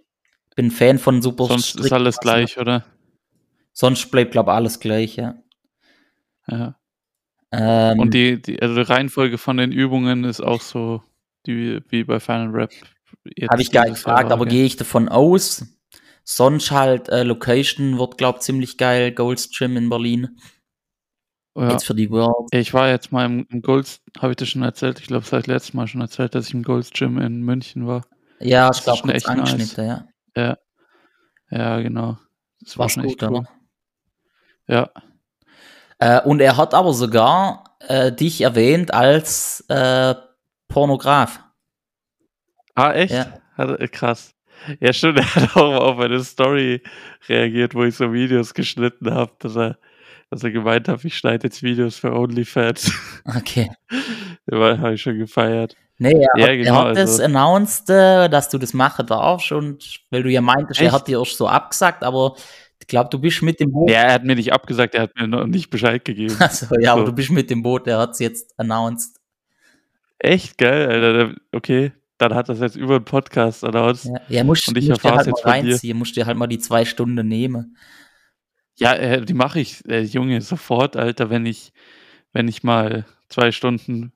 Bin 0.55 0.71
Fan 0.71 0.99
von 0.99 1.21
super 1.21 1.45
Sonst 1.45 1.79
ist 1.79 1.93
alles 1.93 2.17
gleich, 2.17 2.57
oder? 2.57 2.83
Sonst 3.73 4.11
bleibt, 4.11 4.31
glaube 4.31 4.51
ich, 4.51 4.55
alles 4.55 4.79
gleich, 4.79 5.15
ja. 5.15 5.35
Ja. 6.47 6.75
Ähm, 7.51 7.99
Und 7.99 8.13
die, 8.13 8.41
die, 8.41 8.61
also 8.61 8.75
die 8.75 8.81
Reihenfolge 8.81 9.37
von 9.37 9.57
den 9.57 9.71
Übungen 9.71 10.23
ist 10.23 10.41
auch 10.41 10.61
so 10.61 11.03
die, 11.45 11.81
wie 11.89 12.03
bei 12.03 12.19
Final 12.19 12.49
Rap 12.49 12.71
habe 13.49 13.61
ich 13.61 13.71
gar 13.71 13.85
nicht 13.85 13.95
gefragt, 13.95 14.29
Jahr, 14.29 14.31
aber 14.31 14.45
gehe 14.45 14.65
ich 14.65 14.75
davon 14.75 15.09
aus. 15.09 15.65
Sonst 16.23 16.71
halt 16.71 17.09
äh, 17.09 17.23
Location 17.23 17.97
wird, 17.97 18.17
glaube 18.17 18.37
ich, 18.37 18.43
ziemlich 18.43 18.77
geil. 18.77 19.11
Gold's 19.11 19.49
Gym 19.49 19.75
in 19.75 19.89
Berlin. 19.89 20.37
Ja. 21.55 21.71
Jetzt 21.71 21.85
für 21.85 21.95
die 21.95 22.09
World. 22.09 22.47
Ich 22.51 22.73
war 22.73 22.89
jetzt 22.89 23.11
mal 23.11 23.25
im, 23.25 23.45
im 23.49 23.61
Gold's, 23.61 24.01
habe 24.19 24.31
ich 24.31 24.37
das 24.37 24.49
schon 24.49 24.61
erzählt? 24.61 24.99
Ich 24.99 25.07
glaube, 25.07 25.25
seit 25.25 25.47
letztem 25.47 25.77
Mal 25.77 25.87
schon 25.87 26.01
erzählt, 26.01 26.35
dass 26.35 26.47
ich 26.47 26.53
im 26.53 26.63
Gold's 26.63 26.91
Gym 26.91 27.17
in 27.17 27.41
München 27.41 27.87
war. 27.87 28.05
Ja, 28.39 28.69
ich 28.73 28.81
glaube, 28.83 29.01
kurz 29.01 29.25
angeschnitten, 29.25 29.85
nice. 29.85 29.97
ja. 29.97 30.07
Ja. 30.35 30.57
Ja, 31.49 31.79
genau. 31.81 32.17
Das 32.61 32.77
war 32.77 32.89
schon 32.89 33.03
gut, 33.03 33.21
cool. 33.23 33.29
oder? 33.29 33.49
Ja. 34.67 34.89
Äh, 35.99 36.21
und 36.21 36.39
er 36.39 36.57
hat 36.57 36.73
aber 36.73 36.93
sogar 36.93 37.75
äh, 37.79 38.11
dich 38.11 38.41
erwähnt 38.41 38.93
als 38.93 39.65
äh, 39.69 40.15
Pornograf. 40.67 41.43
Ah, 42.75 42.93
echt? 42.93 43.13
Ja. 43.13 43.39
Hat, 43.57 43.91
krass. 43.91 44.33
Ja, 44.79 44.93
stimmt, 44.93 45.19
er 45.19 45.35
hat 45.35 45.55
auch 45.55 45.81
auf 45.81 45.97
meine 45.97 46.23
Story 46.23 46.81
reagiert, 47.27 47.75
wo 47.75 47.83
ich 47.83 47.95
so 47.95 48.13
Videos 48.13 48.53
geschnitten 48.53 49.13
habe, 49.13 49.33
dass 49.39 49.55
er, 49.55 49.77
dass 50.29 50.43
er 50.43 50.51
gemeint 50.51 50.87
hat, 50.87 51.03
ich 51.03 51.17
schneide 51.17 51.47
jetzt 51.47 51.63
Videos 51.63 51.97
für 51.97 52.13
OnlyFans. 52.13 52.91
Okay. 53.37 53.69
Den 54.49 54.59
habe 54.59 54.93
ich 54.95 55.01
schon 55.01 55.17
gefeiert. 55.17 55.75
Nee, 56.01 56.13
er, 56.13 56.39
ja, 56.39 56.47
hat, 56.47 56.53
genau, 56.53 56.81
er 56.81 56.89
hat 56.89 56.97
das 56.97 57.19
also. 57.19 57.23
announced, 57.25 57.89
äh, 57.91 58.27
dass 58.27 58.49
du 58.49 58.57
das 58.57 58.73
machen 58.73 59.05
darfst 59.05 59.51
und 59.51 60.01
weil 60.09 60.23
du 60.23 60.31
ja 60.31 60.41
meintest, 60.41 60.81
Echt? 60.81 60.89
er 60.89 60.93
hat 60.93 61.07
dir 61.07 61.19
erst 61.19 61.37
so 61.37 61.47
abgesagt, 61.47 62.03
aber 62.03 62.35
ich 62.79 62.87
glaube, 62.87 63.11
du 63.11 63.19
bist 63.19 63.43
mit 63.43 63.59
dem 63.59 63.71
Boot. 63.71 63.91
Ja, 63.91 64.01
er 64.01 64.13
hat 64.13 64.23
mir 64.23 64.35
nicht 64.35 64.51
abgesagt, 64.51 64.95
er 64.95 65.03
hat 65.03 65.15
mir 65.15 65.27
noch 65.27 65.45
nicht 65.45 65.69
Bescheid 65.69 66.03
gegeben. 66.03 66.35
Also 66.39 66.65
ja, 66.79 66.93
so. 66.93 66.97
aber 66.97 67.05
du 67.05 67.13
bist 67.13 67.29
mit 67.29 67.51
dem 67.51 67.61
Boot, 67.61 67.85
er 67.85 67.99
hat 67.99 68.13
es 68.13 68.19
jetzt 68.19 68.51
announced. 68.57 69.19
Echt 70.17 70.57
geil, 70.57 70.89
Alter. 70.89 71.35
Okay, 71.51 71.91
dann 72.17 72.33
hat 72.33 72.49
das 72.49 72.59
jetzt 72.61 72.77
über 72.77 72.99
den 72.99 73.05
Podcast 73.05 73.63
announced. 73.63 74.05
Ja, 74.05 74.21
ja 74.27 74.43
musst, 74.43 74.67
und 74.69 74.77
ich 74.79 74.89
musst 74.89 75.03
dir 75.03 75.15
halt 75.15 75.27
mal 75.27 75.51
reinziehen, 75.51 75.99
musst 75.99 76.15
dir 76.15 76.25
halt 76.25 76.37
mal 76.37 76.47
die 76.47 76.57
zwei 76.57 76.83
Stunden 76.83 77.27
nehmen. 77.27 77.77
Ja, 78.77 78.95
äh, 78.95 79.23
die 79.23 79.35
mache 79.35 79.59
ich, 79.59 79.87
äh, 79.87 80.01
Junge, 80.01 80.41
sofort, 80.41 80.97
Alter, 80.97 81.29
wenn 81.29 81.45
ich, 81.45 81.73
wenn 82.33 82.47
ich 82.47 82.63
mal 82.63 83.05
zwei 83.29 83.51
Stunden 83.51 84.13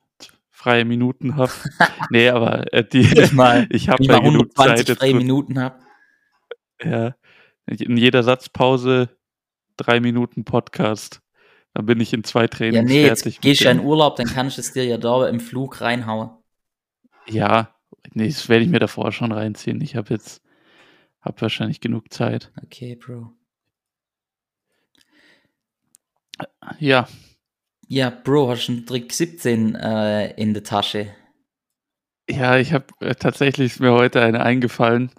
freie 0.65 0.83
Minuten 0.83 1.35
habe. 1.35 1.51
nee, 2.09 2.27
aber 2.27 2.73
äh, 2.73 2.83
die, 2.83 3.01
ich, 3.19 3.33
mal, 3.33 3.67
ich 3.69 3.87
habe 3.87 4.03
ja 4.03 4.17
genug 4.17 4.57
Zeit. 4.57 4.89
freie 4.89 5.13
Minuten 5.13 5.59
habe. 5.59 5.79
Ja, 6.81 7.15
in 7.67 7.97
jeder 7.97 8.23
Satzpause 8.23 9.15
drei 9.77 9.99
Minuten 9.99 10.43
Podcast. 10.43 11.21
Dann 11.75 11.85
bin 11.85 11.99
ich 11.99 12.13
in 12.13 12.23
zwei 12.23 12.47
Trainings 12.47 12.91
ja, 12.91 12.97
nee, 12.97 13.05
fertig. 13.05 13.35
Jetzt 13.35 13.41
gehst 13.41 13.65
du 13.65 13.69
in 13.69 13.79
Urlaub, 13.79 14.15
dann 14.15 14.25
kannst 14.25 14.57
du 14.57 14.61
es 14.61 14.73
dir 14.73 14.85
ja 14.85 14.97
da 14.97 15.27
im 15.27 15.39
Flug 15.39 15.81
reinhauen. 15.81 16.31
Ja, 17.27 17.75
nee, 18.13 18.27
das 18.27 18.49
werde 18.49 18.63
ich 18.63 18.71
mir 18.71 18.79
davor 18.79 19.11
schon 19.11 19.31
reinziehen. 19.31 19.81
Ich 19.81 19.95
habe 19.95 20.15
jetzt 20.15 20.41
hab 21.21 21.39
wahrscheinlich 21.43 21.79
genug 21.79 22.11
Zeit. 22.11 22.51
Okay, 22.63 22.95
Bro. 22.95 23.33
Ja, 26.79 27.07
ja, 27.87 28.09
Bro, 28.09 28.49
hast 28.49 28.67
du 28.67 28.73
einen 28.73 28.85
Trick 28.85 29.11
17 29.13 29.75
äh, 29.75 30.31
in 30.41 30.53
der 30.53 30.63
Tasche? 30.63 31.07
Ja, 32.29 32.57
ich 32.57 32.73
habe 32.73 32.85
äh, 33.01 33.15
tatsächlich 33.15 33.79
mir 33.79 33.91
heute 33.91 34.21
eine 34.21 34.41
eingefallen. 34.41 35.11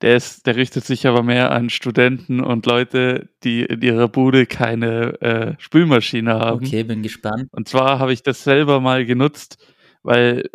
Der 0.00 0.16
ist, 0.16 0.46
der 0.46 0.56
richtet 0.56 0.84
sich 0.84 1.06
aber 1.06 1.22
mehr 1.22 1.50
an 1.50 1.68
Studenten 1.68 2.40
und 2.40 2.64
Leute, 2.66 3.28
die 3.42 3.64
in 3.64 3.82
ihrer 3.82 4.08
Bude 4.08 4.46
keine 4.46 5.20
äh, 5.20 5.54
Spülmaschine 5.58 6.34
haben. 6.34 6.64
Okay, 6.64 6.84
bin 6.84 7.02
gespannt. 7.02 7.48
Und 7.50 7.68
zwar 7.68 7.98
habe 7.98 8.12
ich 8.12 8.22
das 8.22 8.44
selber 8.44 8.80
mal 8.80 9.04
genutzt, 9.04 9.58
weil, 10.02 10.48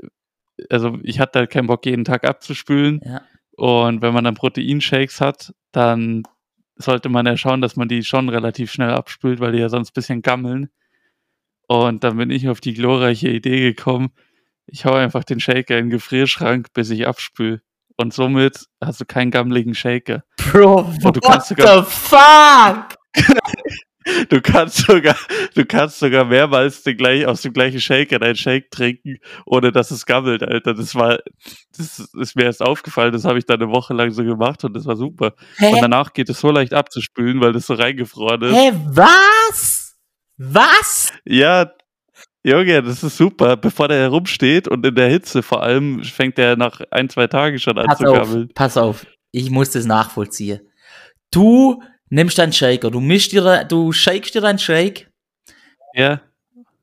also 0.70 0.98
ich 1.04 1.20
hatte 1.20 1.40
halt 1.40 1.52
keinen 1.52 1.68
Bock, 1.68 1.86
jeden 1.86 2.06
Tag 2.06 2.24
abzuspülen. 2.24 3.02
Ja. 3.04 3.22
Und 3.52 4.02
wenn 4.02 4.14
man 4.14 4.24
dann 4.24 4.36
Proteinshakes 4.36 5.22
hat, 5.22 5.54
dann 5.72 6.24
sollte 6.76 7.10
man 7.10 7.26
ja 7.26 7.38
schauen, 7.38 7.62
dass 7.62 7.76
man 7.76 7.90
die 7.90 8.04
schon 8.04 8.30
relativ 8.30 8.72
schnell 8.72 8.92
abspült, 8.92 9.40
weil 9.40 9.52
die 9.52 9.60
ja 9.60 9.70
sonst 9.70 9.90
ein 9.90 9.96
bisschen 9.96 10.22
gammeln. 10.22 10.70
Und 11.72 12.04
dann 12.04 12.18
bin 12.18 12.32
ich 12.32 12.50
auf 12.50 12.62
die 12.62 12.74
glorreiche 12.74 13.30
Idee 13.30 13.62
gekommen, 13.62 14.10
ich 14.66 14.86
hau 14.86 14.94
einfach 14.94 15.24
den 15.24 15.40
Shaker 15.40 15.78
in 15.78 15.86
den 15.86 15.92
Gefrierschrank, 15.92 16.74
bis 16.74 16.90
ich 16.90 17.08
abspül. 17.08 17.62
Und 17.96 18.12
somit 18.12 18.66
hast 18.84 19.02
du 19.02 19.06
keinen 19.06 19.30
gammeligen 19.30 19.76
Shaker. 19.76 20.24
Bro, 20.52 20.92
what 21.02 21.16
the 21.16 21.84
fuck? 21.88 22.98
du 24.30 24.42
kannst 24.42 24.78
sogar, 24.78 25.16
du 25.54 25.64
kannst 25.64 26.00
sogar 26.00 26.26
mehrmals 26.26 26.82
den 26.82 26.98
gleich, 26.98 27.28
aus 27.28 27.44
dem 27.44 27.54
gleichen 27.54 27.80
Shaker 27.80 28.18
deinen 28.18 28.36
Shake 28.36 28.72
trinken, 28.72 29.18
ohne 29.46 29.72
dass 29.72 29.92
es 29.92 30.08
gammelt, 30.08 30.42
Alter. 30.42 30.74
Das 30.74 30.96
war, 30.96 31.20
das 31.78 32.00
ist 32.00 32.36
mir 32.36 32.46
erst 32.46 32.64
aufgefallen, 32.64 33.12
das 33.14 33.26
habe 33.26 33.38
ich 33.38 33.46
dann 33.46 33.62
eine 33.62 33.72
Woche 33.72 33.94
lang 33.94 34.10
so 34.10 34.24
gemacht 34.24 34.64
und 34.64 34.74
das 34.76 34.86
war 34.86 34.96
super. 34.96 35.34
Hä? 35.58 35.74
Und 35.74 35.82
danach 35.82 36.14
geht 36.14 36.30
es 36.30 36.40
so 36.40 36.50
leicht 36.50 36.74
abzuspülen, 36.74 37.42
weil 37.42 37.54
das 37.54 37.68
so 37.68 37.76
reingefroren 37.76 38.42
ist. 38.42 38.56
Hä, 38.56 38.72
was? 38.88 39.39
Was? 40.40 41.12
Ja, 41.26 41.70
Junge, 42.44 42.82
das 42.82 43.04
ist 43.04 43.18
super. 43.18 43.58
Bevor 43.58 43.90
der 43.90 44.00
herumsteht 44.00 44.70
und 44.70 44.86
in 44.86 44.96
der 44.96 45.10
Hitze 45.10 45.44
vor 45.44 45.62
allem 45.62 46.02
fängt 46.04 46.38
der 46.38 46.56
nach 46.56 46.82
ein, 46.92 47.10
zwei 47.10 47.28
Tagen 47.28 47.60
schon 47.60 47.78
an 47.78 47.88
pass 47.88 47.98
zu 47.98 48.06
gammeln. 48.06 48.50
Pass 48.56 48.78
auf, 48.78 49.06
ich 49.32 49.50
muss 49.50 49.72
das 49.72 49.86
nachvollziehen. 49.86 50.62
Du 51.30 51.84
nimmst 52.10 52.38
deinen 52.38 52.54
Shaker, 52.54 52.90
du 52.90 53.02
mischst 53.02 53.34
dir, 53.34 53.66
du 53.66 53.92
shakest 53.92 54.34
dir 54.34 54.42
deinen 54.42 54.60
Shake. 54.60 55.12
Ja. 55.94 56.22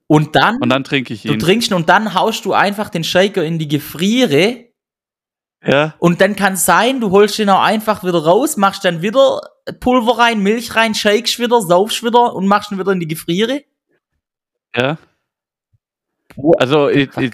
Und 0.06 0.36
dann? 0.36 0.58
Und 0.60 0.68
dann 0.68 0.84
trinke 0.84 1.14
ich 1.14 1.24
ihn. 1.24 1.32
Du 1.32 1.38
trinkst 1.38 1.70
ihn 1.70 1.74
und 1.74 1.88
dann 1.88 2.12
haust 2.12 2.44
du 2.44 2.52
einfach 2.52 2.90
den 2.90 3.04
Shaker 3.04 3.42
in 3.42 3.58
die 3.58 3.68
Gefriere. 3.68 4.65
Ja. 5.64 5.94
Und 5.98 6.20
dann 6.20 6.36
kann 6.36 6.54
es 6.54 6.64
sein, 6.64 7.00
du 7.00 7.10
holst 7.10 7.38
ihn 7.38 7.48
auch 7.48 7.62
einfach 7.62 8.04
wieder 8.04 8.24
raus, 8.24 8.56
machst 8.56 8.84
dann 8.84 9.02
wieder 9.02 9.40
Pulver 9.80 10.18
rein, 10.18 10.42
Milch 10.42 10.74
rein, 10.76 10.94
shakest 10.94 11.38
wieder, 11.38 11.60
saufst 11.60 12.04
wieder 12.04 12.34
und 12.34 12.46
machst 12.46 12.70
ihn 12.70 12.78
wieder 12.78 12.92
in 12.92 13.00
die 13.00 13.08
Gefriere? 13.08 13.62
Ja. 14.74 14.98
Also 16.58 16.88
ich, 16.90 17.08
ich, 17.16 17.32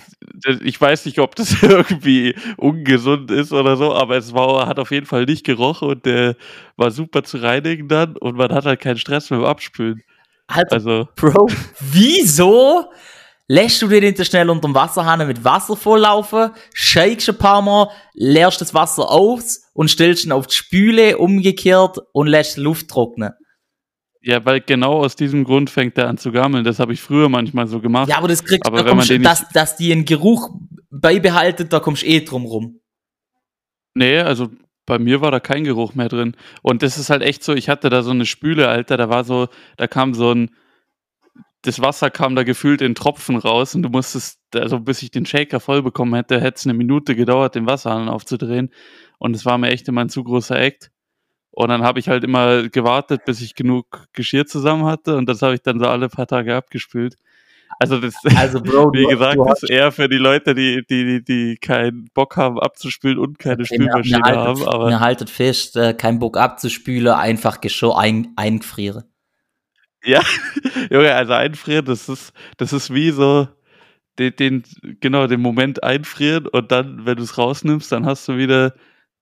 ich, 0.63 0.81
weiß 0.81 1.07
nicht, 1.07 1.19
ob 1.19 1.35
das 1.35 1.61
irgendwie 1.63 2.37
ungesund 2.57 3.31
ist 3.31 3.53
oder 3.53 3.77
so, 3.77 3.93
aber 3.93 4.17
es 4.17 4.33
war, 4.33 4.67
hat 4.67 4.79
auf 4.79 4.93
jeden 4.93 5.07
Fall 5.07 5.25
nicht 5.25 5.45
gerochen 5.45 5.89
und 5.89 6.07
der 6.07 6.37
war 6.77 6.91
super 6.91 7.25
zu 7.25 7.39
reinigen 7.39 7.89
dann 7.89 8.17
und 8.17 8.37
man 8.37 8.53
hat 8.53 8.65
halt 8.65 8.81
keinen 8.81 8.99
Stress 8.99 9.31
mit 9.31 9.41
dem 9.41 9.47
Abspülen. 9.47 10.03
Also, 10.47 10.69
also 10.71 11.09
Bro, 11.17 11.49
wieso 11.81 12.93
lässt 13.53 13.83
du 13.83 13.89
den 13.89 14.03
nicht 14.03 14.27
schnell 14.27 14.49
unter 14.49 14.67
dem 14.67 14.75
Wasserhahn 14.75 15.27
mit 15.27 15.45
Wasser 15.45 15.77
volllaufen, 15.77 16.53
shakest 16.73 17.29
ein 17.29 17.37
paar 17.37 17.61
Mal, 17.61 17.91
leerst 18.15 18.63
das 18.63 18.73
Wasser 18.73 19.11
aus 19.11 19.71
und 19.75 19.91
stellst 19.91 20.25
ihn 20.25 20.33
auf 20.33 20.47
die 20.47 20.55
Spüle 20.55 21.19
umgekehrt 21.19 21.99
und 22.13 22.29
lässt 22.29 22.57
Luft 22.57 22.89
trocknen. 22.89 23.33
Ja, 24.23 24.43
weil 24.47 24.63
genau 24.63 25.05
aus 25.05 25.17
diesem 25.17 25.45
Grund 25.45 25.69
fängt 25.69 25.99
er 25.99 26.09
an 26.09 26.17
zu 26.17 26.33
gammeln. 26.33 26.65
Das 26.65 26.79
habe 26.79 26.95
ich 26.95 27.03
früher 27.03 27.29
manchmal 27.29 27.67
so 27.67 27.81
gemacht. 27.81 28.09
Ja, 28.09 28.17
aber 28.17 28.29
das 28.29 28.43
kriegst 28.43 28.65
aber 28.65 28.79
da 28.79 28.87
wenn 28.87 28.97
man 28.97 29.07
den 29.07 29.23
dass, 29.23 29.47
dass 29.51 29.77
die 29.77 29.93
einen 29.93 30.07
Geruch 30.07 30.49
beibehaltet, 30.91 31.73
da 31.75 31.81
kommst 31.81 32.03
du 32.03 32.07
eh 32.07 32.21
drum 32.21 32.47
rum. 32.47 32.81
Nee, 33.95 34.21
also 34.21 34.49
bei 34.87 34.99
mir 34.99 35.21
war 35.21 35.31
da 35.31 35.41
kein 35.41 35.65
Geruch 35.65 35.95
mehr 35.95 36.09
drin. 36.09 36.37
Und 36.63 36.83
das 36.83 36.97
ist 36.97 37.11
halt 37.11 37.21
echt 37.21 37.45
so, 37.45 37.53
ich 37.53 37.69
hatte 37.69 37.91
da 37.91 38.03
so 38.03 38.13
eine 38.13 38.25
Spüle, 38.25 38.69
Alter, 38.69 38.97
da 38.97 39.11
war 39.11 39.25
so, 39.25 39.49
da 39.77 39.87
kam 39.89 40.15
so 40.15 40.33
ein, 40.33 40.51
das 41.63 41.81
Wasser 41.81 42.11
kam 42.11 42.35
da 42.35 42.43
gefühlt 42.43 42.83
in 42.83 42.95
Tropfen 42.95 43.37
raus 43.37 43.75
und 43.75 43.83
du 43.83 43.89
musstest, 43.89 44.41
also 44.55 44.81
bis 44.81 45.03
ich 45.03 45.11
den 45.11 45.27
Shaker 45.27 45.61
voll 45.61 45.83
bekommen 45.83 46.15
hätte, 46.15 46.41
hätte 46.41 46.57
es 46.57 46.67
eine 46.67 46.75
Minute 46.75 47.15
gedauert, 47.15 47.55
den 47.55 47.67
Wasserhahn 47.67 48.09
aufzudrehen. 48.09 48.71
Und 49.19 49.37
es 49.37 49.47
war 49.47 49.59
mir 49.59 49.71
echt 49.71 49.87
immer 49.89 50.01
ein 50.01 50.09
zu 50.09 50.25
großer 50.25 50.59
Act. 50.59 50.91
Und 51.53 51.69
dann 51.69 51.83
habe 51.83 52.01
ich 52.01 52.09
halt 52.09 52.25
immer 52.25 52.69
gewartet, 52.69 53.25
bis 53.25 53.41
ich 53.41 53.55
genug 53.55 54.09
Geschirr 54.13 54.47
zusammen 54.47 54.87
hatte 54.87 55.17
und 55.17 55.29
das 55.29 55.43
habe 55.43 55.55
ich 55.55 55.63
dann 55.63 55.79
so 55.79 55.87
alle 55.87 56.09
paar 56.09 56.27
Tage 56.27 56.57
abgespült. 56.57 57.17
Also 57.79 57.99
das, 57.99 58.15
also 58.37 58.61
Bro, 58.61 58.93
wie 58.93 59.07
gesagt, 59.07 59.39
das 59.39 59.63
ist 59.63 59.71
eher 59.71 59.93
für 59.93 60.09
die 60.09 60.17
Leute, 60.17 60.55
die, 60.55 60.83
die, 60.89 61.23
die 61.23 61.57
keinen 61.57 62.09
Bock 62.15 62.37
haben 62.37 62.59
abzuspülen 62.59 63.19
und 63.19 63.39
keine 63.39 63.65
Spülmaschine 63.65 64.21
mir, 64.25 64.31
mir 64.31 64.37
haben. 64.37 64.67
Aber 64.67 64.87
mir 64.87 65.01
haltet 65.01 65.31
fest, 65.31 65.77
äh, 65.77 65.95
kein 65.95 66.19
Bock 66.19 66.37
abzuspülen, 66.37 67.09
einfach 67.09 67.61
Geschirr 67.61 67.97
ein, 67.99 68.33
einfrieren. 68.37 69.05
Ja, 70.05 70.23
Junge, 70.91 71.15
also 71.15 71.33
einfrieren, 71.33 71.85
das 71.85 72.09
ist, 72.09 72.33
das 72.57 72.73
ist 72.73 72.93
wie 72.93 73.11
so 73.11 73.49
den, 74.19 74.37
den, 74.37 74.63
genau, 75.01 75.27
den 75.27 75.41
Moment 75.41 75.83
einfrieren 75.83 76.47
und 76.47 76.73
dann, 76.73 77.07
wenn 77.07 77.17
du 77.17 77.23
es 77.23 77.39
rausnimmst, 77.39 77.91
dann 77.93 78.05
hast 78.07 78.29
du 78.29 78.37
wieder 78.37 78.75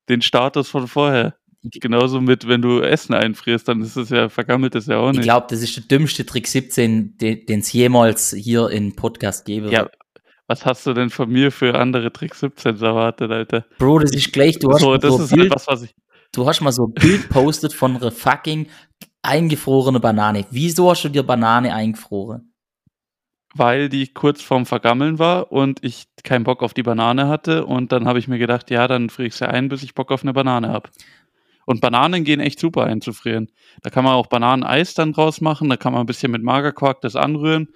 den 0.09 0.23
Status 0.23 0.69
von 0.69 0.89
vorher. 0.89 1.37
Genauso 1.63 2.23
mit, 2.23 2.49
wenn 2.49 2.63
du 2.63 2.81
Essen 2.81 3.13
einfrierst, 3.13 3.69
dann 3.69 3.83
ist 3.83 3.95
es 3.97 4.09
ja, 4.09 4.31
vergammelt 4.31 4.75
es 4.75 4.87
ja 4.87 4.97
auch 4.97 5.11
nicht. 5.11 5.21
Ich 5.21 5.25
glaube, 5.25 5.47
das 5.51 5.61
ist 5.61 5.77
der 5.77 5.85
dümmste 5.85 6.25
Trick 6.25 6.47
17, 6.47 7.19
den 7.19 7.61
es 7.61 7.71
jemals 7.73 8.35
hier 8.35 8.71
in 8.71 8.97
Podcast 8.97 9.45
gäbe. 9.45 9.71
Ja, 9.71 9.91
was 10.51 10.67
hast 10.67 10.85
du 10.85 10.95
denn 10.95 11.11
von 11.11 11.31
mir 11.31 11.53
für 11.53 11.79
andere 11.79 12.13
Trick 12.13 12.35
17 12.35 12.81
erwartet, 12.81 13.31
Alter? 13.31 13.67
Bro, 13.79 14.01
das 14.01 14.13
ist 14.13 14.33
gleich, 14.33 14.59
du 14.59 14.73
hast 14.73 14.81
so, 14.81 14.97
das 14.97 15.15
so 15.15 15.23
ist 15.23 15.31
Bild, 15.31 15.43
halt 15.43 15.55
was, 15.55 15.67
was 15.69 15.83
ich. 15.83 15.95
Du 16.33 16.45
hast 16.45 16.61
mal 16.61 16.73
so 16.73 16.87
ein 16.87 16.93
Bild 16.93 17.29
postet 17.29 17.73
von 17.73 17.97
einer 17.97 18.11
fucking 18.11 18.67
eingefrorene 19.23 20.01
Banane. 20.01 20.47
Wieso 20.51 20.91
hast 20.91 21.05
du 21.05 21.09
dir 21.09 21.23
Banane 21.23 21.75
eingefroren? 21.75 22.53
Weil 23.55 23.89
die 23.89 24.07
kurz 24.07 24.43
vorm 24.43 24.65
Vergammeln 24.65 25.19
war 25.19 25.51
und 25.51 25.83
ich 25.83 26.05
keinen 26.23 26.45
Bock 26.45 26.63
auf 26.63 26.73
die 26.73 26.85
Banane 26.85 27.27
hatte 27.29 27.67
und 27.67 27.91
dann 27.91 28.07
habe 28.07 28.21
ich 28.21 28.29
mir 28.29 28.39
gedacht, 28.39 28.71
ja, 28.71 28.87
dann 28.87 29.11
friere 29.11 29.29
ich 29.29 29.35
sie 29.35 29.49
ein, 29.49 29.69
bis 29.69 29.83
ich 29.83 29.95
Bock 29.95 30.13
auf 30.13 30.23
eine 30.23 30.33
Banane 30.33 30.69
habe. 30.69 30.91
Und 31.67 31.81
Bananen 31.81 32.25
gehen 32.25 32.41
echt 32.41 32.61
super 32.61 32.85
einzufrieren. 32.85 33.51
Da 33.83 33.91
kann 33.91 34.05
man 34.05 34.15
auch 34.15 34.29
Bananeneis 34.29 34.95
dann 34.95 35.13
draus 35.13 35.41
machen, 35.41 35.69
da 35.69 35.77
kann 35.77 35.93
man 35.93 36.03
ein 36.03 36.07
bisschen 36.07 36.31
mit 36.31 36.43
Magerquark 36.43 37.01
das 37.01 37.17
anrühren. 37.17 37.69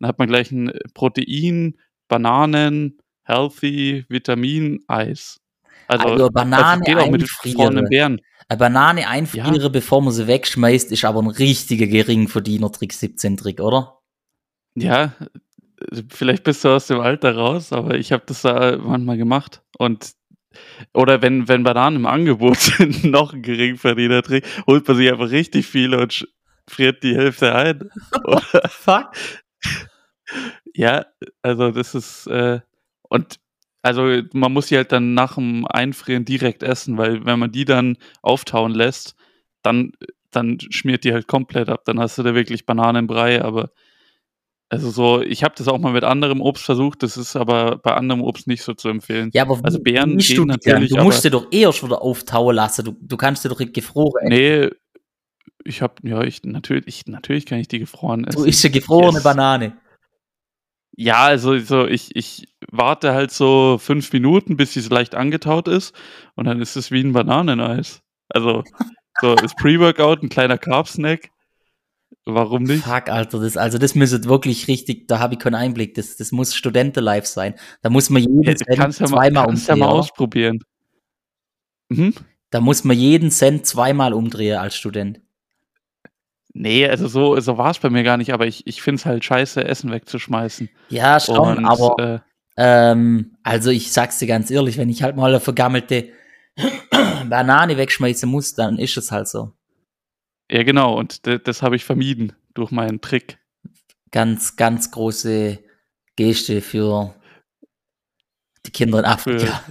Dann 0.00 0.08
hat 0.08 0.18
man 0.18 0.28
gleich 0.28 0.50
ein 0.50 0.72
Protein, 0.94 1.78
Bananen, 2.08 2.98
Healthy, 3.22 4.04
Vitamin, 4.08 4.80
Eis. 4.88 5.40
Also, 5.86 6.08
also 6.08 6.30
Banane 6.30 6.64
also 6.64 6.84
geht 6.84 6.96
auch 6.96 7.10
mit 7.10 7.22
gefrorenen 7.22 7.88
Beeren. 7.88 8.20
Eine 8.48 8.58
Banane 8.58 9.08
einfrieren, 9.08 9.54
ja. 9.54 9.68
bevor 9.68 10.02
man 10.02 10.12
sie 10.12 10.26
wegschmeißt, 10.26 10.92
ist 10.92 11.04
aber 11.04 11.22
ein 11.22 11.28
richtiger 11.28 11.86
Geringverdiener-Trick 11.86 12.92
17-Trick, 12.92 13.60
oder? 13.60 13.98
Ja, 14.74 15.12
vielleicht 16.08 16.44
bist 16.44 16.64
du 16.64 16.70
aus 16.70 16.86
dem 16.86 17.00
Alter 17.00 17.36
raus, 17.36 17.72
aber 17.72 17.96
ich 17.96 18.12
habe 18.12 18.24
das 18.26 18.42
da 18.42 18.76
manchmal 18.76 19.16
gemacht. 19.16 19.62
Und 19.78 20.12
oder 20.92 21.22
wenn, 21.22 21.48
wenn 21.48 21.62
Bananen 21.62 21.96
im 21.96 22.06
Angebot 22.06 22.56
sind, 22.58 23.04
noch 23.04 23.32
ein 23.32 23.42
Geringverdiener-Trick, 23.42 24.44
holt 24.66 24.86
man 24.86 24.96
sich 24.96 25.10
einfach 25.10 25.30
richtig 25.30 25.66
viele 25.66 26.00
und 26.00 26.28
friert 26.68 27.02
die 27.02 27.16
Hälfte 27.16 27.54
ein. 27.54 27.90
Fuck. 28.68 29.12
Ja, 30.74 31.06
also 31.42 31.70
das 31.70 31.94
ist, 31.94 32.26
äh, 32.26 32.60
und 33.08 33.38
also 33.82 34.22
man 34.32 34.52
muss 34.52 34.68
sie 34.68 34.76
halt 34.76 34.92
dann 34.92 35.14
nach 35.14 35.34
dem 35.34 35.66
Einfrieren 35.66 36.24
direkt 36.24 36.62
essen, 36.62 36.96
weil 36.98 37.24
wenn 37.26 37.38
man 37.38 37.52
die 37.52 37.64
dann 37.64 37.98
auftauen 38.22 38.72
lässt, 38.72 39.16
dann, 39.62 39.92
dann 40.30 40.58
schmiert 40.70 41.04
die 41.04 41.12
halt 41.12 41.26
komplett 41.26 41.68
ab. 41.68 41.84
Dann 41.84 41.98
hast 41.98 42.16
du 42.16 42.22
da 42.22 42.34
wirklich 42.34 42.64
Bananenbrei, 42.64 43.42
aber 43.42 43.70
also 44.68 44.90
so, 44.90 45.20
ich 45.20 45.44
habe 45.44 45.54
das 45.54 45.68
auch 45.68 45.78
mal 45.78 45.92
mit 45.92 46.02
anderem 46.02 46.40
Obst 46.40 46.64
versucht, 46.64 47.02
das 47.02 47.18
ist 47.18 47.36
aber 47.36 47.76
bei 47.76 47.92
anderem 47.92 48.22
Obst 48.22 48.46
nicht 48.46 48.62
so 48.62 48.72
zu 48.72 48.88
empfehlen. 48.88 49.28
Ja, 49.34 49.42
aber 49.42 49.60
also 49.62 49.78
Beeren 49.78 50.16
gehen 50.16 50.36
du 50.36 50.44
natürlich. 50.46 50.90
Du 50.90 51.02
musst 51.02 51.24
dir 51.24 51.30
doch 51.30 51.48
eher 51.50 51.72
schon 51.74 51.90
wieder 51.90 52.00
auftauen 52.00 52.56
lassen. 52.56 52.84
Du, 52.86 52.96
du 52.98 53.16
kannst 53.18 53.44
dir 53.44 53.50
doch 53.50 53.58
gefroren 53.58 54.22
essen. 54.22 54.30
Nee, 54.30 54.70
ich 55.64 55.82
habe 55.82 55.94
ja, 56.04 56.22
ich 56.22 56.42
natürlich, 56.44 56.86
ich, 56.86 57.06
natürlich 57.06 57.44
kann 57.44 57.58
ich 57.58 57.68
die 57.68 57.80
gefroren 57.80 58.24
essen. 58.24 58.40
Du 58.40 58.44
isst 58.44 58.64
eine 58.64 58.72
gefrorene 58.72 59.18
yes. 59.18 59.22
Banane. 59.22 59.76
Ja, 60.94 61.24
also 61.24 61.58
so, 61.58 61.86
ich, 61.86 62.14
ich 62.14 62.48
warte 62.70 63.14
halt 63.14 63.30
so 63.30 63.78
fünf 63.78 64.12
Minuten, 64.12 64.56
bis 64.56 64.74
sie 64.74 64.80
so 64.80 64.94
leicht 64.94 65.14
angetaut 65.14 65.68
ist 65.68 65.94
und 66.34 66.44
dann 66.44 66.60
ist 66.60 66.76
es 66.76 66.90
wie 66.90 67.02
ein 67.02 67.12
Bananeneis. 67.12 68.02
Also 68.28 68.62
so 69.20 69.34
ist 69.34 69.56
Pre-Workout 69.56 70.22
ein 70.22 70.28
kleiner 70.28 70.58
Carb-Snack. 70.58 71.30
Warum 72.24 72.62
nicht? 72.64 72.84
Fuck, 72.84 73.08
Alter, 73.08 73.40
das, 73.40 73.56
also 73.56 73.78
das 73.78 73.94
müsste 73.94 74.24
wirklich 74.24 74.68
richtig, 74.68 75.08
da 75.08 75.18
habe 75.18 75.34
ich 75.34 75.40
keinen 75.40 75.56
Einblick. 75.56 75.94
Das, 75.94 76.16
das 76.16 76.30
muss 76.30 76.54
Studenten-Life 76.54 77.26
sein. 77.26 77.54
Da 77.80 77.90
muss 77.90 78.10
man 78.10 78.22
jeden 78.22 78.42
ja, 78.44 78.54
Cent 78.54 78.76
kannst 78.76 78.98
zweimal 78.98 79.26
ja 79.26 79.32
mal, 79.32 79.46
kannst 79.46 79.68
umdrehen. 79.68 79.80
Ja 79.80 79.86
mal 79.86 79.92
ausprobieren. 79.92 80.58
Mhm. 81.88 82.14
Da 82.50 82.60
muss 82.60 82.84
man 82.84 82.96
jeden 82.96 83.30
Cent 83.30 83.66
zweimal 83.66 84.12
umdrehen 84.12 84.58
als 84.58 84.76
Student. 84.76 85.20
Nee, 86.54 86.86
also 86.86 87.08
so, 87.08 87.38
so 87.40 87.56
war 87.56 87.70
es 87.70 87.78
bei 87.78 87.88
mir 87.88 88.02
gar 88.02 88.18
nicht, 88.18 88.32
aber 88.32 88.46
ich, 88.46 88.66
ich 88.66 88.82
finde 88.82 89.00
es 89.00 89.06
halt 89.06 89.24
scheiße, 89.24 89.64
Essen 89.64 89.90
wegzuschmeißen. 89.90 90.68
Ja, 90.90 91.18
schon, 91.18 91.58
Und, 91.58 91.64
aber 91.64 92.22
äh, 92.56 92.90
ähm, 92.90 93.36
also 93.42 93.70
ich 93.70 93.92
sag's 93.92 94.18
dir 94.18 94.26
ganz 94.26 94.50
ehrlich, 94.50 94.76
wenn 94.76 94.90
ich 94.90 95.02
halt 95.02 95.16
mal 95.16 95.30
eine 95.30 95.40
vergammelte 95.40 96.10
Banane 97.28 97.78
wegschmeißen 97.78 98.28
muss, 98.28 98.54
dann 98.54 98.78
ist 98.78 98.96
es 98.98 99.10
halt 99.10 99.28
so. 99.28 99.52
Ja, 100.50 100.62
genau, 100.62 100.98
und 100.98 101.26
das 101.26 101.62
habe 101.62 101.76
ich 101.76 101.84
vermieden 101.84 102.34
durch 102.52 102.70
meinen 102.70 103.00
Trick. 103.00 103.38
Ganz, 104.10 104.56
ganz 104.56 104.90
große 104.90 105.58
Geste 106.16 106.60
für 106.60 107.14
die 108.66 108.70
Kinder 108.70 108.98
in 108.98 109.04
Afrika. 109.06 109.64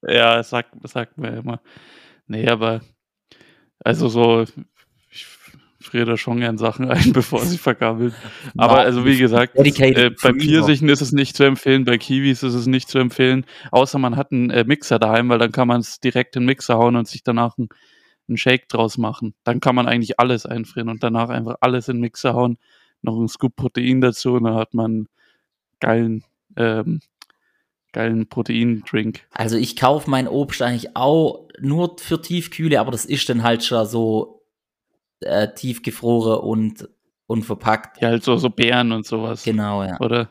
Für, 0.00 0.12
ja, 0.12 0.42
sagt, 0.42 0.74
sagt 0.88 1.16
mir 1.18 1.36
immer. 1.36 1.60
Nee, 2.26 2.48
aber 2.48 2.80
also 3.84 4.08
so 4.08 4.44
friere 5.86 6.04
da 6.06 6.16
schon 6.16 6.40
gern 6.40 6.58
Sachen 6.58 6.90
ein, 6.90 7.12
bevor 7.12 7.40
sie 7.40 7.58
vergammeln. 7.58 8.14
Aber 8.56 8.80
also 8.80 9.04
wie 9.04 9.18
gesagt, 9.18 9.56
äh, 9.56 10.10
bei 10.10 10.32
Pfirsichen 10.32 10.88
ist 10.88 11.00
es 11.00 11.12
nicht 11.12 11.36
zu 11.36 11.44
empfehlen, 11.44 11.84
bei 11.84 11.98
Kiwis 11.98 12.42
ist 12.42 12.54
es 12.54 12.66
nicht 12.66 12.88
zu 12.88 12.98
empfehlen, 12.98 13.46
außer 13.70 13.98
man 13.98 14.16
hat 14.16 14.32
einen 14.32 14.50
äh, 14.50 14.64
Mixer 14.64 14.98
daheim, 14.98 15.28
weil 15.28 15.38
dann 15.38 15.52
kann 15.52 15.68
man 15.68 15.80
es 15.80 16.00
direkt 16.00 16.36
in 16.36 16.42
den 16.42 16.46
Mixer 16.46 16.76
hauen 16.76 16.96
und 16.96 17.08
sich 17.08 17.22
danach 17.22 17.56
einen, 17.56 17.68
einen 18.28 18.36
Shake 18.36 18.68
draus 18.68 18.98
machen. 18.98 19.34
Dann 19.44 19.60
kann 19.60 19.74
man 19.74 19.86
eigentlich 19.86 20.20
alles 20.20 20.46
einfrieren 20.46 20.88
und 20.88 21.02
danach 21.02 21.28
einfach 21.28 21.56
alles 21.60 21.88
in 21.88 21.96
den 21.96 22.02
Mixer 22.02 22.34
hauen, 22.34 22.58
noch 23.02 23.18
ein 23.18 23.28
Scoop 23.28 23.56
Protein 23.56 24.00
dazu 24.00 24.34
und 24.34 24.44
dann 24.44 24.54
hat 24.54 24.74
man 24.74 25.06
geilen 25.80 26.24
ähm, 26.56 27.00
geilen 27.96 28.28
Proteindrink. 28.28 29.22
Also 29.32 29.56
ich 29.56 29.74
kaufe 29.74 30.10
mein 30.10 30.28
Obst 30.28 30.60
eigentlich 30.60 30.94
auch 30.94 31.48
nur 31.58 31.96
für 31.98 32.20
Tiefkühle, 32.20 32.78
aber 32.78 32.90
das 32.90 33.06
ist 33.06 33.30
dann 33.30 33.42
halt 33.42 33.64
schon 33.64 33.86
so 33.86 34.35
äh, 35.20 35.52
tiefgefroren 35.54 36.40
und, 36.40 36.88
und 37.26 37.44
verpackt. 37.44 38.00
Ja, 38.00 38.08
halt 38.08 38.24
so, 38.24 38.36
so 38.36 38.50
Beeren 38.50 38.92
und 38.92 39.06
sowas. 39.06 39.44
Genau, 39.44 39.82
ja. 39.82 39.98
Oder? 40.00 40.30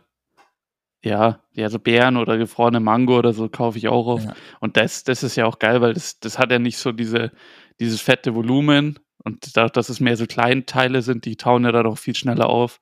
Ja, 1.03 1.41
ja, 1.53 1.69
so 1.69 1.77
Beeren 1.77 2.17
oder 2.17 2.37
gefrorene 2.37 2.79
Mango 2.79 3.17
oder 3.17 3.31
so 3.31 3.47
kaufe 3.47 3.77
ich 3.77 3.87
auch 3.87 4.07
oft. 4.07 4.25
Ja. 4.25 4.35
Und 4.59 4.75
das, 4.75 5.03
das 5.03 5.21
ist 5.21 5.35
ja 5.35 5.45
auch 5.45 5.59
geil, 5.59 5.79
weil 5.81 5.93
das, 5.93 6.19
das 6.19 6.39
hat 6.39 6.51
ja 6.51 6.57
nicht 6.57 6.79
so 6.79 6.91
diese, 6.91 7.31
dieses 7.79 8.01
fette 8.01 8.33
Volumen. 8.33 8.99
Und 9.23 9.55
dadurch, 9.55 9.71
dass 9.73 9.89
es 9.89 9.99
mehr 9.99 10.17
so 10.17 10.25
Kleinteile 10.25 11.01
sind, 11.01 11.25
die 11.25 11.35
tauen 11.35 11.63
ja 11.63 11.71
dann 11.71 11.85
auch 11.85 11.97
viel 11.97 12.15
schneller 12.15 12.49
auf. 12.49 12.79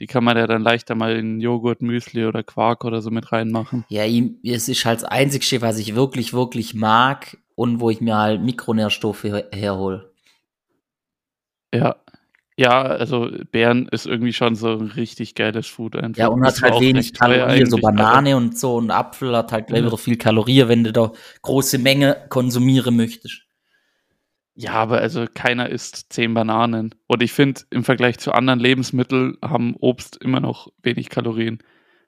Die 0.00 0.06
kann 0.06 0.24
man 0.24 0.36
ja 0.36 0.46
dann 0.46 0.62
leichter 0.62 0.94
mal 0.94 1.16
in 1.16 1.40
Joghurt, 1.40 1.82
Müsli 1.82 2.26
oder 2.26 2.42
Quark 2.42 2.84
oder 2.84 3.00
so 3.00 3.10
mit 3.10 3.32
reinmachen. 3.32 3.84
Ja, 3.88 4.04
es 4.04 4.68
ist 4.68 4.84
halt 4.84 5.02
das 5.02 5.08
Einzige, 5.08 5.62
was 5.62 5.78
ich 5.78 5.94
wirklich, 5.94 6.32
wirklich 6.32 6.74
mag 6.74 7.38
und 7.54 7.80
wo 7.80 7.90
ich 7.90 8.00
mir 8.00 8.16
halt 8.16 8.42
Mikronährstoffe 8.42 9.24
herhole. 9.24 10.12
Ja. 11.76 11.96
Ja, 12.58 12.80
also 12.82 13.30
Beeren 13.52 13.86
ist 13.88 14.06
irgendwie 14.06 14.32
schon 14.32 14.54
so 14.54 14.78
ein 14.78 14.86
richtig 14.86 15.34
geiles 15.34 15.66
Food 15.66 15.94
einfach. 15.94 16.18
Ja, 16.18 16.28
und 16.28 16.42
hat 16.42 16.62
halt 16.62 16.80
wenig 16.80 17.12
Kalorien, 17.12 17.68
so 17.68 17.76
Banane 17.76 18.34
und 18.34 18.56
so 18.56 18.76
und 18.76 18.90
Apfel 18.90 19.36
hat 19.36 19.52
halt 19.52 19.66
gleich 19.66 19.84
wieder 19.84 19.98
viel 19.98 20.16
Kalorien, 20.16 20.66
wenn 20.68 20.82
du 20.82 20.90
da 20.90 21.12
große 21.42 21.78
Menge 21.78 22.16
konsumieren 22.30 22.96
möchtest. 22.96 23.42
Ja, 24.54 24.72
aber 24.72 25.00
also 25.00 25.26
keiner 25.32 25.68
isst 25.68 26.14
zehn 26.14 26.32
Bananen. 26.32 26.94
Und 27.06 27.22
ich 27.22 27.32
finde, 27.32 27.60
im 27.68 27.84
Vergleich 27.84 28.18
zu 28.18 28.32
anderen 28.32 28.58
Lebensmitteln 28.58 29.36
haben 29.44 29.76
Obst 29.78 30.16
immer 30.16 30.40
noch 30.40 30.68
wenig 30.82 31.10
Kalorien. 31.10 31.58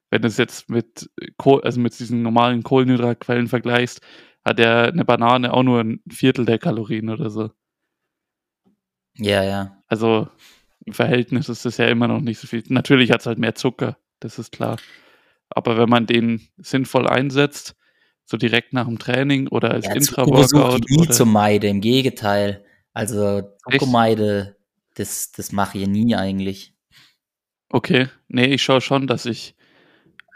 Wenn 0.08 0.22
du 0.22 0.28
es 0.28 0.38
jetzt 0.38 0.70
mit, 0.70 1.10
Kohl, 1.36 1.60
also 1.62 1.78
mit 1.78 1.98
diesen 1.98 2.22
normalen 2.22 2.62
Kohlenhydratquellen 2.62 3.48
vergleichst, 3.48 4.00
hat 4.46 4.58
ja 4.58 4.84
eine 4.84 5.04
Banane 5.04 5.52
auch 5.52 5.62
nur 5.62 5.80
ein 5.80 6.00
Viertel 6.10 6.46
der 6.46 6.58
Kalorien 6.58 7.10
oder 7.10 7.28
so. 7.28 7.50
Ja, 9.18 9.42
ja. 9.42 9.82
Also 9.86 10.28
im 10.84 10.92
Verhältnis 10.92 11.48
ist 11.48 11.64
das 11.64 11.76
ja 11.76 11.86
immer 11.86 12.08
noch 12.08 12.20
nicht 12.20 12.38
so 12.38 12.46
viel. 12.46 12.62
Natürlich 12.68 13.10
hat 13.10 13.20
es 13.20 13.26
halt 13.26 13.38
mehr 13.38 13.54
Zucker, 13.54 13.96
das 14.20 14.38
ist 14.38 14.52
klar. 14.52 14.78
Aber 15.50 15.78
wenn 15.78 15.88
man 15.88 16.06
den 16.06 16.48
sinnvoll 16.58 17.06
einsetzt, 17.08 17.74
so 18.24 18.36
direkt 18.36 18.74
nach 18.74 18.86
dem 18.86 18.98
Training 18.98 19.48
oder 19.48 19.70
als 19.70 19.86
ja, 19.86 19.94
Intra-Workout. 19.94 20.84
nie 20.88 21.08
zu 21.08 21.24
meiden, 21.24 21.70
im 21.70 21.80
Gegenteil. 21.80 22.64
Also 22.92 23.42
Zuckermeide, 23.62 24.56
das, 24.96 25.32
das 25.32 25.52
mache 25.52 25.78
ich 25.78 25.86
nie 25.86 26.14
eigentlich. 26.14 26.74
Okay, 27.70 28.08
nee, 28.28 28.46
ich 28.46 28.62
schaue 28.62 28.80
schon, 28.80 29.06
dass 29.06 29.24
ich 29.24 29.54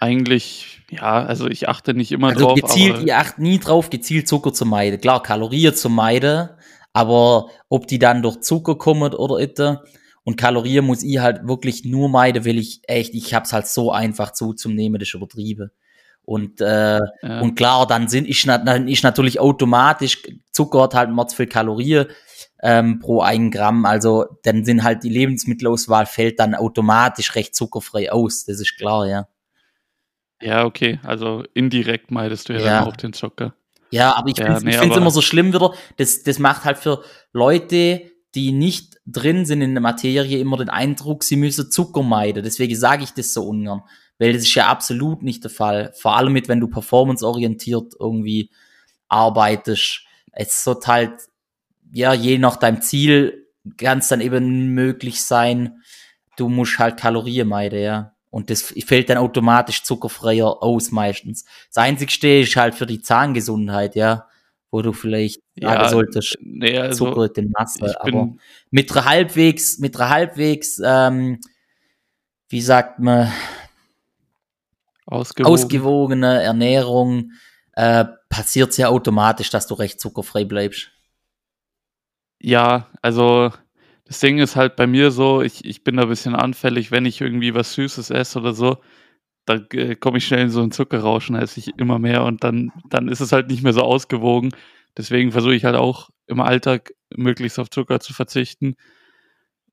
eigentlich, 0.00 0.82
ja, 0.90 1.24
also 1.24 1.46
ich 1.48 1.68
achte 1.68 1.94
nicht 1.94 2.12
immer 2.12 2.28
also 2.28 2.46
drauf. 2.46 2.60
Gezielt, 2.60 3.02
ich 3.04 3.14
achte 3.14 3.42
nie 3.42 3.58
drauf, 3.58 3.90
gezielt 3.90 4.26
Zucker 4.26 4.52
zu 4.52 4.64
meiden. 4.66 5.00
Klar, 5.00 5.22
Kalorien 5.22 5.74
zu 5.74 5.88
meiden, 5.88 6.48
aber 6.92 7.48
ob 7.68 7.86
die 7.86 7.98
dann 7.98 8.22
durch 8.22 8.40
Zucker 8.40 8.76
kommen 8.76 9.14
oder 9.14 9.38
itte 9.38 9.82
und 10.24 10.36
Kalorien 10.36 10.84
muss 10.84 11.02
ich 11.02 11.18
halt 11.18 11.46
wirklich 11.46 11.84
nur 11.84 12.08
meiden, 12.08 12.44
will 12.44 12.58
ich 12.58 12.82
echt, 12.86 13.14
ich 13.14 13.34
hab's 13.34 13.52
halt 13.52 13.66
so 13.66 13.90
einfach 13.90 14.32
zuzunehmen, 14.32 14.98
das 14.98 15.08
ist 15.08 15.14
übertrieben. 15.14 15.70
Und, 16.24 16.60
äh, 16.60 17.00
ja. 17.22 17.40
und 17.40 17.56
klar, 17.56 17.86
dann 17.86 18.06
sind 18.06 18.28
ich, 18.28 18.44
dann 18.44 18.86
ist 18.86 19.02
natürlich 19.02 19.40
automatisch, 19.40 20.22
Zucker 20.52 20.82
hat 20.82 20.94
halt 20.94 21.10
mords 21.10 21.34
viel 21.34 21.48
Kalorien 21.48 22.06
ähm, 22.62 23.00
pro 23.00 23.22
ein 23.22 23.50
Gramm, 23.50 23.84
also 23.84 24.26
dann 24.44 24.64
sind 24.64 24.84
halt 24.84 25.02
die 25.02 25.08
Lebensmittelauswahl 25.08 26.06
fällt 26.06 26.38
dann 26.38 26.54
automatisch 26.54 27.34
recht 27.34 27.56
zuckerfrei 27.56 28.12
aus, 28.12 28.44
das 28.44 28.60
ist 28.60 28.76
klar, 28.76 29.06
ja. 29.08 29.26
Ja, 30.40 30.64
okay, 30.64 31.00
also 31.02 31.44
indirekt 31.54 32.12
meidest 32.12 32.48
du 32.48 32.52
ja, 32.52 32.60
ja. 32.60 32.64
dann 32.80 32.88
auch 32.88 32.96
den 32.96 33.12
Zucker. 33.12 33.54
Ja, 33.92 34.16
aber 34.16 34.30
ich 34.30 34.38
ja, 34.38 34.46
finde 34.46 34.70
es 34.70 34.80
nee, 34.80 34.96
immer 34.96 35.10
so 35.10 35.20
schlimm 35.20 35.52
wieder. 35.52 35.74
Das, 35.98 36.22
das 36.22 36.38
macht 36.38 36.64
halt 36.64 36.78
für 36.78 37.04
Leute, 37.32 38.10
die 38.34 38.52
nicht 38.52 38.96
drin 39.06 39.44
sind 39.44 39.60
in 39.60 39.74
der 39.74 39.82
Materie, 39.82 40.38
immer 40.38 40.56
den 40.56 40.70
Eindruck, 40.70 41.22
sie 41.22 41.36
müssen 41.36 41.70
Zucker 41.70 42.02
meiden. 42.02 42.42
Deswegen 42.42 42.74
sage 42.74 43.04
ich 43.04 43.10
das 43.12 43.34
so 43.34 43.46
ungern. 43.46 43.82
Weil 44.18 44.32
das 44.32 44.42
ist 44.42 44.54
ja 44.54 44.68
absolut 44.68 45.22
nicht 45.22 45.44
der 45.44 45.50
Fall. 45.50 45.92
Vor 45.94 46.16
allem 46.16 46.32
mit, 46.32 46.48
wenn 46.48 46.60
du 46.60 46.68
performanceorientiert 46.68 47.92
irgendwie 48.00 48.50
arbeitest. 49.08 50.06
Es 50.32 50.64
wird 50.66 50.86
halt, 50.86 51.12
ja, 51.92 52.14
je 52.14 52.38
nach 52.38 52.56
deinem 52.56 52.80
Ziel 52.80 53.46
kann 53.76 53.98
es 53.98 54.08
dann 54.08 54.22
eben 54.22 54.68
möglich 54.68 55.22
sein, 55.22 55.82
du 56.36 56.48
musst 56.48 56.78
halt 56.78 56.96
Kalorien 56.96 57.48
meiden, 57.48 57.82
ja. 57.82 58.11
Und 58.32 58.48
das 58.48 58.62
fällt 58.62 59.10
dann 59.10 59.18
automatisch 59.18 59.82
zuckerfreier 59.82 60.62
aus 60.62 60.90
meistens. 60.90 61.44
Das 61.68 61.84
Einzigste 61.84 62.40
ist 62.40 62.56
halt 62.56 62.74
für 62.74 62.86
die 62.86 63.02
Zahngesundheit, 63.02 63.94
ja, 63.94 64.26
wo 64.70 64.80
du 64.80 64.94
vielleicht 64.94 65.42
ja, 65.54 65.74
sagen 65.74 65.90
solltest, 65.90 66.38
nee, 66.40 66.78
also, 66.78 67.12
Zucker 67.12 67.28
in 67.36 67.50
Masse. 67.50 68.00
Aber 68.00 68.32
mit 68.70 68.90
einer 68.90 69.04
halbwegs, 69.04 69.78
mit 69.80 69.96
einer 69.96 70.08
halbwegs, 70.08 70.80
ähm, 70.82 71.40
wie 72.48 72.62
sagt 72.62 73.00
man, 73.00 73.30
Ausgewogen. 75.04 75.52
ausgewogene 75.52 76.42
Ernährung 76.42 77.32
äh, 77.74 78.06
passiert 78.30 78.70
es 78.70 78.78
ja 78.78 78.88
automatisch, 78.88 79.50
dass 79.50 79.66
du 79.66 79.74
recht 79.74 80.00
zuckerfrei 80.00 80.46
bleibst. 80.46 80.90
Ja, 82.40 82.88
also 83.02 83.52
das 84.12 84.20
Ding 84.20 84.40
ist 84.40 84.56
halt 84.56 84.76
bei 84.76 84.86
mir 84.86 85.10
so, 85.10 85.40
ich, 85.40 85.64
ich 85.64 85.84
bin 85.84 85.96
da 85.96 86.02
ein 86.02 86.08
bisschen 86.10 86.34
anfällig, 86.34 86.90
wenn 86.90 87.06
ich 87.06 87.22
irgendwie 87.22 87.54
was 87.54 87.72
Süßes 87.72 88.10
esse 88.10 88.38
oder 88.40 88.52
so, 88.52 88.76
dann 89.46 89.66
äh, 89.72 89.94
komme 89.94 90.18
ich 90.18 90.26
schnell 90.26 90.42
in 90.42 90.50
so 90.50 90.60
einen 90.60 90.70
Zuckerrauschen, 90.70 91.34
esse 91.34 91.58
ich 91.58 91.78
immer 91.78 91.98
mehr 91.98 92.22
und 92.24 92.44
dann, 92.44 92.72
dann 92.90 93.08
ist 93.08 93.20
es 93.20 93.32
halt 93.32 93.48
nicht 93.48 93.62
mehr 93.62 93.72
so 93.72 93.80
ausgewogen. 93.80 94.50
Deswegen 94.98 95.32
versuche 95.32 95.54
ich 95.54 95.64
halt 95.64 95.76
auch 95.76 96.10
im 96.26 96.42
Alltag 96.42 96.92
möglichst 97.16 97.58
auf 97.58 97.70
Zucker 97.70 98.00
zu 98.00 98.12
verzichten. 98.12 98.74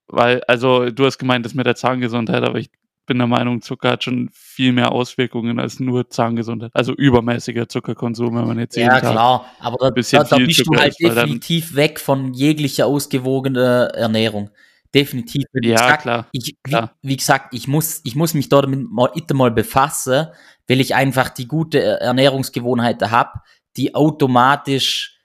Weil, 0.07 0.41
also 0.47 0.89
du 0.89 1.05
hast 1.05 1.17
gemeint, 1.17 1.45
das 1.45 1.53
mit 1.53 1.65
der 1.65 1.75
Zahngesundheit, 1.75 2.43
aber 2.43 2.59
ich 2.59 2.69
bin 3.09 3.17
der 3.17 3.27
Meinung, 3.27 3.61
Zucker 3.61 3.91
hat 3.91 4.03
schon 4.03 4.29
viel 4.31 4.71
mehr 4.71 4.91
Auswirkungen 4.91 5.59
als 5.59 5.79
nur 5.79 6.09
Zahngesundheit. 6.09 6.69
Also 6.75 6.93
übermäßiger 6.93 7.67
Zuckerkonsum, 7.67 8.35
wenn 8.35 8.47
man 8.47 8.59
jetzt 8.59 8.75
jeden 8.75 8.87
Ja, 8.87 8.99
Tag 8.99 9.11
klar, 9.11 9.45
aber 9.59 9.77
da, 9.79 9.89
da, 9.89 10.23
da 10.23 10.37
bist 10.37 10.57
Zucker 10.59 10.75
du 10.75 10.79
halt 10.79 10.95
ist, 10.99 11.15
definitiv 11.15 11.75
weg 11.75 11.99
von 11.99 12.33
jeglicher 12.35 12.85
ausgewogener 12.85 13.89
Ernährung. 13.95 14.51
Definitiv. 14.93 15.43
Ja, 15.53 15.73
gesagt, 15.73 16.01
klar, 16.03 16.27
ich, 16.31 16.55
klar. 16.63 16.95
Wie, 17.01 17.09
wie, 17.09 17.17
gesagt, 17.17 17.53
ich 17.55 17.67
muss, 17.67 18.01
ich 18.03 18.15
muss 18.15 18.35
mich 18.35 18.47
damit 18.47 18.89
mal, 18.91 19.11
mal 19.33 19.51
befassen, 19.51 20.27
weil 20.67 20.79
ich 20.79 20.93
einfach 20.93 21.29
die 21.29 21.47
gute 21.47 21.81
Ernährungsgewohnheiten 21.81 23.09
habe, 23.09 23.39
die 23.75 23.95
automatisch 23.95 25.19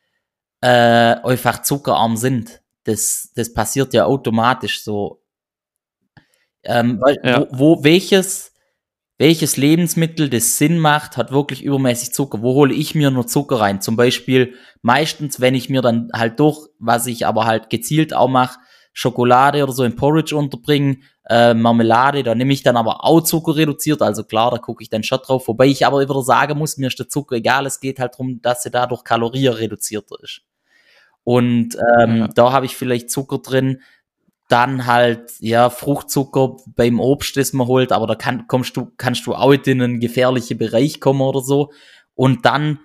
äh, 0.62 1.16
einfach 1.22 1.62
zuckerarm 1.62 2.16
sind. 2.16 2.62
Das, 2.84 3.30
das 3.36 3.52
passiert 3.52 3.92
ja 3.92 4.06
automatisch 4.06 4.82
so 4.82 5.23
ähm, 6.64 7.00
weil, 7.00 7.18
ja. 7.22 7.46
wo, 7.50 7.58
wo, 7.76 7.84
welches, 7.84 8.52
welches 9.18 9.56
Lebensmittel 9.56 10.28
das 10.28 10.58
Sinn 10.58 10.78
macht, 10.78 11.16
hat 11.16 11.32
wirklich 11.32 11.62
übermäßig 11.62 12.12
Zucker. 12.12 12.42
Wo 12.42 12.54
hole 12.54 12.74
ich 12.74 12.94
mir 12.94 13.10
nur 13.10 13.26
Zucker 13.26 13.60
rein? 13.60 13.80
Zum 13.80 13.96
Beispiel 13.96 14.54
meistens, 14.82 15.40
wenn 15.40 15.54
ich 15.54 15.68
mir 15.68 15.82
dann 15.82 16.10
halt 16.12 16.40
durch, 16.40 16.68
was 16.78 17.06
ich 17.06 17.26
aber 17.26 17.44
halt 17.44 17.70
gezielt 17.70 18.14
auch 18.14 18.28
mache, 18.28 18.58
Schokolade 18.92 19.62
oder 19.62 19.72
so 19.72 19.82
in 19.84 19.96
Porridge 19.96 20.36
unterbringen, 20.36 21.02
äh, 21.28 21.52
Marmelade, 21.52 22.22
da 22.22 22.34
nehme 22.34 22.52
ich 22.52 22.62
dann 22.62 22.76
aber 22.76 23.04
auch 23.04 23.22
Zucker 23.22 23.56
reduziert, 23.56 24.02
also 24.02 24.24
klar, 24.24 24.50
da 24.50 24.58
gucke 24.58 24.82
ich 24.82 24.90
dann 24.90 25.02
schon 25.02 25.18
drauf, 25.18 25.48
wobei 25.48 25.66
ich 25.66 25.84
aber 25.84 26.00
wieder 26.00 26.22
sagen 26.22 26.58
muss, 26.58 26.76
mir 26.76 26.86
ist 26.86 26.98
der 26.98 27.08
Zucker 27.08 27.36
egal, 27.36 27.66
es 27.66 27.80
geht 27.80 27.98
halt 27.98 28.14
darum, 28.14 28.40
dass 28.40 28.62
sie 28.62 28.70
dadurch 28.70 29.02
Kalorien 29.02 29.54
reduzierter 29.54 30.16
ist. 30.22 30.42
Und 31.24 31.76
ähm, 31.98 32.16
ja. 32.18 32.28
da 32.28 32.52
habe 32.52 32.66
ich 32.66 32.76
vielleicht 32.76 33.10
Zucker 33.10 33.38
drin, 33.38 33.80
dann 34.54 34.86
halt, 34.86 35.32
ja, 35.40 35.68
Fruchtzucker 35.68 36.58
beim 36.76 37.00
Obst, 37.00 37.36
das 37.36 37.52
man 37.52 37.66
holt, 37.66 37.90
aber 37.90 38.06
da 38.06 38.14
kann, 38.14 38.46
kommst 38.46 38.76
du, 38.76 38.92
kannst 38.96 39.26
du 39.26 39.34
auch 39.34 39.50
in 39.50 39.82
einen 39.82 39.98
gefährlichen 39.98 40.58
Bereich 40.58 41.00
kommen 41.00 41.22
oder 41.22 41.40
so. 41.40 41.72
Und 42.14 42.46
dann 42.46 42.78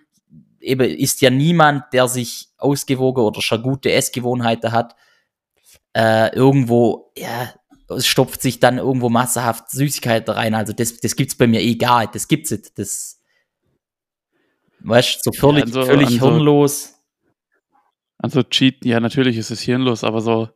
eben 0.59 0.89
ist 0.89 1.21
ja 1.21 1.29
niemand, 1.29 1.83
der 1.93 2.07
sich 2.07 2.49
ausgewogen 2.57 3.23
oder 3.23 3.39
schon 3.41 3.61
gute 3.61 3.91
Essgewohnheiten 3.91 4.71
hat, 4.71 4.95
äh, 5.93 6.35
irgendwo, 6.35 7.11
ja, 7.15 7.53
stopft 7.99 8.41
sich 8.41 8.59
dann 8.59 8.79
irgendwo 8.79 9.09
massenhaft 9.09 9.69
Süßigkeiten 9.69 10.33
rein. 10.33 10.55
Also 10.55 10.73
das, 10.73 10.99
das 10.99 11.15
gibt's 11.15 11.35
bei 11.35 11.45
mir 11.45 11.61
eh 11.61 11.75
gar 11.75 11.99
nicht. 11.99 12.15
Das 12.15 12.27
gibt's 12.27 12.49
nicht. 12.49 12.79
Das, 12.79 13.21
weißt 14.79 15.23
so 15.23 15.31
völlig, 15.33 15.67
ja, 15.69 15.81
also, 15.81 15.85
völlig 15.85 16.07
also, 16.07 16.31
hirnlos. 16.31 16.95
Also 18.17 18.41
Cheat, 18.41 18.83
ja, 18.85 18.99
natürlich 18.99 19.37
ist 19.37 19.51
es 19.51 19.61
hirnlos, 19.61 20.03
aber 20.03 20.21
so, 20.21 20.49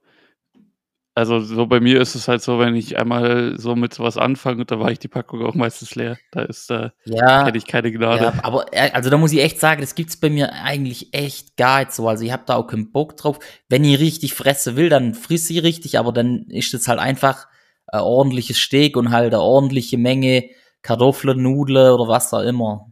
also 1.15 1.39
so 1.39 1.67
bei 1.67 1.79
mir 1.79 2.01
ist 2.01 2.15
es 2.15 2.27
halt 2.27 2.41
so, 2.41 2.57
wenn 2.57 2.75
ich 2.75 2.97
einmal 2.97 3.59
so 3.59 3.75
mit 3.75 3.93
sowas 3.93 4.17
anfange, 4.17 4.65
da 4.65 4.79
war 4.79 4.91
ich 4.91 4.97
die 4.97 5.07
Packung 5.07 5.45
auch 5.45 5.53
meistens 5.53 5.93
leer. 5.93 6.17
Da 6.31 6.41
ist 6.41 6.71
äh, 6.71 6.89
ja, 7.05 7.45
hätte 7.45 7.57
ich 7.57 7.67
keine 7.67 7.91
Gnade. 7.91 8.23
Ja, 8.23 8.33
aber 8.41 8.65
äh, 8.71 8.89
also 8.93 9.11
da 9.11 9.17
muss 9.17 9.31
ich 9.31 9.41
echt 9.41 9.59
sagen, 9.59 9.81
das 9.81 9.93
gibt's 9.93 10.17
bei 10.17 10.31
mir 10.31 10.53
eigentlich 10.53 11.13
echt 11.13 11.55
gar 11.55 11.79
nicht 11.79 11.93
so. 11.93 12.07
Also 12.07 12.23
ich 12.23 12.31
habe 12.31 12.43
da 12.47 12.55
auch 12.55 12.65
keinen 12.65 12.91
Bock 12.91 13.15
drauf. 13.15 13.37
Wenn 13.69 13.83
ich 13.83 13.99
richtig 13.99 14.33
fresse 14.33 14.75
will, 14.75 14.89
dann 14.89 15.13
friss 15.13 15.49
ich 15.51 15.61
richtig, 15.61 15.99
aber 15.99 16.13
dann 16.13 16.45
ist 16.49 16.73
es 16.73 16.87
halt 16.87 16.99
einfach 16.99 17.47
ein 17.87 18.01
ordentliches 18.01 18.57
Steak 18.57 18.97
und 18.97 19.11
halt 19.11 19.33
eine 19.33 19.41
ordentliche 19.41 19.99
Menge 19.99 20.49
Kartoffeln, 20.81 21.43
Nudeln 21.43 21.91
oder 21.91 22.07
was 22.07 22.33
auch 22.33 22.41
immer. 22.41 22.91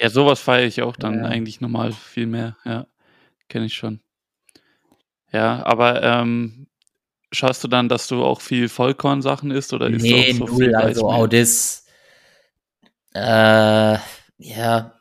Ja, 0.00 0.08
sowas 0.08 0.40
feiere 0.40 0.66
ich 0.66 0.80
auch 0.80 0.96
dann 0.96 1.18
ja. 1.18 1.24
eigentlich 1.24 1.60
normal 1.60 1.92
viel 1.92 2.26
mehr. 2.26 2.56
Ja, 2.64 2.86
kenne 3.48 3.66
ich 3.66 3.74
schon. 3.74 4.00
Ja, 5.32 5.64
aber 5.66 6.02
ähm, 6.02 6.66
Schaust 7.32 7.62
du 7.62 7.68
dann, 7.68 7.88
dass 7.88 8.08
du 8.08 8.24
auch 8.24 8.40
viel 8.40 8.68
Vollkornsachen 8.68 9.50
isst 9.50 9.72
oder 9.72 9.88
isst 9.88 10.02
nee, 10.02 10.32
du 10.32 10.44
auch 10.44 10.48
so 10.48 10.54
null, 10.58 10.74
also 10.74 11.08
auch 11.08 11.26
das, 11.28 11.86
äh, 13.14 13.98
ja, 14.38 15.00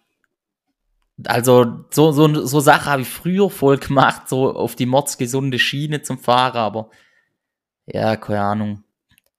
also 1.26 1.86
so, 1.90 2.12
so, 2.12 2.46
so 2.46 2.60
Sache 2.60 2.90
habe 2.90 3.02
ich 3.02 3.10
früher 3.10 3.50
voll 3.50 3.78
gemacht, 3.78 4.30
so 4.30 4.56
auf 4.56 4.76
die 4.76 4.86
mordsgesunde 4.86 5.60
Schiene 5.60 6.02
zum 6.02 6.18
Fahren, 6.18 6.58
aber 6.58 6.90
ja, 7.86 8.16
keine 8.16 8.42
Ahnung. 8.42 8.84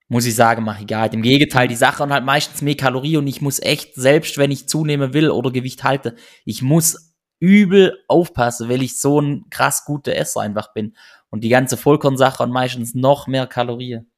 Muss 0.08 0.26
ich 0.26 0.34
sagen, 0.34 0.64
mach 0.64 0.80
egal. 0.80 1.14
Im 1.14 1.22
Gegenteil, 1.22 1.68
die 1.68 1.76
Sache 1.76 2.02
hat 2.02 2.10
halt 2.10 2.24
meistens 2.24 2.62
mehr 2.62 2.76
Kalorien 2.76 3.18
und 3.18 3.28
ich 3.28 3.40
muss 3.40 3.60
echt, 3.60 3.94
selbst 3.94 4.38
wenn 4.38 4.50
ich 4.50 4.68
zunehmen 4.68 5.14
will 5.14 5.30
oder 5.30 5.52
Gewicht 5.52 5.84
halte, 5.84 6.16
ich 6.44 6.62
muss 6.62 7.14
übel 7.38 7.96
aufpassen, 8.08 8.68
weil 8.68 8.82
ich 8.82 9.00
so 9.00 9.20
ein 9.20 9.44
krass 9.50 9.84
guter 9.84 10.14
Esser 10.14 10.40
einfach 10.40 10.72
bin. 10.72 10.96
Und 11.30 11.42
die 11.44 11.48
ganze 11.48 11.76
Vollkornsache 11.76 12.40
hat 12.40 12.50
meistens 12.50 12.94
noch 12.94 13.26
mehr 13.26 13.46
Kalorien. 13.46 14.10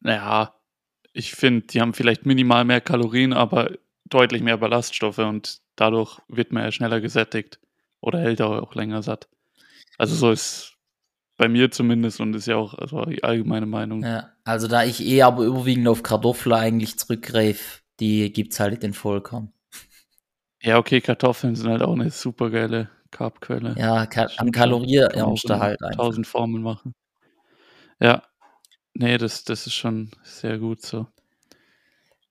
Naja, 0.00 0.54
ich 1.12 1.32
finde, 1.32 1.66
die 1.66 1.80
haben 1.80 1.94
vielleicht 1.94 2.24
minimal 2.24 2.64
mehr 2.64 2.80
Kalorien, 2.80 3.32
aber 3.32 3.72
deutlich 4.04 4.42
mehr 4.42 4.56
Ballaststoffe 4.56 5.18
und 5.18 5.60
dadurch 5.76 6.20
wird 6.28 6.52
man 6.52 6.64
ja 6.64 6.72
schneller 6.72 7.00
gesättigt 7.00 7.58
oder 8.00 8.20
hält 8.20 8.40
auch 8.42 8.74
länger 8.74 9.02
satt. 9.02 9.28
Also 9.98 10.14
so 10.14 10.30
ist 10.30 10.76
bei 11.36 11.48
mir 11.48 11.70
zumindest 11.70 12.20
und 12.20 12.34
ist 12.34 12.46
ja 12.46 12.56
auch 12.56 12.74
also 12.74 13.04
die 13.04 13.24
allgemeine 13.24 13.66
Meinung. 13.66 14.02
Ja, 14.02 14.32
also 14.44 14.68
da 14.68 14.84
ich 14.84 15.04
eh 15.04 15.22
aber 15.22 15.44
überwiegend 15.44 15.88
auf 15.88 16.02
Kartoffeln 16.02 16.54
eigentlich 16.54 16.98
zurückgreife, 16.98 17.80
die 18.00 18.32
gibt 18.32 18.52
es 18.52 18.60
halt 18.60 18.84
in 18.84 18.94
Vollkorn. 18.94 19.52
Ja, 20.60 20.78
okay, 20.78 21.00
Kartoffeln 21.00 21.56
sind 21.56 21.70
halt 21.70 21.82
auch 21.82 21.94
eine 21.94 22.10
super 22.10 22.50
geile 22.50 22.90
Carbquelle. 23.12 23.74
Ja, 23.78 24.06
ka 24.06 24.28
an 24.38 24.50
Kalorienärmste 24.50 25.60
halt 25.60 25.80
einfach. 25.82 26.04
1000 26.04 26.26
Formeln 26.26 26.64
machen. 26.64 26.94
Ja. 28.00 28.22
Nee, 28.94 29.16
das, 29.18 29.44
das 29.44 29.66
ist 29.66 29.74
schon 29.74 30.10
sehr 30.24 30.58
gut 30.58 30.82
so. 30.82 31.06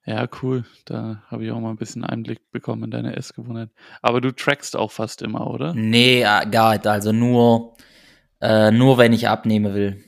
Ja, 0.05 0.27
cool. 0.41 0.65
Da 0.85 1.23
habe 1.27 1.45
ich 1.45 1.51
auch 1.51 1.59
mal 1.59 1.69
ein 1.69 1.77
bisschen 1.77 2.03
Einblick 2.03 2.51
bekommen 2.51 2.85
in 2.85 2.91
deine 2.91 3.15
Essgewohnheit. 3.15 3.69
Aber 4.01 4.19
du 4.19 4.31
trackst 4.31 4.75
auch 4.75 4.91
fast 4.91 5.21
immer, 5.21 5.49
oder? 5.49 5.73
Nee, 5.73 6.21
gar 6.51 6.73
nicht. 6.73 6.87
Also 6.87 7.11
nur, 7.11 7.77
äh, 8.41 8.71
nur 8.71 8.97
wenn 8.97 9.13
ich 9.13 9.27
abnehmen 9.27 9.73
will. 9.73 10.03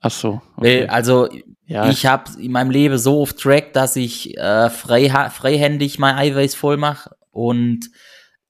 Ach 0.00 0.10
so. 0.10 0.42
Okay. 0.56 0.82
Weil, 0.82 0.86
also 0.88 1.28
ja. 1.64 1.88
ich 1.88 2.06
habe 2.06 2.30
in 2.40 2.52
meinem 2.52 2.70
Leben 2.70 2.98
so 2.98 3.22
oft 3.22 3.38
Track, 3.38 3.72
dass 3.72 3.96
ich 3.96 4.36
äh, 4.36 4.70
frei, 4.70 5.08
freihändig 5.30 5.98
mein 5.98 6.14
Eiweiß 6.16 6.54
voll 6.54 6.76
mache 6.76 7.16
und 7.30 7.90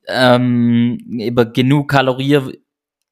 ähm, 0.07 0.99
über 1.09 1.47
genug 1.47 1.91
Kalorien, 1.91 2.53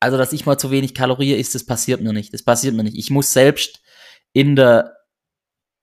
also 0.00 0.16
dass 0.16 0.32
ich 0.32 0.46
mal 0.46 0.58
zu 0.58 0.70
wenig 0.70 0.94
Kalorien 0.94 1.38
isst, 1.38 1.54
das 1.54 1.66
passiert 1.66 2.00
mir 2.00 2.12
nicht. 2.12 2.32
Das 2.34 2.42
passiert 2.42 2.74
mir 2.74 2.84
nicht. 2.84 2.96
Ich 2.96 3.10
muss 3.10 3.32
selbst 3.32 3.80
in 4.32 4.56
der 4.56 4.94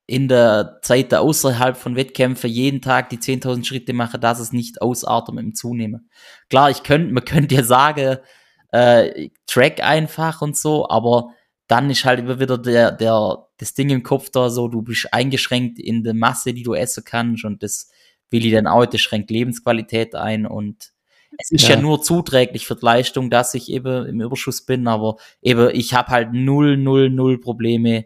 in 0.07 0.28
der 0.28 0.80
Zeit 0.82 1.14
der 1.14 1.22
außerhalb 1.22 1.78
von 1.78 1.95
Wettkämpfen 1.95 2.49
jeden 2.49 2.82
Tag 2.82 3.09
die 3.09 3.18
10.000 3.18 3.64
Schritte 3.66 3.93
machen, 3.93 4.20
dass 4.20 4.39
es 4.39 4.51
nicht 4.51 4.82
ausartet 4.82 5.38
dem 5.38 5.55
Zunehmen. 5.55 6.09
Klar, 6.49 6.70
ich 6.70 6.84
könnte, 6.84 7.14
man 7.14 7.24
könnte 7.26 7.55
ja 7.55 7.64
sagen, 7.64 8.18
äh, 8.74 9.30
track 9.47 9.82
einfach 9.82 10.41
und 10.41 10.57
so, 10.57 10.89
aber 10.89 11.30
dann 11.68 11.89
ist 11.89 12.03
halt 12.03 12.20
immer 12.20 12.41
wieder 12.41 12.57
der, 12.57 12.91
der, 12.91 13.47
das 13.57 13.74
Ding 13.74 13.89
im 13.89 14.03
Kopf 14.03 14.30
da 14.30 14.49
so, 14.49 14.68
du 14.68 14.82
bist 14.82 15.14
eingeschränkt 15.14 15.80
in 15.80 16.03
der 16.03 16.14
Masse, 16.14 16.53
die 16.53 16.64
du 16.64 16.74
essen 16.74 17.05
kannst 17.05 17.45
und 17.45 17.64
das 17.64 17.89
will 18.30 18.45
ich 18.45 18.51
dann 18.51 18.68
auch, 18.68 18.86
das 18.86 18.99
schränkt 18.99 19.32
Lebensqualität 19.32 20.16
ein 20.16 20.45
und 20.45 20.91
es 21.38 21.51
ist 21.51 21.67
ja. 21.67 21.75
ja. 21.75 21.82
nur 21.82 22.01
zuträglich 22.01 22.67
für 22.67 22.75
die 22.75 22.86
Leistung, 22.86 23.29
dass 23.29 23.53
ich 23.53 23.69
eben 23.69 24.05
im 24.05 24.21
Überschuss 24.21 24.65
bin, 24.65 24.88
aber 24.88 25.17
eben 25.41 25.69
ich 25.73 25.93
habe 25.93 26.09
halt 26.09 26.34
null, 26.34 26.77
null, 26.77 27.09
null 27.09 27.39
Probleme, 27.39 28.05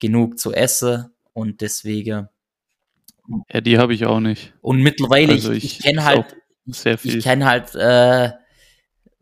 genug 0.00 0.38
zu 0.38 0.52
essen 0.52 1.10
und 1.32 1.60
deswegen. 1.60 2.28
Ja, 3.52 3.60
die 3.60 3.78
habe 3.78 3.94
ich 3.94 4.06
auch 4.06 4.20
nicht. 4.20 4.54
Und 4.60 4.80
mittlerweile, 4.80 5.32
also 5.32 5.52
ich, 5.52 5.64
ich 5.64 5.78
kenne 5.80 6.04
halt, 6.04 6.36
sehr 6.66 6.98
viel. 6.98 7.18
ich 7.18 7.24
kenne 7.24 7.46
halt 7.46 7.74
äh, 7.74 8.32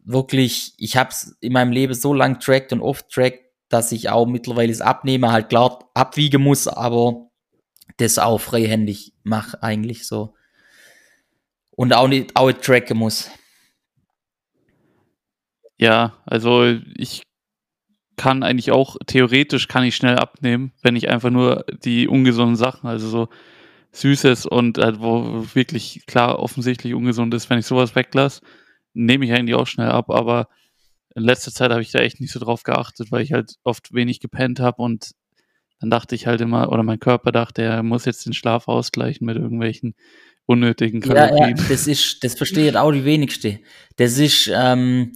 wirklich, 0.05 0.75
ich 0.79 0.97
habe 0.97 1.11
es 1.11 1.37
in 1.41 1.53
meinem 1.53 1.73
Leben 1.73 1.95
so 1.95 2.15
lang 2.15 2.39
trackt 2.41 2.73
und 2.73 2.81
oft 2.81 3.09
trackt, 3.11 3.41
dass 3.69 3.91
ich 3.91 4.11
auch 4.11 4.27
mittlerweile 4.27 4.71
es 4.71 4.81
abnehme, 4.81 5.33
halt 5.33 5.49
klar 5.49 5.91
abwiegen 5.95 6.43
muss, 6.43 6.69
aber 6.69 7.29
das 7.97 8.19
auch 8.19 8.39
freihändig 8.39 9.15
mache 9.25 9.63
eigentlich 9.63 10.07
so 10.07 10.35
und 11.77 11.95
auch 11.95 12.09
nicht 12.09 12.35
auch 12.35 12.51
tracken 12.53 12.99
muss. 12.99 13.31
Ja, 15.79 16.15
also 16.25 16.65
ich 16.97 17.23
kann 18.17 18.43
eigentlich 18.43 18.73
auch, 18.73 18.97
theoretisch 19.07 19.69
kann 19.69 19.85
ich 19.85 19.95
schnell 19.95 20.17
abnehmen, 20.17 20.73
wenn 20.83 20.97
ich 20.97 21.09
einfach 21.09 21.31
nur 21.31 21.67
die 21.85 22.09
ungesunden 22.09 22.57
Sachen, 22.57 22.89
also 22.89 23.09
so 23.09 23.29
Süßes 23.93 24.47
und 24.47 24.79
halt, 24.79 25.01
wo 25.01 25.45
wirklich 25.55 26.05
klar 26.07 26.39
offensichtlich 26.39 26.95
ungesund 26.95 27.35
ist, 27.35 27.49
wenn 27.51 27.59
ich 27.59 27.67
sowas 27.67 27.95
weglasse, 27.95 28.41
nehme 28.95 29.27
ich 29.27 29.33
eigentlich 29.33 29.55
auch 29.55 29.67
schnell 29.67 29.91
ab, 29.91 30.11
aber 30.11 30.49
in 31.15 31.23
letzter 31.23 31.53
Zeit 31.53 31.71
habe 31.71 31.83
ich 31.83 31.93
da 31.93 31.99
echt 32.01 32.21
nicht 32.21 32.33
so 32.33 32.41
drauf 32.41 32.63
geachtet, 32.63 33.13
weil 33.13 33.23
ich 33.23 33.33
halt 33.33 33.57
oft 33.65 33.93
wenig 33.93 34.21
gepennt 34.21 34.61
habe 34.61 34.83
und 34.83 35.13
dann 35.81 35.91
dachte 35.91 36.15
ich 36.15 36.27
halt 36.27 36.41
immer, 36.41 36.73
oder 36.73 36.83
mein 36.83 37.01
Körper 37.01 37.33
dachte, 37.33 37.63
er 37.63 37.83
muss 37.83 38.07
jetzt 38.07 38.25
den 38.25 38.33
Schlaf 38.33 38.67
ausgleichen 38.67 39.27
mit 39.27 39.37
irgendwelchen 39.37 39.95
unnötigen 40.47 41.01
Kalorien. 41.01 41.57
Ja, 41.57 41.63
ja, 41.63 41.69
das 41.69 41.87
ist, 41.87 42.25
das 42.25 42.35
versteht 42.35 42.77
auch 42.77 42.93
die 42.93 43.05
wenigste. 43.05 43.61
Das 43.97 44.19
ist 44.19 44.51
ähm, 44.53 45.13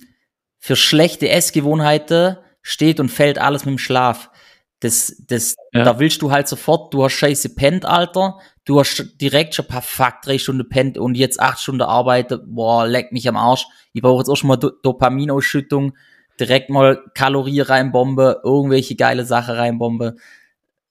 für 0.58 0.76
schlechte 0.76 1.28
Essgewohnheiten 1.28 2.36
steht 2.62 3.00
und 3.00 3.08
fällt 3.08 3.38
alles 3.38 3.64
mit 3.64 3.72
dem 3.72 3.78
Schlaf. 3.78 4.30
Das, 4.80 5.14
das, 5.26 5.56
ja. 5.72 5.84
da 5.84 5.98
willst 5.98 6.22
du 6.22 6.30
halt 6.30 6.48
sofort, 6.48 6.94
du 6.94 7.04
hast 7.04 7.12
scheiße 7.12 7.54
pennt, 7.54 7.84
Alter. 7.84 8.38
Du 8.64 8.80
hast 8.80 9.20
direkt 9.20 9.54
schon 9.54 9.66
paar 9.66 9.82
fuck, 9.82 10.22
drei 10.22 10.38
Stunden 10.38 10.68
pennt 10.68 10.96
und 10.96 11.16
jetzt 11.16 11.38
acht 11.38 11.60
Stunden 11.60 11.82
arbeitet. 11.82 12.42
Boah, 12.46 12.86
leck 12.86 13.12
mich 13.12 13.28
am 13.28 13.36
Arsch. 13.36 13.66
Ich 13.92 14.00
brauche 14.00 14.20
jetzt 14.20 14.28
auch 14.28 14.36
schon 14.36 14.48
mal 14.48 14.56
Do 14.56 14.70
Dopaminausschüttung. 14.82 15.96
Direkt 16.38 16.70
mal 16.70 17.02
Kalorien 17.14 17.66
reinbombe, 17.66 18.40
irgendwelche 18.42 18.96
geile 18.96 19.26
Sachen 19.26 19.54
reinbombe, 19.54 20.16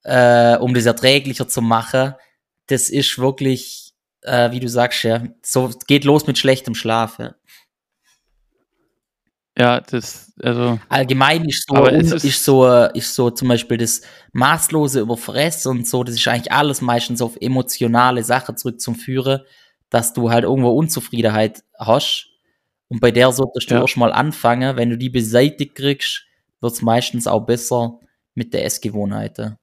äh, 0.03 0.55
um 0.57 0.75
das 0.75 0.85
erträglicher 0.85 1.47
zu 1.47 1.63
machen. 1.63 2.13
Das 2.67 2.91
ist 2.91 3.17
wirklich, 3.17 3.88
äh, 4.22 4.51
wie 4.51 4.59
du 4.59 4.70
sagst, 4.70 5.03
ja, 5.03 5.24
so 5.41 5.72
geht 5.88 6.03
los 6.03 6.28
mit 6.28 6.38
schlechtem 6.38 6.76
Schlaf, 6.76 7.20
ja. 7.20 7.36
Ja, 9.57 9.82
das, 9.82 10.32
also. 10.41 10.80
Allgemein 10.88 11.43
ist 11.43 11.67
so, 11.67 11.86
ist, 11.86 12.24
ist, 12.24 12.45
so, 12.45 12.65
ist 12.93 13.13
so 13.13 13.30
zum 13.30 13.49
Beispiel 13.49 13.78
das 13.78 14.01
maßlose 14.32 15.01
Überfressen 15.01 15.80
und 15.80 15.88
so, 15.88 16.05
das 16.05 16.15
ist 16.15 16.28
eigentlich 16.30 16.53
alles 16.53 16.80
meistens 16.80 17.22
auf 17.22 17.36
emotionale 17.41 18.24
Sachen 18.24 18.55
zurückzuführen, 18.55 19.41
dass 19.89 20.13
du 20.13 20.32
halt 20.32 20.45
irgendwo 20.45 20.70
Unzufriedenheit 20.70 21.63
hast. 21.78 22.28
Und 22.88 23.01
bei 23.01 23.11
der 23.11 23.34
solltest 23.34 23.70
du 23.70 23.76
ja. 23.76 23.82
erstmal 23.82 24.13
anfangen. 24.13 24.78
Wenn 24.78 24.89
du 24.89 24.97
die 24.97 25.09
beseitigt 25.09 25.76
kriegst, 25.76 26.26
wird 26.61 26.74
es 26.74 26.82
meistens 26.82 27.28
auch 27.28 27.45
besser 27.45 27.99
mit 28.36 28.53
der 28.53 28.63
Essgewohnheiten. 28.63 29.57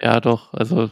Ja, 0.00 0.20
doch. 0.20 0.52
Also 0.52 0.90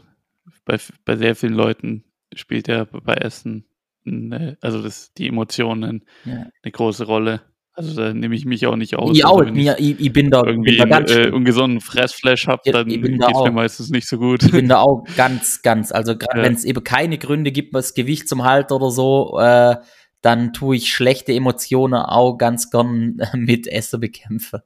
bei, 0.64 0.78
bei 1.04 1.16
sehr 1.16 1.36
vielen 1.36 1.54
Leuten 1.54 2.04
spielt 2.36 2.68
ja 2.68 2.84
bei 2.84 3.14
Essen, 3.14 3.66
eine, 4.06 4.58
also 4.60 4.82
das, 4.82 5.12
die 5.14 5.28
Emotionen 5.28 6.04
ja. 6.24 6.46
eine 6.62 6.72
große 6.72 7.04
Rolle. 7.04 7.42
Also 7.76 8.00
da 8.00 8.14
nehme 8.14 8.36
ich 8.36 8.44
mich 8.44 8.64
auch 8.66 8.76
nicht 8.76 8.94
aus. 8.94 9.16
Ich 9.16 9.26
also, 9.26 9.42
auch, 9.42 9.50
mir, 9.50 9.76
ich, 9.80 9.98
ich, 9.98 10.12
bin 10.12 10.30
da, 10.30 10.44
irgendwie 10.44 10.78
bin 10.78 10.88
da 10.88 10.96
einen, 10.96 11.08
äh, 11.08 11.30
ungesunden 11.30 11.80
Fressflash 11.80 12.46
habe, 12.46 12.70
dann 12.70 12.86
geht 12.86 13.02
es 13.02 13.10
mir 13.10 13.50
meistens 13.50 13.90
nicht 13.90 14.06
so 14.06 14.16
gut. 14.18 14.44
Ich 14.44 14.52
bin 14.52 14.68
da 14.68 14.78
auch 14.78 15.04
ganz, 15.16 15.60
ganz, 15.62 15.90
also 15.90 16.16
gerade 16.18 16.38
ja. 16.38 16.44
wenn 16.44 16.54
es 16.54 16.64
eben 16.64 16.84
keine 16.84 17.18
Gründe 17.18 17.50
gibt, 17.50 17.74
was 17.74 17.94
Gewicht 17.94 18.28
zum 18.28 18.44
Halt 18.44 18.70
oder 18.70 18.90
so, 18.90 19.40
äh, 19.40 19.76
dann 20.22 20.52
tue 20.52 20.76
ich 20.76 20.92
schlechte 20.92 21.32
Emotionen 21.32 21.94
auch 22.00 22.38
ganz 22.38 22.70
gern 22.70 23.20
mit 23.34 23.66
Essen 23.66 23.98
bekämpfen. 23.98 24.60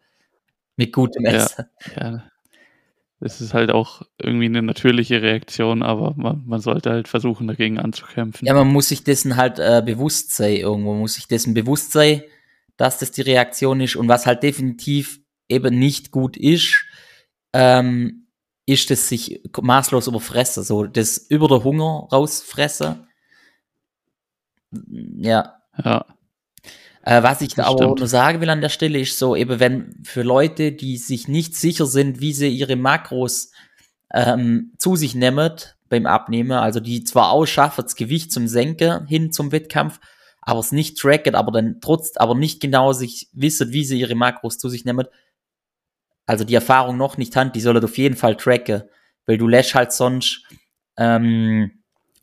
Mit 0.76 0.92
gutem 0.92 1.24
Essen. 1.24 1.64
Ja, 1.96 2.10
ja. 2.10 2.22
Das 3.20 3.40
ist 3.40 3.52
halt 3.52 3.72
auch 3.72 4.02
irgendwie 4.16 4.44
eine 4.46 4.62
natürliche 4.62 5.22
Reaktion, 5.22 5.82
aber 5.82 6.14
man, 6.16 6.44
man 6.46 6.60
sollte 6.60 6.90
halt 6.90 7.08
versuchen, 7.08 7.48
dagegen 7.48 7.78
anzukämpfen. 7.78 8.46
Ja, 8.46 8.54
man 8.54 8.68
muss 8.68 8.88
sich 8.88 9.02
dessen 9.02 9.36
halt 9.36 9.58
äh, 9.58 9.82
bewusst 9.84 10.34
sein 10.34 10.56
irgendwo, 10.56 10.94
muss 10.94 11.14
sich 11.14 11.26
dessen 11.26 11.52
bewusst 11.52 11.90
sein, 11.90 12.22
dass 12.76 12.98
das 12.98 13.10
die 13.10 13.22
Reaktion 13.22 13.80
ist. 13.80 13.96
Und 13.96 14.06
was 14.06 14.26
halt 14.26 14.44
definitiv 14.44 15.20
eben 15.48 15.78
nicht 15.78 16.12
gut 16.12 16.36
ist, 16.36 16.84
ähm, 17.52 18.28
ist 18.66 18.90
das 18.90 19.08
sich 19.08 19.42
maßlos 19.60 20.06
überfressen. 20.06 20.62
So, 20.62 20.84
das 20.84 21.18
über 21.18 21.48
der 21.48 21.64
Hunger 21.64 22.06
rausfressen. 22.12 23.08
Ja. 25.16 25.54
Ja. 25.82 26.06
Äh, 27.08 27.22
was 27.22 27.40
ich 27.40 27.58
aber 27.58 27.94
nur 27.94 28.06
sagen 28.06 28.42
will 28.42 28.50
an 28.50 28.60
der 28.60 28.68
Stelle 28.68 29.00
ist 29.00 29.18
so, 29.18 29.34
eben 29.34 29.60
wenn 29.60 29.94
für 30.04 30.20
Leute, 30.20 30.72
die 30.72 30.98
sich 30.98 31.26
nicht 31.26 31.56
sicher 31.56 31.86
sind, 31.86 32.20
wie 32.20 32.34
sie 32.34 32.48
ihre 32.48 32.76
Makros 32.76 33.50
ähm, 34.12 34.74
zu 34.76 34.94
sich 34.94 35.14
nehmen 35.14 35.54
beim 35.88 36.04
Abnehmen, 36.04 36.52
also 36.52 36.80
die 36.80 37.04
zwar 37.04 37.30
ausschaffen, 37.30 37.82
das 37.82 37.96
Gewicht 37.96 38.30
zum 38.30 38.46
Senken 38.46 39.06
hin 39.06 39.32
zum 39.32 39.52
Wettkampf, 39.52 40.00
aber 40.42 40.60
es 40.60 40.70
nicht 40.70 40.98
tracken, 40.98 41.34
aber 41.34 41.50
dann 41.50 41.80
trotz, 41.80 42.14
aber 42.18 42.34
nicht 42.34 42.60
genau 42.60 42.92
sich 42.92 43.30
wissen, 43.32 43.72
wie 43.72 43.86
sie 43.86 44.00
ihre 44.00 44.14
Makros 44.14 44.58
zu 44.58 44.68
sich 44.68 44.84
nehmen, 44.84 45.06
also 46.26 46.44
die 46.44 46.56
Erfahrung 46.56 46.98
noch 46.98 47.16
nicht 47.16 47.34
haben, 47.36 47.52
die 47.52 47.62
sollen 47.62 47.82
auf 47.82 47.96
jeden 47.96 48.16
Fall 48.16 48.36
tracken, 48.36 48.82
weil 49.24 49.38
du 49.38 49.48
lässt 49.48 49.74
halt 49.74 49.92
sonst 49.92 50.42
ähm, 50.98 51.70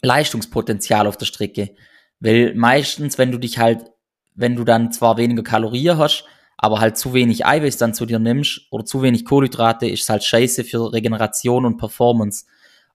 Leistungspotenzial 0.03 1.07
auf 1.07 1.17
der 1.17 1.25
Strecke. 1.25 1.75
Weil 2.19 2.53
meistens, 2.53 3.17
wenn 3.17 3.31
du 3.31 3.39
dich 3.39 3.57
halt, 3.57 3.91
wenn 4.35 4.55
du 4.55 4.63
dann 4.63 4.91
zwar 4.91 5.17
weniger 5.17 5.43
Kalorien 5.43 5.97
hast, 5.97 6.25
aber 6.57 6.79
halt 6.79 6.97
zu 6.97 7.13
wenig 7.13 7.45
Eiweiß 7.45 7.77
dann 7.77 7.93
zu 7.93 8.05
dir 8.05 8.19
nimmst 8.19 8.61
oder 8.71 8.85
zu 8.85 9.01
wenig 9.01 9.25
Kohlenhydrate, 9.25 9.87
ist 9.87 10.09
halt 10.09 10.23
scheiße 10.23 10.63
für 10.63 10.93
Regeneration 10.93 11.65
und 11.65 11.77
Performance. 11.77 12.45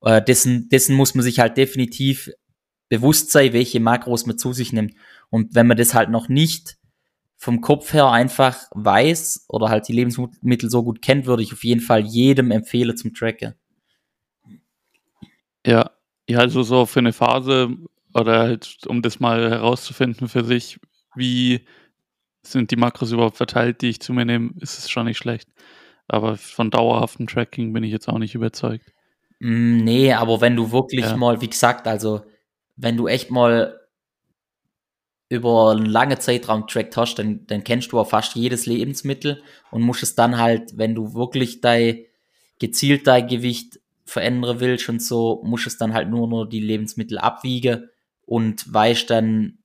Äh, 0.02 0.22
dessen, 0.22 0.68
dessen 0.68 0.94
muss 0.94 1.14
man 1.14 1.22
sich 1.22 1.40
halt 1.40 1.56
definitiv 1.56 2.30
bewusst 2.88 3.30
sein, 3.30 3.52
welche 3.52 3.80
Makros 3.80 4.26
man 4.26 4.38
zu 4.38 4.52
sich 4.52 4.72
nimmt. 4.72 4.94
Und 5.28 5.54
wenn 5.54 5.66
man 5.66 5.76
das 5.76 5.94
halt 5.94 6.10
noch 6.10 6.28
nicht 6.28 6.78
vom 7.36 7.60
Kopf 7.60 7.92
her 7.92 8.10
einfach 8.10 8.68
weiß 8.72 9.46
oder 9.48 9.68
halt 9.68 9.88
die 9.88 9.94
Lebensmittel 9.94 10.68
so 10.68 10.82
gut 10.82 11.00
kennt, 11.00 11.26
würde 11.26 11.42
ich 11.42 11.52
auf 11.52 11.64
jeden 11.64 11.80
Fall 11.80 12.04
jedem 12.04 12.50
empfehlen 12.50 12.96
zum 12.96 13.14
Tracken. 13.14 13.54
Ja, 15.64 15.90
ja, 16.28 16.38
also 16.38 16.62
so 16.62 16.86
für 16.86 17.00
eine 17.00 17.12
Phase 17.12 17.70
oder 18.14 18.40
halt, 18.40 18.78
um 18.86 19.02
das 19.02 19.20
mal 19.20 19.50
herauszufinden 19.50 20.28
für 20.28 20.44
sich, 20.44 20.78
wie 21.20 21.64
sind 22.42 22.72
die 22.72 22.76
Makros 22.76 23.12
überhaupt 23.12 23.36
verteilt, 23.36 23.82
die 23.82 23.90
ich 23.90 24.00
zu 24.00 24.12
mir 24.12 24.24
nehme, 24.24 24.50
ist 24.58 24.78
es 24.78 24.90
schon 24.90 25.06
nicht 25.06 25.18
schlecht. 25.18 25.48
Aber 26.08 26.36
von 26.36 26.70
dauerhaftem 26.70 27.28
Tracking 27.28 27.72
bin 27.72 27.84
ich 27.84 27.92
jetzt 27.92 28.08
auch 28.08 28.18
nicht 28.18 28.34
überzeugt. 28.34 28.92
Mm, 29.38 29.76
nee, 29.76 30.12
aber 30.12 30.40
wenn 30.40 30.56
du 30.56 30.72
wirklich 30.72 31.04
ja. 31.04 31.16
mal, 31.16 31.40
wie 31.40 31.50
gesagt, 31.50 31.86
also 31.86 32.22
wenn 32.76 32.96
du 32.96 33.06
echt 33.06 33.30
mal 33.30 33.78
über 35.28 35.70
einen 35.70 35.86
langen 35.86 36.18
Zeitraum 36.18 36.66
trackt 36.66 36.96
hast, 36.96 37.14
dann, 37.14 37.46
dann 37.46 37.62
kennst 37.62 37.92
du 37.92 38.00
auch 38.00 38.08
fast 38.08 38.34
jedes 38.34 38.66
Lebensmittel 38.66 39.42
und 39.70 39.82
musst 39.82 40.02
es 40.02 40.16
dann 40.16 40.38
halt, 40.38 40.76
wenn 40.76 40.94
du 40.94 41.14
wirklich 41.14 41.60
dein 41.60 42.04
gezielt 42.58 43.06
dein 43.06 43.28
Gewicht 43.28 43.80
verändern 44.04 44.60
willst 44.60 44.88
und 44.88 45.00
so, 45.00 45.40
musst 45.44 45.68
es 45.68 45.78
dann 45.78 45.94
halt 45.94 46.10
nur 46.10 46.26
nur 46.26 46.48
die 46.48 46.60
Lebensmittel 46.60 47.16
abwiegen 47.18 47.88
und 48.26 48.72
weißt 48.72 49.08
dann, 49.08 49.59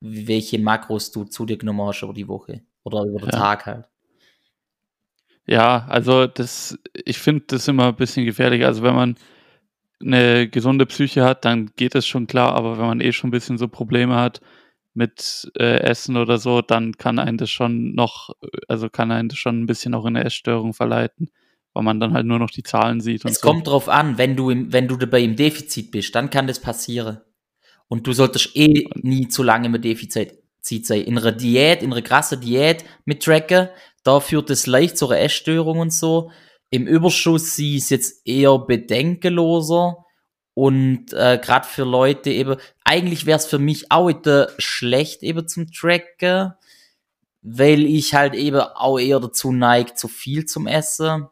welche 0.00 0.58
Makros 0.58 1.10
du 1.10 1.24
zu 1.24 1.46
dir 1.46 1.58
genommen 1.58 1.82
hast 1.82 2.02
über 2.02 2.14
die 2.14 2.28
Woche 2.28 2.62
oder 2.82 3.04
über 3.04 3.20
den 3.20 3.30
ja. 3.30 3.38
Tag 3.38 3.66
halt. 3.66 3.86
Ja, 5.46 5.86
also 5.88 6.26
das, 6.26 6.78
ich 6.92 7.18
finde 7.18 7.44
das 7.48 7.68
immer 7.68 7.88
ein 7.88 7.96
bisschen 7.96 8.24
gefährlich. 8.24 8.64
Also 8.64 8.82
wenn 8.82 8.94
man 8.94 9.16
eine 10.00 10.48
gesunde 10.48 10.86
Psyche 10.86 11.24
hat, 11.24 11.44
dann 11.44 11.70
geht 11.76 11.94
es 11.94 12.06
schon 12.06 12.26
klar, 12.26 12.54
aber 12.54 12.78
wenn 12.78 12.86
man 12.86 13.00
eh 13.00 13.12
schon 13.12 13.28
ein 13.28 13.32
bisschen 13.32 13.58
so 13.58 13.68
Probleme 13.68 14.16
hat, 14.16 14.40
mit 14.94 15.50
äh, 15.58 15.80
Essen 15.80 16.16
oder 16.16 16.38
so, 16.38 16.62
dann 16.62 16.92
kann 16.96 17.18
einen 17.18 17.38
das 17.38 17.50
schon 17.50 17.94
noch, 17.94 18.30
also 18.68 18.88
kann 18.88 19.12
einen 19.12 19.28
das 19.28 19.38
schon 19.38 19.62
ein 19.62 19.66
bisschen 19.66 19.94
auch 19.94 20.04
in 20.04 20.16
eine 20.16 20.24
Essstörung 20.24 20.74
verleiten, 20.74 21.30
weil 21.72 21.84
man 21.84 22.00
dann 22.00 22.12
halt 22.12 22.26
nur 22.26 22.38
noch 22.38 22.50
die 22.50 22.62
Zahlen 22.62 23.00
sieht. 23.00 23.24
es 23.24 23.40
kommt 23.40 23.66
drauf 23.66 23.88
an, 23.88 24.18
wenn 24.18 24.36
du, 24.36 24.50
im, 24.50 24.72
wenn 24.72 24.88
du 24.88 24.96
dabei 24.96 25.22
im 25.22 25.36
Defizit 25.36 25.90
bist, 25.90 26.14
dann 26.14 26.30
kann 26.30 26.46
das 26.46 26.60
passieren. 26.60 27.20
Und 27.90 28.06
du 28.06 28.12
solltest 28.12 28.56
eh 28.56 28.86
nie 28.94 29.26
zu 29.26 29.42
lange 29.42 29.66
im 29.66 29.82
Defizit 29.82 30.38
sein. 30.62 31.02
In 31.02 31.18
einer 31.18 31.32
Diät, 31.32 31.82
in 31.82 31.92
einer 31.92 32.02
krassen 32.02 32.40
Diät 32.40 32.84
mit 33.04 33.24
Tracken, 33.24 33.68
da 34.04 34.20
führt 34.20 34.48
es 34.48 34.68
leicht 34.68 34.96
zu 34.96 35.08
einer 35.08 35.20
Essstörung 35.20 35.80
und 35.80 35.92
so. 35.92 36.30
Im 36.70 36.86
Überschuss 36.86 37.56
sie 37.56 37.76
ist 37.78 37.90
jetzt 37.90 38.24
eher 38.24 38.56
bedenkenloser 38.60 40.04
und 40.54 41.12
äh, 41.14 41.40
gerade 41.42 41.66
für 41.66 41.82
Leute 41.82 42.30
eben, 42.30 42.60
eigentlich 42.84 43.26
wäre 43.26 43.38
es 43.38 43.46
für 43.46 43.58
mich 43.58 43.90
auch 43.90 44.06
wieder 44.06 44.50
schlecht 44.58 45.24
eben 45.24 45.48
zum 45.48 45.72
Tracken, 45.72 46.52
weil 47.42 47.84
ich 47.84 48.14
halt 48.14 48.34
eben 48.34 48.60
auch 48.60 49.00
eher 49.00 49.18
dazu 49.18 49.50
neige, 49.50 49.94
zu 49.94 50.06
viel 50.06 50.44
zum 50.44 50.68
Essen. 50.68 51.26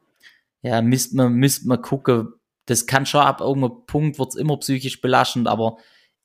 Ja, 0.62 0.82
müsste 0.82 1.14
man, 1.14 1.34
müsst 1.34 1.66
man 1.66 1.80
gucken. 1.80 2.32
Das 2.66 2.86
kann 2.86 3.06
schon 3.06 3.20
ab 3.20 3.40
irgendeinem 3.40 3.86
Punkt 3.86 4.18
wird's 4.18 4.34
immer 4.34 4.56
psychisch 4.56 5.00
belastend, 5.00 5.46
aber 5.46 5.76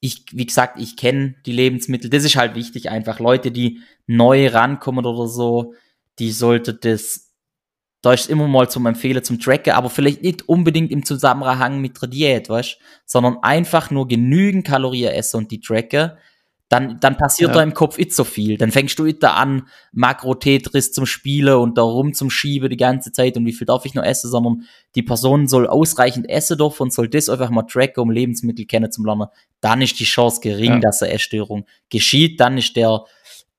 ich, 0.04 0.26
wie 0.34 0.46
gesagt, 0.46 0.82
ich 0.82 0.98
kenne 0.98 1.36
die 1.46 1.54
Lebensmittel. 1.54 2.10
Das 2.10 2.26
ist 2.26 2.36
halt 2.36 2.56
wichtig 2.56 2.90
einfach. 2.90 3.20
Leute, 3.20 3.52
die 3.52 3.80
neu 4.06 4.50
rankommen 4.50 5.06
oder 5.06 5.28
so, 5.28 5.76
die 6.20 6.32
sollte 6.32 6.74
das 6.74 7.30
da 8.02 8.12
ist 8.12 8.30
immer 8.30 8.50
mal 8.50 8.70
zum 8.70 8.86
Empfehlen 8.86 9.24
zum 9.24 9.40
Tracken, 9.40 9.72
aber 9.72 9.90
vielleicht 9.90 10.24
nicht 10.24 10.50
unbedingt 10.50 10.92
im 10.92 11.06
Zusammenhang 11.06 11.80
mit 11.80 12.02
der 12.02 12.10
Diät, 12.10 12.50
weißt 12.50 12.78
sondern 13.06 13.38
einfach 13.42 13.92
nur 13.92 14.10
genügend 14.10 14.68
Kalorien 14.68 15.14
essen 15.14 15.38
und 15.38 15.52
die 15.52 15.62
tracken. 15.62 16.12
Dann, 16.70 17.00
dann 17.00 17.18
passiert 17.18 17.50
ja. 17.50 17.56
da 17.58 17.64
im 17.64 17.74
Kopf 17.74 17.98
nicht 17.98 18.14
so 18.14 18.24
viel. 18.24 18.58
Dann 18.58 18.72
fängst 18.72 18.98
du 18.98 19.12
da 19.14 19.34
an, 19.34 19.68
Makro-Tetris 19.92 20.92
zum 20.92 21.06
Spielen 21.06 21.56
und 21.56 21.78
da 21.78 21.84
rum 21.84 22.14
zum 22.14 22.30
Schieben 22.30 22.70
die 22.70 22.78
ganze 22.78 23.12
Zeit 23.12 23.38
und 23.38 23.46
wie 23.46 23.54
viel 23.54 23.68
darf 23.68 23.86
ich 23.86 23.94
noch 23.94 24.04
essen, 24.04 24.32
sondern 24.32 24.64
die 24.96 25.04
Person 25.04 25.48
soll 25.48 25.68
ausreichend 25.68 26.28
essen 26.30 26.58
dürfen 26.58 26.84
und 26.84 26.94
soll 26.94 27.10
das 27.10 27.30
einfach 27.30 27.52
mal 27.52 27.64
tracken, 27.64 28.02
um 28.02 28.10
Lebensmittel 28.10 28.66
kennenzulernen. 28.66 29.28
Dann 29.62 29.82
ist 29.82 30.00
die 30.00 30.06
Chance 30.06 30.42
gering, 30.42 30.74
ja. 30.74 30.80
dass 30.80 31.04
eine 31.04 31.14
Essstörung 31.14 31.66
geschieht. 31.90 32.40
Dann 32.40 32.58
ist 32.58 32.76
der, 32.76 33.04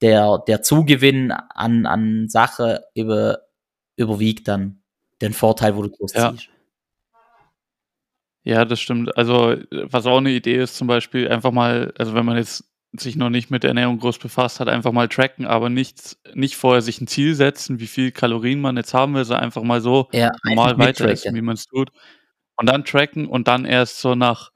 der, 0.00 0.42
der 0.48 0.62
Zugewinn 0.62 1.30
an, 1.30 1.86
an 1.86 2.28
Sache 2.28 2.84
über, 2.94 3.42
überwiegt 3.96 4.48
dann 4.48 4.80
den 5.22 5.34
Vorteil, 5.34 5.76
wo 5.76 5.82
du 5.82 5.90
groß 5.90 6.14
ja. 6.14 6.32
ziehst. 6.32 6.48
Ja, 8.42 8.64
das 8.64 8.80
stimmt. 8.80 9.16
Also, 9.16 9.56
was 9.70 10.04
auch 10.04 10.18
eine 10.18 10.30
Idee 10.30 10.56
ist, 10.56 10.76
zum 10.76 10.86
Beispiel 10.86 11.28
einfach 11.28 11.50
mal, 11.50 11.94
also 11.96 12.12
wenn 12.14 12.26
man 12.26 12.36
jetzt 12.36 12.73
sich 12.96 13.16
noch 13.16 13.30
nicht 13.30 13.50
mit 13.50 13.64
Ernährung 13.64 13.98
groß 13.98 14.18
befasst 14.18 14.60
hat, 14.60 14.68
einfach 14.68 14.92
mal 14.92 15.08
tracken, 15.08 15.46
aber 15.46 15.68
nicht, 15.68 16.16
nicht 16.34 16.56
vorher 16.56 16.82
sich 16.82 17.00
ein 17.00 17.06
Ziel 17.06 17.34
setzen, 17.34 17.80
wie 17.80 17.86
viel 17.86 18.12
Kalorien 18.12 18.60
man 18.60 18.76
jetzt 18.76 18.94
haben 18.94 19.14
will, 19.14 19.24
sondern 19.24 19.44
einfach 19.44 19.62
mal 19.62 19.80
so 19.80 20.08
ja, 20.12 20.30
normal 20.44 20.78
weiter 20.78 21.08
essen, 21.08 21.34
wie 21.34 21.42
man 21.42 21.54
es 21.54 21.66
tut. 21.66 21.90
Und 22.56 22.68
dann 22.68 22.84
tracken 22.84 23.26
und 23.26 23.48
dann 23.48 23.64
erst 23.64 24.00
so 24.00 24.14
nach 24.14 24.50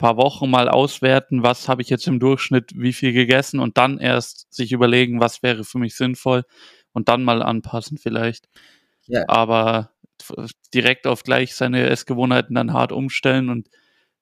paar 0.00 0.16
Wochen 0.16 0.50
mal 0.50 0.68
auswerten, 0.68 1.42
was 1.42 1.68
habe 1.68 1.82
ich 1.82 1.90
jetzt 1.90 2.06
im 2.06 2.18
Durchschnitt, 2.18 2.72
wie 2.74 2.94
viel 2.94 3.12
gegessen 3.12 3.60
und 3.60 3.76
dann 3.76 3.98
erst 3.98 4.52
sich 4.52 4.72
überlegen, 4.72 5.20
was 5.20 5.42
wäre 5.42 5.62
für 5.62 5.78
mich 5.78 5.94
sinnvoll 5.94 6.44
und 6.92 7.08
dann 7.08 7.22
mal 7.22 7.42
anpassen 7.42 7.98
vielleicht. 7.98 8.48
Ja. 9.06 9.24
Aber 9.28 9.90
direkt 10.74 11.06
auf 11.06 11.22
gleich 11.22 11.54
seine 11.54 11.86
Essgewohnheiten 11.88 12.54
dann 12.54 12.72
hart 12.72 12.92
umstellen 12.92 13.50
und 13.50 13.68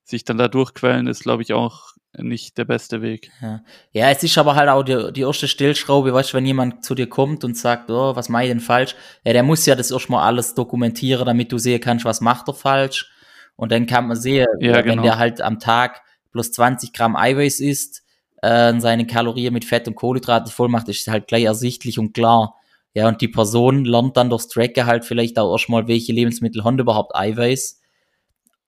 sich 0.03 0.25
dann 0.25 0.37
da 0.37 0.47
durchquellen, 0.47 1.07
ist, 1.07 1.23
glaube 1.23 1.43
ich, 1.43 1.53
auch 1.53 1.93
nicht 2.17 2.57
der 2.57 2.65
beste 2.65 3.01
Weg. 3.01 3.31
Ja. 3.41 3.61
ja, 3.91 4.09
es 4.09 4.23
ist 4.23 4.37
aber 4.37 4.55
halt 4.55 4.69
auch 4.69 4.83
die, 4.83 5.13
die 5.13 5.21
erste 5.21 5.47
Stellschraube, 5.47 6.13
weißt 6.13 6.33
du, 6.33 6.37
wenn 6.37 6.45
jemand 6.45 6.83
zu 6.83 6.95
dir 6.95 7.07
kommt 7.07 7.43
und 7.43 7.55
sagt, 7.55 7.89
oh, 7.91 8.15
was 8.15 8.29
mache 8.29 8.43
ich 8.43 8.49
denn 8.49 8.59
falsch? 8.59 8.95
Ja, 9.23 9.33
der 9.33 9.43
muss 9.43 9.65
ja 9.65 9.75
das 9.75 9.91
erstmal 9.91 10.25
alles 10.25 10.55
dokumentieren, 10.55 11.25
damit 11.25 11.51
du 11.51 11.57
sehen 11.57 11.81
kannst, 11.81 12.05
was 12.05 12.21
macht 12.21 12.47
er 12.47 12.53
falsch. 12.53 13.11
Und 13.55 13.71
dann 13.71 13.85
kann 13.85 14.07
man 14.07 14.17
sehen, 14.17 14.47
ja, 14.59 14.75
wenn 14.75 14.85
genau. 14.85 15.03
der 15.03 15.17
halt 15.17 15.41
am 15.41 15.59
Tag 15.59 16.01
plus 16.31 16.51
20 16.51 16.93
Gramm 16.93 17.15
Eiweiß 17.15 17.59
isst, 17.59 18.03
äh, 18.41 18.79
seine 18.79 19.05
Kalorien 19.05 19.53
mit 19.53 19.65
Fett 19.65 19.87
und 19.87 19.95
Kohlenhydrate 19.95 20.51
voll 20.51 20.69
macht, 20.69 20.87
ist 20.89 21.07
halt 21.07 21.27
gleich 21.27 21.43
ersichtlich 21.43 21.99
und 21.99 22.13
klar. 22.13 22.55
Ja, 22.93 23.07
und 23.07 23.21
die 23.21 23.27
Person 23.27 23.85
lernt 23.85 24.17
dann 24.17 24.29
durchs 24.29 24.47
Tracker 24.47 24.85
halt 24.85 25.05
vielleicht 25.05 25.37
auch 25.37 25.51
erstmal, 25.51 25.87
welche 25.87 26.11
Lebensmittel 26.11 26.63
haben 26.63 26.79
überhaupt 26.79 27.15
Eiweiß 27.15 27.79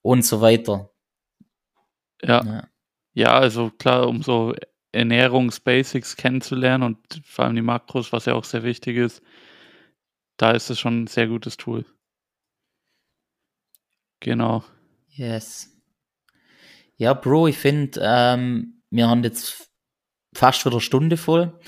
und 0.02 0.26
so 0.26 0.42
weiter. 0.42 0.92
Ja. 2.22 2.44
ja. 2.44 2.68
Ja, 3.14 3.38
also 3.38 3.72
klar, 3.72 4.08
um 4.08 4.22
so 4.22 4.54
Ernährungsbasics 4.92 6.16
kennenzulernen 6.16 6.84
und 6.84 7.22
vor 7.26 7.46
allem 7.46 7.56
die 7.56 7.62
Makros, 7.62 8.12
was 8.12 8.26
ja 8.26 8.34
auch 8.34 8.44
sehr 8.44 8.64
wichtig 8.64 8.98
ist, 8.98 9.22
da 10.38 10.52
ist 10.52 10.70
es 10.70 10.80
schon 10.80 11.04
ein 11.04 11.08
sehr 11.08 11.28
gutes 11.28 11.58
Tool. 11.58 11.86
Genau. 14.20 14.64
Yes. 15.10 15.70
Ja, 16.98 17.14
Bro, 17.14 17.48
ich 17.48 17.58
finde, 17.58 18.00
ähm, 18.04 18.82
wir 18.90 19.08
haben 19.08 19.24
jetzt 19.24 19.70
fast 20.36 20.66
wieder 20.66 20.76
eine 20.76 20.82
Stunde 20.82 21.18
voll. 21.18 21.60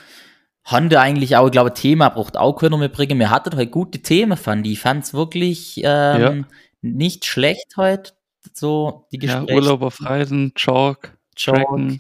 Haben 0.64 0.90
wir 0.90 1.02
eigentlich 1.02 1.36
auch, 1.36 1.48
ich 1.48 1.52
glaube, 1.52 1.74
Thema 1.74 2.10
braucht 2.10 2.38
auch 2.38 2.54
können 2.54 2.80
wir 2.80 2.88
bringen. 2.88 3.20
Wir 3.20 3.32
hatten 3.32 3.56
heute 3.56 3.70
gute 3.70 4.00
Themen, 4.02 4.38
fand 4.38 4.66
ich. 4.66 4.74
Ich 4.74 4.80
fand 4.80 5.04
es 5.04 5.14
wirklich 5.14 5.82
ähm, 5.84 5.84
ja. 6.22 6.46
nicht 6.82 7.26
schlecht 7.26 7.76
heute. 7.76 8.14
So 8.54 9.08
die 9.12 9.18
Gespräche. 9.18 9.50
Ja, 9.50 9.56
Urlaub 9.56 9.82
auf 9.82 10.02
Reisen, 10.02 10.54
Chalk. 10.56 11.18
Chalk. 11.36 12.00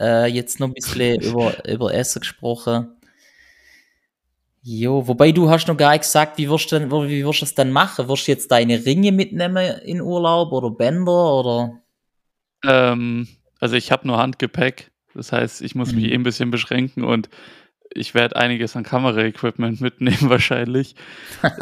Äh, 0.00 0.26
jetzt 0.26 0.60
noch 0.60 0.68
ein 0.68 0.74
bisschen 0.74 1.20
über, 1.22 1.68
über 1.68 1.94
Essen 1.94 2.20
gesprochen. 2.20 2.88
Jo, 4.64 5.06
wobei 5.08 5.32
du 5.32 5.50
hast 5.50 5.66
noch 5.66 5.76
gar 5.76 5.90
nicht 5.90 6.02
gesagt, 6.02 6.38
wie 6.38 6.48
wirst 6.48 6.70
du, 6.70 6.78
denn, 6.78 6.90
wie 6.90 7.24
wirst 7.24 7.40
du 7.40 7.44
es 7.44 7.54
dann 7.54 7.72
machen? 7.72 8.08
Wirst 8.08 8.28
du 8.28 8.32
jetzt 8.32 8.50
deine 8.50 8.84
Ringe 8.84 9.10
mitnehmen 9.10 9.80
in 9.84 10.00
Urlaub 10.00 10.52
oder 10.52 10.70
Bänder 10.70 11.34
oder? 11.34 11.80
Ähm, 12.64 13.26
also 13.58 13.74
ich 13.74 13.90
habe 13.90 14.06
nur 14.06 14.18
Handgepäck. 14.18 14.92
Das 15.14 15.32
heißt, 15.32 15.62
ich 15.62 15.74
muss 15.74 15.92
mhm. 15.92 16.00
mich 16.00 16.12
eh 16.12 16.14
ein 16.14 16.22
bisschen 16.22 16.50
beschränken 16.50 17.02
und 17.02 17.28
ich 17.94 18.14
werde 18.14 18.36
einiges 18.36 18.76
an 18.76 18.84
Kameraequipment 18.84 19.80
mitnehmen 19.80 20.16
wahrscheinlich. 20.30 20.94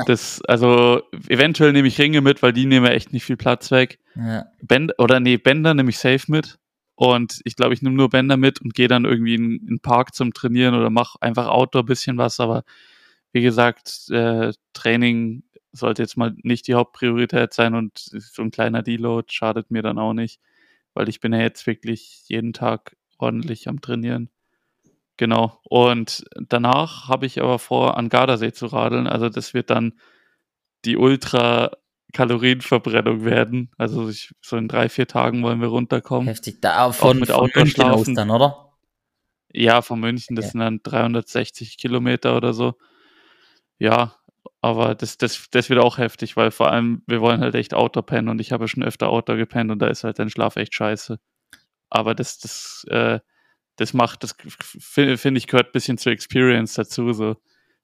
das, 0.06 0.42
also 0.46 1.02
eventuell 1.28 1.72
nehme 1.72 1.88
ich 1.88 1.98
Ringe 1.98 2.20
mit, 2.20 2.42
weil 2.42 2.52
die 2.52 2.66
nehmen 2.66 2.86
echt 2.86 3.12
nicht 3.12 3.24
viel 3.24 3.36
Platz 3.36 3.70
weg. 3.70 3.98
Ja. 4.14 4.46
Bänder, 4.62 4.94
oder 4.98 5.20
nee, 5.20 5.38
Bänder 5.38 5.74
nehme 5.74 5.90
ich 5.90 5.98
safe 5.98 6.30
mit. 6.30 6.58
Und 7.00 7.40
ich 7.44 7.56
glaube, 7.56 7.72
ich 7.72 7.80
nehme 7.80 7.96
nur 7.96 8.10
Bänder 8.10 8.36
mit 8.36 8.60
und 8.60 8.74
gehe 8.74 8.86
dann 8.86 9.06
irgendwie 9.06 9.34
in, 9.34 9.52
in 9.52 9.66
den 9.66 9.80
Park 9.80 10.14
zum 10.14 10.34
Trainieren 10.34 10.74
oder 10.74 10.90
mache 10.90 11.16
einfach 11.22 11.46
Outdoor 11.48 11.84
ein 11.84 11.86
bisschen 11.86 12.18
was. 12.18 12.40
Aber 12.40 12.62
wie 13.32 13.40
gesagt, 13.40 14.10
äh, 14.10 14.52
Training 14.74 15.42
sollte 15.72 16.02
jetzt 16.02 16.18
mal 16.18 16.36
nicht 16.42 16.68
die 16.68 16.74
Hauptpriorität 16.74 17.54
sein 17.54 17.74
und 17.74 17.96
so 17.96 18.42
ein 18.42 18.50
kleiner 18.50 18.82
Deload 18.82 19.32
schadet 19.32 19.70
mir 19.70 19.80
dann 19.80 19.98
auch 19.98 20.12
nicht, 20.12 20.42
weil 20.92 21.08
ich 21.08 21.20
bin 21.20 21.32
ja 21.32 21.40
jetzt 21.40 21.66
wirklich 21.66 22.24
jeden 22.26 22.52
Tag 22.52 22.94
ordentlich 23.16 23.66
am 23.66 23.80
Trainieren. 23.80 24.28
Genau. 25.16 25.58
Und 25.64 26.26
danach 26.48 27.08
habe 27.08 27.24
ich 27.24 27.40
aber 27.40 27.58
vor, 27.58 27.96
an 27.96 28.10
Gardasee 28.10 28.52
zu 28.52 28.66
radeln. 28.66 29.06
Also 29.06 29.30
das 29.30 29.54
wird 29.54 29.70
dann 29.70 29.94
die 30.84 30.98
Ultra 30.98 31.70
Kalorienverbrennung 32.12 33.24
werden. 33.24 33.70
Also 33.78 34.08
ich, 34.08 34.32
so 34.40 34.56
in 34.56 34.68
drei, 34.68 34.88
vier 34.88 35.06
Tagen 35.06 35.42
wollen 35.42 35.60
wir 35.60 35.68
runterkommen. 35.68 36.28
Heftig. 36.28 36.60
Da 36.60 36.92
von, 36.92 37.18
mit 37.18 37.30
von 37.30 37.50
München 37.54 37.84
aus 37.84 38.06
dann, 38.12 38.30
oder? 38.30 38.72
Ja, 39.52 39.82
von 39.82 40.00
München. 40.00 40.36
Das 40.36 40.46
ja. 40.46 40.50
sind 40.52 40.60
dann 40.60 40.80
360 40.82 41.76
Kilometer 41.78 42.36
oder 42.36 42.52
so. 42.52 42.74
Ja, 43.78 44.16
aber 44.60 44.94
das, 44.94 45.16
das, 45.16 45.48
das 45.50 45.70
wird 45.70 45.80
auch 45.80 45.98
heftig, 45.98 46.36
weil 46.36 46.50
vor 46.50 46.70
allem 46.70 47.02
wir 47.06 47.20
wollen 47.20 47.40
halt 47.40 47.54
echt 47.54 47.74
Outdoor 47.74 48.04
pennen 48.04 48.28
und 48.28 48.40
ich 48.40 48.52
habe 48.52 48.68
schon 48.68 48.82
öfter 48.82 49.08
Outdoor 49.08 49.36
gepennt 49.36 49.70
und 49.70 49.80
da 49.80 49.86
ist 49.86 50.04
halt 50.04 50.18
dein 50.18 50.30
Schlaf 50.30 50.56
echt 50.56 50.74
scheiße. 50.74 51.18
Aber 51.88 52.14
das, 52.14 52.38
das, 52.38 52.84
äh, 52.88 53.20
das 53.76 53.94
macht, 53.94 54.22
das 54.22 54.36
finde 54.78 55.16
find 55.16 55.38
ich 55.38 55.46
gehört 55.46 55.68
ein 55.68 55.72
bisschen 55.72 55.98
zur 55.98 56.12
Experience 56.12 56.74
dazu, 56.74 57.12
so 57.12 57.36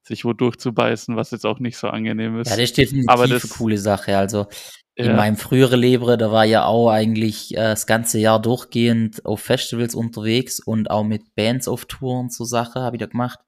sich 0.07 0.25
wo 0.25 0.33
durchzubeißen, 0.33 1.15
was 1.15 1.31
jetzt 1.31 1.45
auch 1.45 1.59
nicht 1.59 1.77
so 1.77 1.87
angenehm 1.87 2.39
ist. 2.39 2.49
Ja, 2.49 2.57
das 2.57 2.69
steht 2.69 2.93
Aber 3.07 3.27
das, 3.27 3.43
eine 3.43 3.51
coole 3.51 3.77
Sache. 3.77 4.17
Also 4.17 4.47
in 4.95 5.07
ja. 5.07 5.15
meinem 5.15 5.37
früheren 5.37 5.79
Leben, 5.79 6.17
da 6.17 6.31
war 6.31 6.45
ja 6.45 6.65
auch 6.65 6.89
eigentlich 6.89 7.53
äh, 7.53 7.57
das 7.57 7.85
ganze 7.85 8.17
Jahr 8.17 8.41
durchgehend 8.41 9.25
auf 9.25 9.41
Festivals 9.41 9.93
unterwegs 9.93 10.59
und 10.59 10.89
auch 10.89 11.03
mit 11.03 11.35
Bands 11.35 11.67
auf 11.67 11.85
Touren 11.85 12.29
so 12.29 12.45
Sache 12.45 12.81
habe 12.81 12.95
ich 12.95 12.99
da 12.99 13.05
gemacht. 13.05 13.39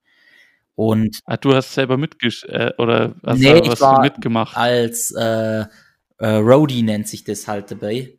Und 0.75 1.19
ah, 1.25 1.37
du 1.37 1.53
hast 1.53 1.73
selber 1.73 1.97
mitgesch 1.97 2.45
äh, 2.45 2.71
oder 2.77 3.15
hast 3.25 3.39
nee, 3.39 3.61
was 3.65 3.81
war 3.81 4.01
mitgemacht? 4.01 4.55
Als 4.55 5.11
äh, 5.11 5.65
äh, 6.19 6.27
Roadie 6.27 6.83
nennt 6.83 7.07
sich 7.07 7.23
das 7.23 7.47
halt 7.47 7.71
dabei. 7.71 8.13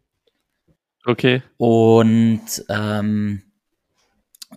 Okay. 1.06 1.42
Und 1.56 2.42
ähm, 2.68 3.42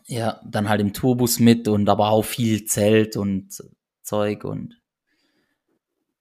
ja, 0.06 0.42
dann 0.46 0.70
halt 0.70 0.82
im 0.82 0.94
Tourbus 0.94 1.40
mit 1.40 1.68
und 1.68 1.88
aber 1.90 2.10
auch 2.10 2.24
viel 2.26 2.66
Zelt 2.66 3.18
und 3.18 3.64
Zeug 4.02 4.44
und 4.44 4.80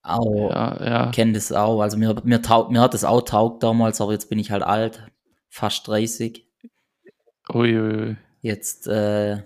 auch, 0.03 0.51
ja, 0.51 0.85
ja. 0.85 1.11
kenne 1.11 1.33
das 1.33 1.53
auch. 1.53 1.81
Also 1.81 1.97
mir, 1.97 2.15
mir, 2.25 2.43
taug, 2.43 2.71
mir 2.71 2.81
hat 2.81 2.95
das 2.95 3.05
auch 3.05 3.23
taugt 3.23 3.63
damals, 3.63 4.01
aber 4.01 4.13
jetzt 4.13 4.29
bin 4.29 4.39
ich 4.39 4.51
halt 4.51 4.63
alt, 4.63 5.07
fast 5.49 5.87
30. 5.87 6.45
Uiuiui. 7.53 8.17
Jetzt 8.41 8.89
äh, 8.89 9.37
ja. 9.37 9.43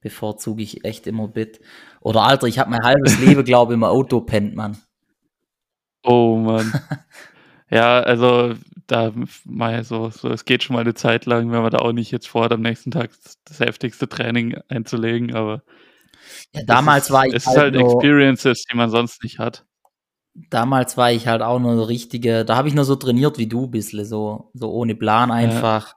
bevorzuge 0.00 0.62
ich 0.62 0.84
echt 0.84 1.06
immer 1.06 1.26
Bit. 1.26 1.60
Oder 2.00 2.22
Alter, 2.22 2.46
ich 2.46 2.58
habe 2.60 2.70
mein 2.70 2.84
halbes 2.84 3.18
Leben, 3.18 3.44
glaube 3.44 3.72
ich, 3.72 3.76
im 3.76 3.84
Auto 3.84 4.20
pennt, 4.20 4.54
man. 4.54 4.78
Oh 6.04 6.36
Mann. 6.36 6.72
ja, 7.70 8.00
also 8.00 8.54
da 8.86 9.12
mal 9.44 9.84
so, 9.84 10.10
so, 10.10 10.28
es 10.30 10.44
geht 10.44 10.62
schon 10.62 10.74
mal 10.74 10.80
eine 10.80 10.94
Zeit 10.94 11.26
lang, 11.26 11.50
wenn 11.52 11.62
man 11.62 11.70
da 11.70 11.78
auch 11.78 11.92
nicht 11.92 12.10
jetzt 12.10 12.28
vorhat, 12.28 12.52
am 12.52 12.62
nächsten 12.62 12.90
Tag 12.90 13.10
das 13.44 13.60
heftigste 13.60 14.08
Training 14.08 14.58
einzulegen, 14.68 15.34
aber 15.34 15.62
ja, 16.54 16.62
damals 16.64 17.06
ist, 17.06 17.10
war 17.12 17.26
ich 17.26 17.34
es 17.34 17.46
halt, 17.46 17.56
ist 17.56 17.60
halt 17.60 17.74
nur, 17.74 17.92
Experiences, 17.92 18.64
die 18.70 18.76
man 18.76 18.90
sonst 18.90 19.22
nicht 19.22 19.38
hat. 19.38 19.66
Damals 20.50 20.96
war 20.96 21.12
ich 21.12 21.26
halt 21.26 21.42
auch 21.42 21.58
nur 21.58 21.76
so 21.76 21.82
richtige, 21.82 22.44
da 22.44 22.56
habe 22.56 22.68
ich 22.68 22.74
nur 22.74 22.84
so 22.84 22.96
trainiert 22.96 23.38
wie 23.38 23.48
du 23.48 23.66
bisschen, 23.66 24.04
so, 24.04 24.50
so 24.54 24.70
ohne 24.70 24.94
Plan 24.94 25.30
einfach. 25.30 25.88
Ja. 25.88 25.94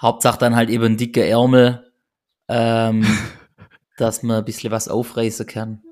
Hauptsache 0.00 0.38
dann 0.38 0.54
halt 0.54 0.70
eben 0.70 0.96
dicke 0.96 1.26
Ärmel, 1.26 1.92
ähm, 2.48 3.04
dass 3.98 4.22
man 4.22 4.38
ein 4.38 4.44
bisschen 4.44 4.70
was 4.70 4.88
aufreißen 4.88 5.46
kann. 5.46 5.82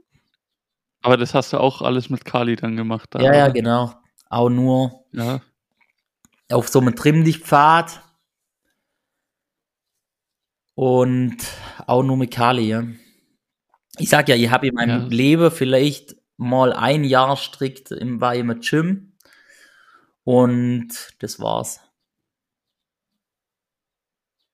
Aber 1.07 1.17
das 1.17 1.35
hast 1.35 1.53
du 1.53 1.59
auch 1.59 1.83
alles 1.83 2.11
mit 2.11 2.25
Kali 2.25 2.57
dann 2.57 2.77
gemacht. 2.77 3.11
Da, 3.13 3.21
ja, 3.21 3.35
ja, 3.35 3.49
genau 3.49 3.95
auch 4.29 4.49
nur 4.49 5.07
ja. 5.13 5.41
auf 6.51 6.69
so 6.69 6.81
einem 6.81 6.97
Trimmlichtpfad 6.97 8.03
und 10.75 11.37
auch 11.87 12.03
nur 12.03 12.17
mit 12.17 12.33
Kali. 12.33 12.69
Ja. 12.69 12.85
Ich 13.99 14.09
sag 14.09 14.29
ja, 14.29 14.37
ich 14.37 14.51
habe 14.51 14.69
in 14.69 14.75
meinem 14.75 15.03
ja. 15.03 15.09
Leben 15.09 15.51
vielleicht 15.51 16.17
mal 16.37 16.73
ein 16.73 17.05
Jahr 17.05 17.37
strikt 17.37 17.93
im, 17.93 18.21
war 18.21 18.35
im 18.35 18.61
Gym 18.61 19.17
und 20.25 20.89
das 21.21 21.41
war's. 21.41 21.81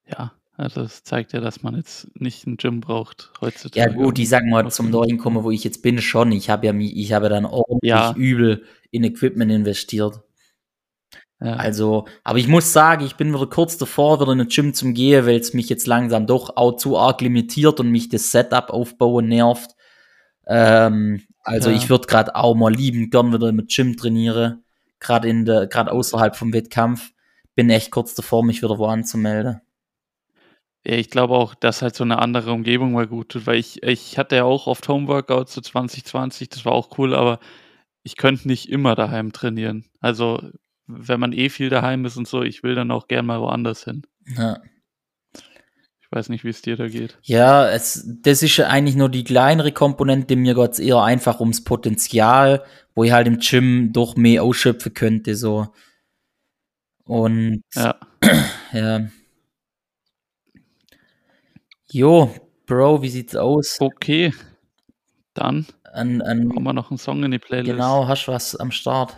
Ja, 0.07 0.32
also 0.62 0.82
das 0.82 1.02
zeigt 1.02 1.32
ja, 1.32 1.40
dass 1.40 1.62
man 1.62 1.76
jetzt 1.76 2.08
nicht 2.18 2.46
ein 2.46 2.56
Gym 2.56 2.80
braucht 2.80 3.32
heutzutage. 3.40 3.78
Ja 3.78 3.92
gut, 3.92 4.18
ich 4.18 4.28
sag 4.28 4.44
mal, 4.44 4.70
zum 4.70 4.92
dorthin 4.92 5.18
kommen, 5.18 5.42
wo 5.42 5.50
ich 5.50 5.64
jetzt 5.64 5.82
bin, 5.82 6.00
schon. 6.00 6.32
Ich 6.32 6.48
habe 6.50 6.66
ja, 6.66 6.72
ich 6.74 7.12
habe 7.12 7.28
dann 7.28 7.44
ordentlich 7.44 7.90
ja. 7.90 8.14
übel 8.14 8.64
in 8.90 9.04
Equipment 9.04 9.50
investiert. 9.50 10.20
Ja. 11.40 11.54
Also, 11.54 12.06
aber 12.22 12.38
ich 12.38 12.46
muss 12.46 12.72
sagen, 12.72 13.04
ich 13.04 13.16
bin 13.16 13.34
wieder 13.34 13.48
kurz 13.48 13.76
davor, 13.76 14.20
wieder 14.20 14.32
in 14.32 14.40
ein 14.40 14.48
Gym 14.48 14.74
zum 14.74 14.94
Gehen, 14.94 15.26
weil 15.26 15.40
es 15.40 15.54
mich 15.54 15.68
jetzt 15.68 15.88
langsam 15.88 16.26
doch 16.26 16.56
auch 16.56 16.76
zu 16.76 16.96
arg 16.96 17.20
limitiert 17.20 17.80
und 17.80 17.90
mich 17.90 18.08
das 18.08 18.30
Setup 18.30 18.70
aufbauen 18.70 19.26
nervt. 19.26 19.72
Ähm, 20.46 21.22
also 21.42 21.70
ja. 21.70 21.76
ich 21.76 21.90
würde 21.90 22.06
gerade 22.06 22.36
auch 22.36 22.54
mal 22.54 22.72
lieben 22.72 23.10
gern 23.10 23.32
wieder 23.32 23.50
mit 23.50 23.74
Gym 23.74 23.96
trainiere, 23.96 24.60
gerade 25.00 25.28
in 25.28 25.44
der, 25.44 25.66
gerade 25.66 25.90
außerhalb 25.90 26.36
vom 26.36 26.52
Wettkampf. 26.52 27.10
Bin 27.56 27.68
echt 27.70 27.90
kurz 27.90 28.14
davor, 28.14 28.44
mich 28.44 28.62
wieder 28.62 28.78
wo 28.78 28.86
anzumelden. 28.86 29.60
Ja, 30.85 30.97
ich 30.97 31.11
glaube 31.11 31.35
auch, 31.35 31.55
dass 31.55 31.80
halt 31.80 31.95
so 31.95 32.03
eine 32.03 32.18
andere 32.18 32.53
Umgebung 32.53 32.93
mal 32.93 33.07
gut 33.07 33.30
tut, 33.30 33.47
weil 33.47 33.59
ich, 33.59 33.83
ich 33.85 34.18
hatte 34.18 34.37
ja 34.37 34.45
auch 34.45 34.66
oft 34.66 34.89
Homeworkouts 34.89 35.55
so 35.55 35.61
2020, 35.61 36.49
das 36.49 36.64
war 36.64 36.72
auch 36.72 36.99
cool, 36.99 37.14
aber 37.14 37.39
ich 38.03 38.16
könnte 38.16 38.49
nicht 38.49 38.68
immer 38.68 38.97
daheim 38.97 39.33
trainieren. 39.33 39.85
Also 40.01 40.43
wenn 40.89 41.20
man 41.20 41.33
eh 41.33 41.49
viel 41.49 41.68
daheim 41.68 42.05
ist 42.05 42.16
und 42.16 42.26
so, 42.26 42.43
ich 42.43 42.64
will 42.64 42.74
dann 42.74 42.91
auch 42.91 43.07
gern 43.07 43.26
mal 43.26 43.41
woanders 43.41 43.85
hin. 43.85 44.03
Ja. 44.37 44.61
Ich 46.01 46.11
weiß 46.11 46.28
nicht, 46.28 46.43
wie 46.45 46.51
es 46.51 46.62
dir 46.62 46.76
da 46.76 46.89
geht. 46.89 47.16
Ja, 47.22 47.70
es, 47.70 48.05
das 48.20 48.43
ist 48.43 48.57
ja 48.57 48.66
eigentlich 48.66 48.97
nur 48.97 49.09
die 49.09 49.24
kleinere 49.24 49.70
Komponente, 49.70 50.35
mir 50.35 50.55
geht 50.55 50.72
es 50.72 50.78
eher 50.80 51.03
einfach 51.03 51.39
ums 51.39 51.62
Potenzial, 51.62 52.64
wo 52.95 53.05
ich 53.05 53.12
halt 53.12 53.28
im 53.28 53.39
Gym 53.39 53.93
doch 53.93 54.16
mehr 54.16 54.43
ausschöpfen 54.43 54.93
könnte, 54.93 55.37
so. 55.37 55.68
Und 57.05 57.62
ja. 57.74 57.97
ja. 58.72 59.09
Jo, 61.95 62.34
Bro, 62.64 63.03
wie 63.03 63.11
sieht's 63.11 63.36
aus? 63.36 63.78
Okay. 63.78 64.32
Dann 65.34 65.66
an, 65.93 66.22
an, 66.22 66.51
haben 66.55 66.62
wir 66.62 66.72
noch 66.72 66.90
einen 66.90 66.97
Song 66.97 67.22
in 67.22 67.32
die 67.32 67.38
Playlist. 67.38 67.70
Genau, 67.70 68.09
hast 68.09 68.26
du 68.26 68.32
was 68.32 68.57
am 68.57 68.70
Start? 68.70 69.14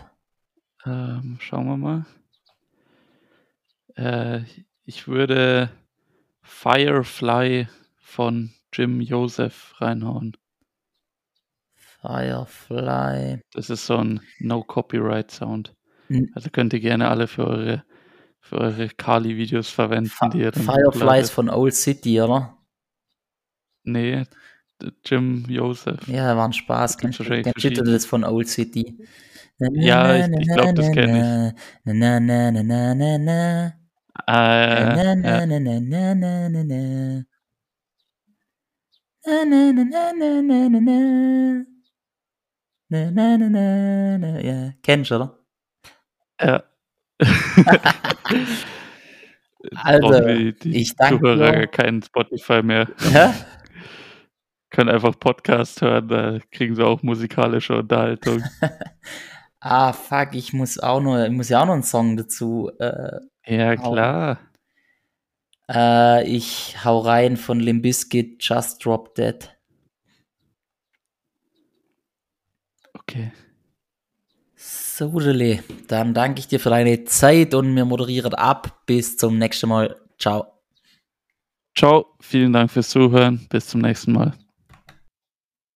Ähm, 0.85 1.37
schauen 1.39 1.67
wir 1.67 1.77
mal. 1.77 2.05
Äh, 3.95 4.41
ich 4.83 5.07
würde 5.07 5.69
Firefly 6.41 7.69
von 7.95 8.51
Jim 8.73 8.99
Joseph 8.99 9.75
reinhauen. 9.79 10.35
Firefly. 12.01 13.39
Das 13.53 13.69
ist 13.69 13.85
so 13.85 13.95
ein 13.95 14.19
No-Copyright-Sound. 14.39 15.73
Also 16.33 16.49
könnt 16.49 16.73
ihr 16.73 16.81
gerne 16.81 17.07
alle 17.07 17.27
für 17.27 17.47
eure, 17.47 17.83
für 18.41 18.57
eure 18.57 18.89
Kali-Videos 18.89 19.69
verwenden, 19.69 20.11
die 20.33 20.39
ihr 20.39 20.51
dann 20.51 20.63
Firefly 20.63 21.21
ist 21.21 21.31
von 21.31 21.49
Old 21.49 21.73
City, 21.73 22.19
oder? 22.19 22.54
Nee, 23.85 24.23
Jim 25.05 25.45
Joseph. 25.47 26.07
Ja, 26.07 26.35
war 26.35 26.47
ein 26.47 26.53
Spaß. 26.53 26.97
Kennst 26.97 27.19
du 27.19 27.83
das 27.83 28.05
von 28.05 28.23
Old 28.23 28.47
City? 28.47 28.97
Ja, 29.59 30.15
ich, 30.15 30.27
ich 30.39 30.53
glaube, 30.53 30.73
das 30.73 30.91
kenne 30.91 31.53
ich. 31.55 31.93
Na, 31.93 32.19
na, 32.19 32.51
na, 32.51 32.51
na, 32.51 32.93
na, 32.93 32.93
na, 32.93 33.17
na. 33.17 33.73
Ah, 34.27 34.95
ja. 34.95 34.95
Na, 34.95 35.15
na, 35.15 35.45
na, 35.45 35.59
na, 35.59 36.13
na, 36.15 36.49
na, 36.49 36.63
na. 36.63 37.23
Na, 39.25 39.45
na, 39.45 39.71
na, 39.71 39.83
na, 39.83 40.13
na, 40.13 40.41
na, 40.41 40.69
na, 40.69 40.79
na. 40.81 41.65
Na, 42.89 43.11
na, 43.11 43.37
na, 43.37 43.49
na, 43.49 44.17
na. 44.17 44.39
Ja, 44.41 44.73
kennst 44.83 45.11
du, 45.11 45.15
oder? 45.15 45.39
Ja. 46.41 46.63
also, 49.83 50.19
die 50.19 50.81
ich 50.81 50.95
danke 50.95 51.19
Zuhörer 51.19 51.67
keinen 51.67 52.01
Spotify 52.03 52.61
mehr. 52.61 52.87
Ja? 53.13 53.33
Können 54.75 54.89
einfach 54.89 55.17
Podcast 55.17 55.81
hören, 55.81 56.09
da 56.09 56.39
kriegen 56.51 56.75
sie 56.75 56.85
auch 56.85 57.01
musikalische 57.01 57.77
Unterhaltung. 57.77 58.43
ah, 59.61 59.93
fuck, 59.93 60.35
ich 60.35 60.51
muss 60.51 60.77
auch 60.79 60.99
noch, 60.99 61.23
ich 61.23 61.31
muss 61.31 61.47
ja 61.47 61.61
auch 61.61 61.65
noch 61.65 61.75
einen 61.75 61.83
Song 61.83 62.17
dazu. 62.17 62.69
Äh, 62.77 63.19
ja, 63.47 63.77
klar. 63.77 64.37
Äh, 65.71 66.27
ich 66.27 66.75
hau 66.83 66.99
rein 66.99 67.37
von 67.37 67.61
Limbiskit, 67.61 68.43
Just 68.43 68.83
Drop 68.83 69.15
Dead. 69.15 69.49
Okay. 72.93 73.31
So, 74.57 75.21
dann 75.87 76.13
danke 76.13 76.39
ich 76.39 76.49
dir 76.49 76.59
für 76.59 76.69
deine 76.69 77.05
Zeit 77.05 77.53
und 77.53 77.73
wir 77.73 77.85
moderieren 77.85 78.33
ab. 78.33 78.81
Bis 78.85 79.15
zum 79.15 79.37
nächsten 79.37 79.69
Mal. 79.69 79.95
Ciao. 80.19 80.47
Ciao, 81.77 82.07
vielen 82.19 82.51
Dank 82.51 82.71
fürs 82.71 82.89
Zuhören. 82.89 83.47
Bis 83.49 83.67
zum 83.67 83.79
nächsten 83.79 84.11
Mal. 84.11 84.33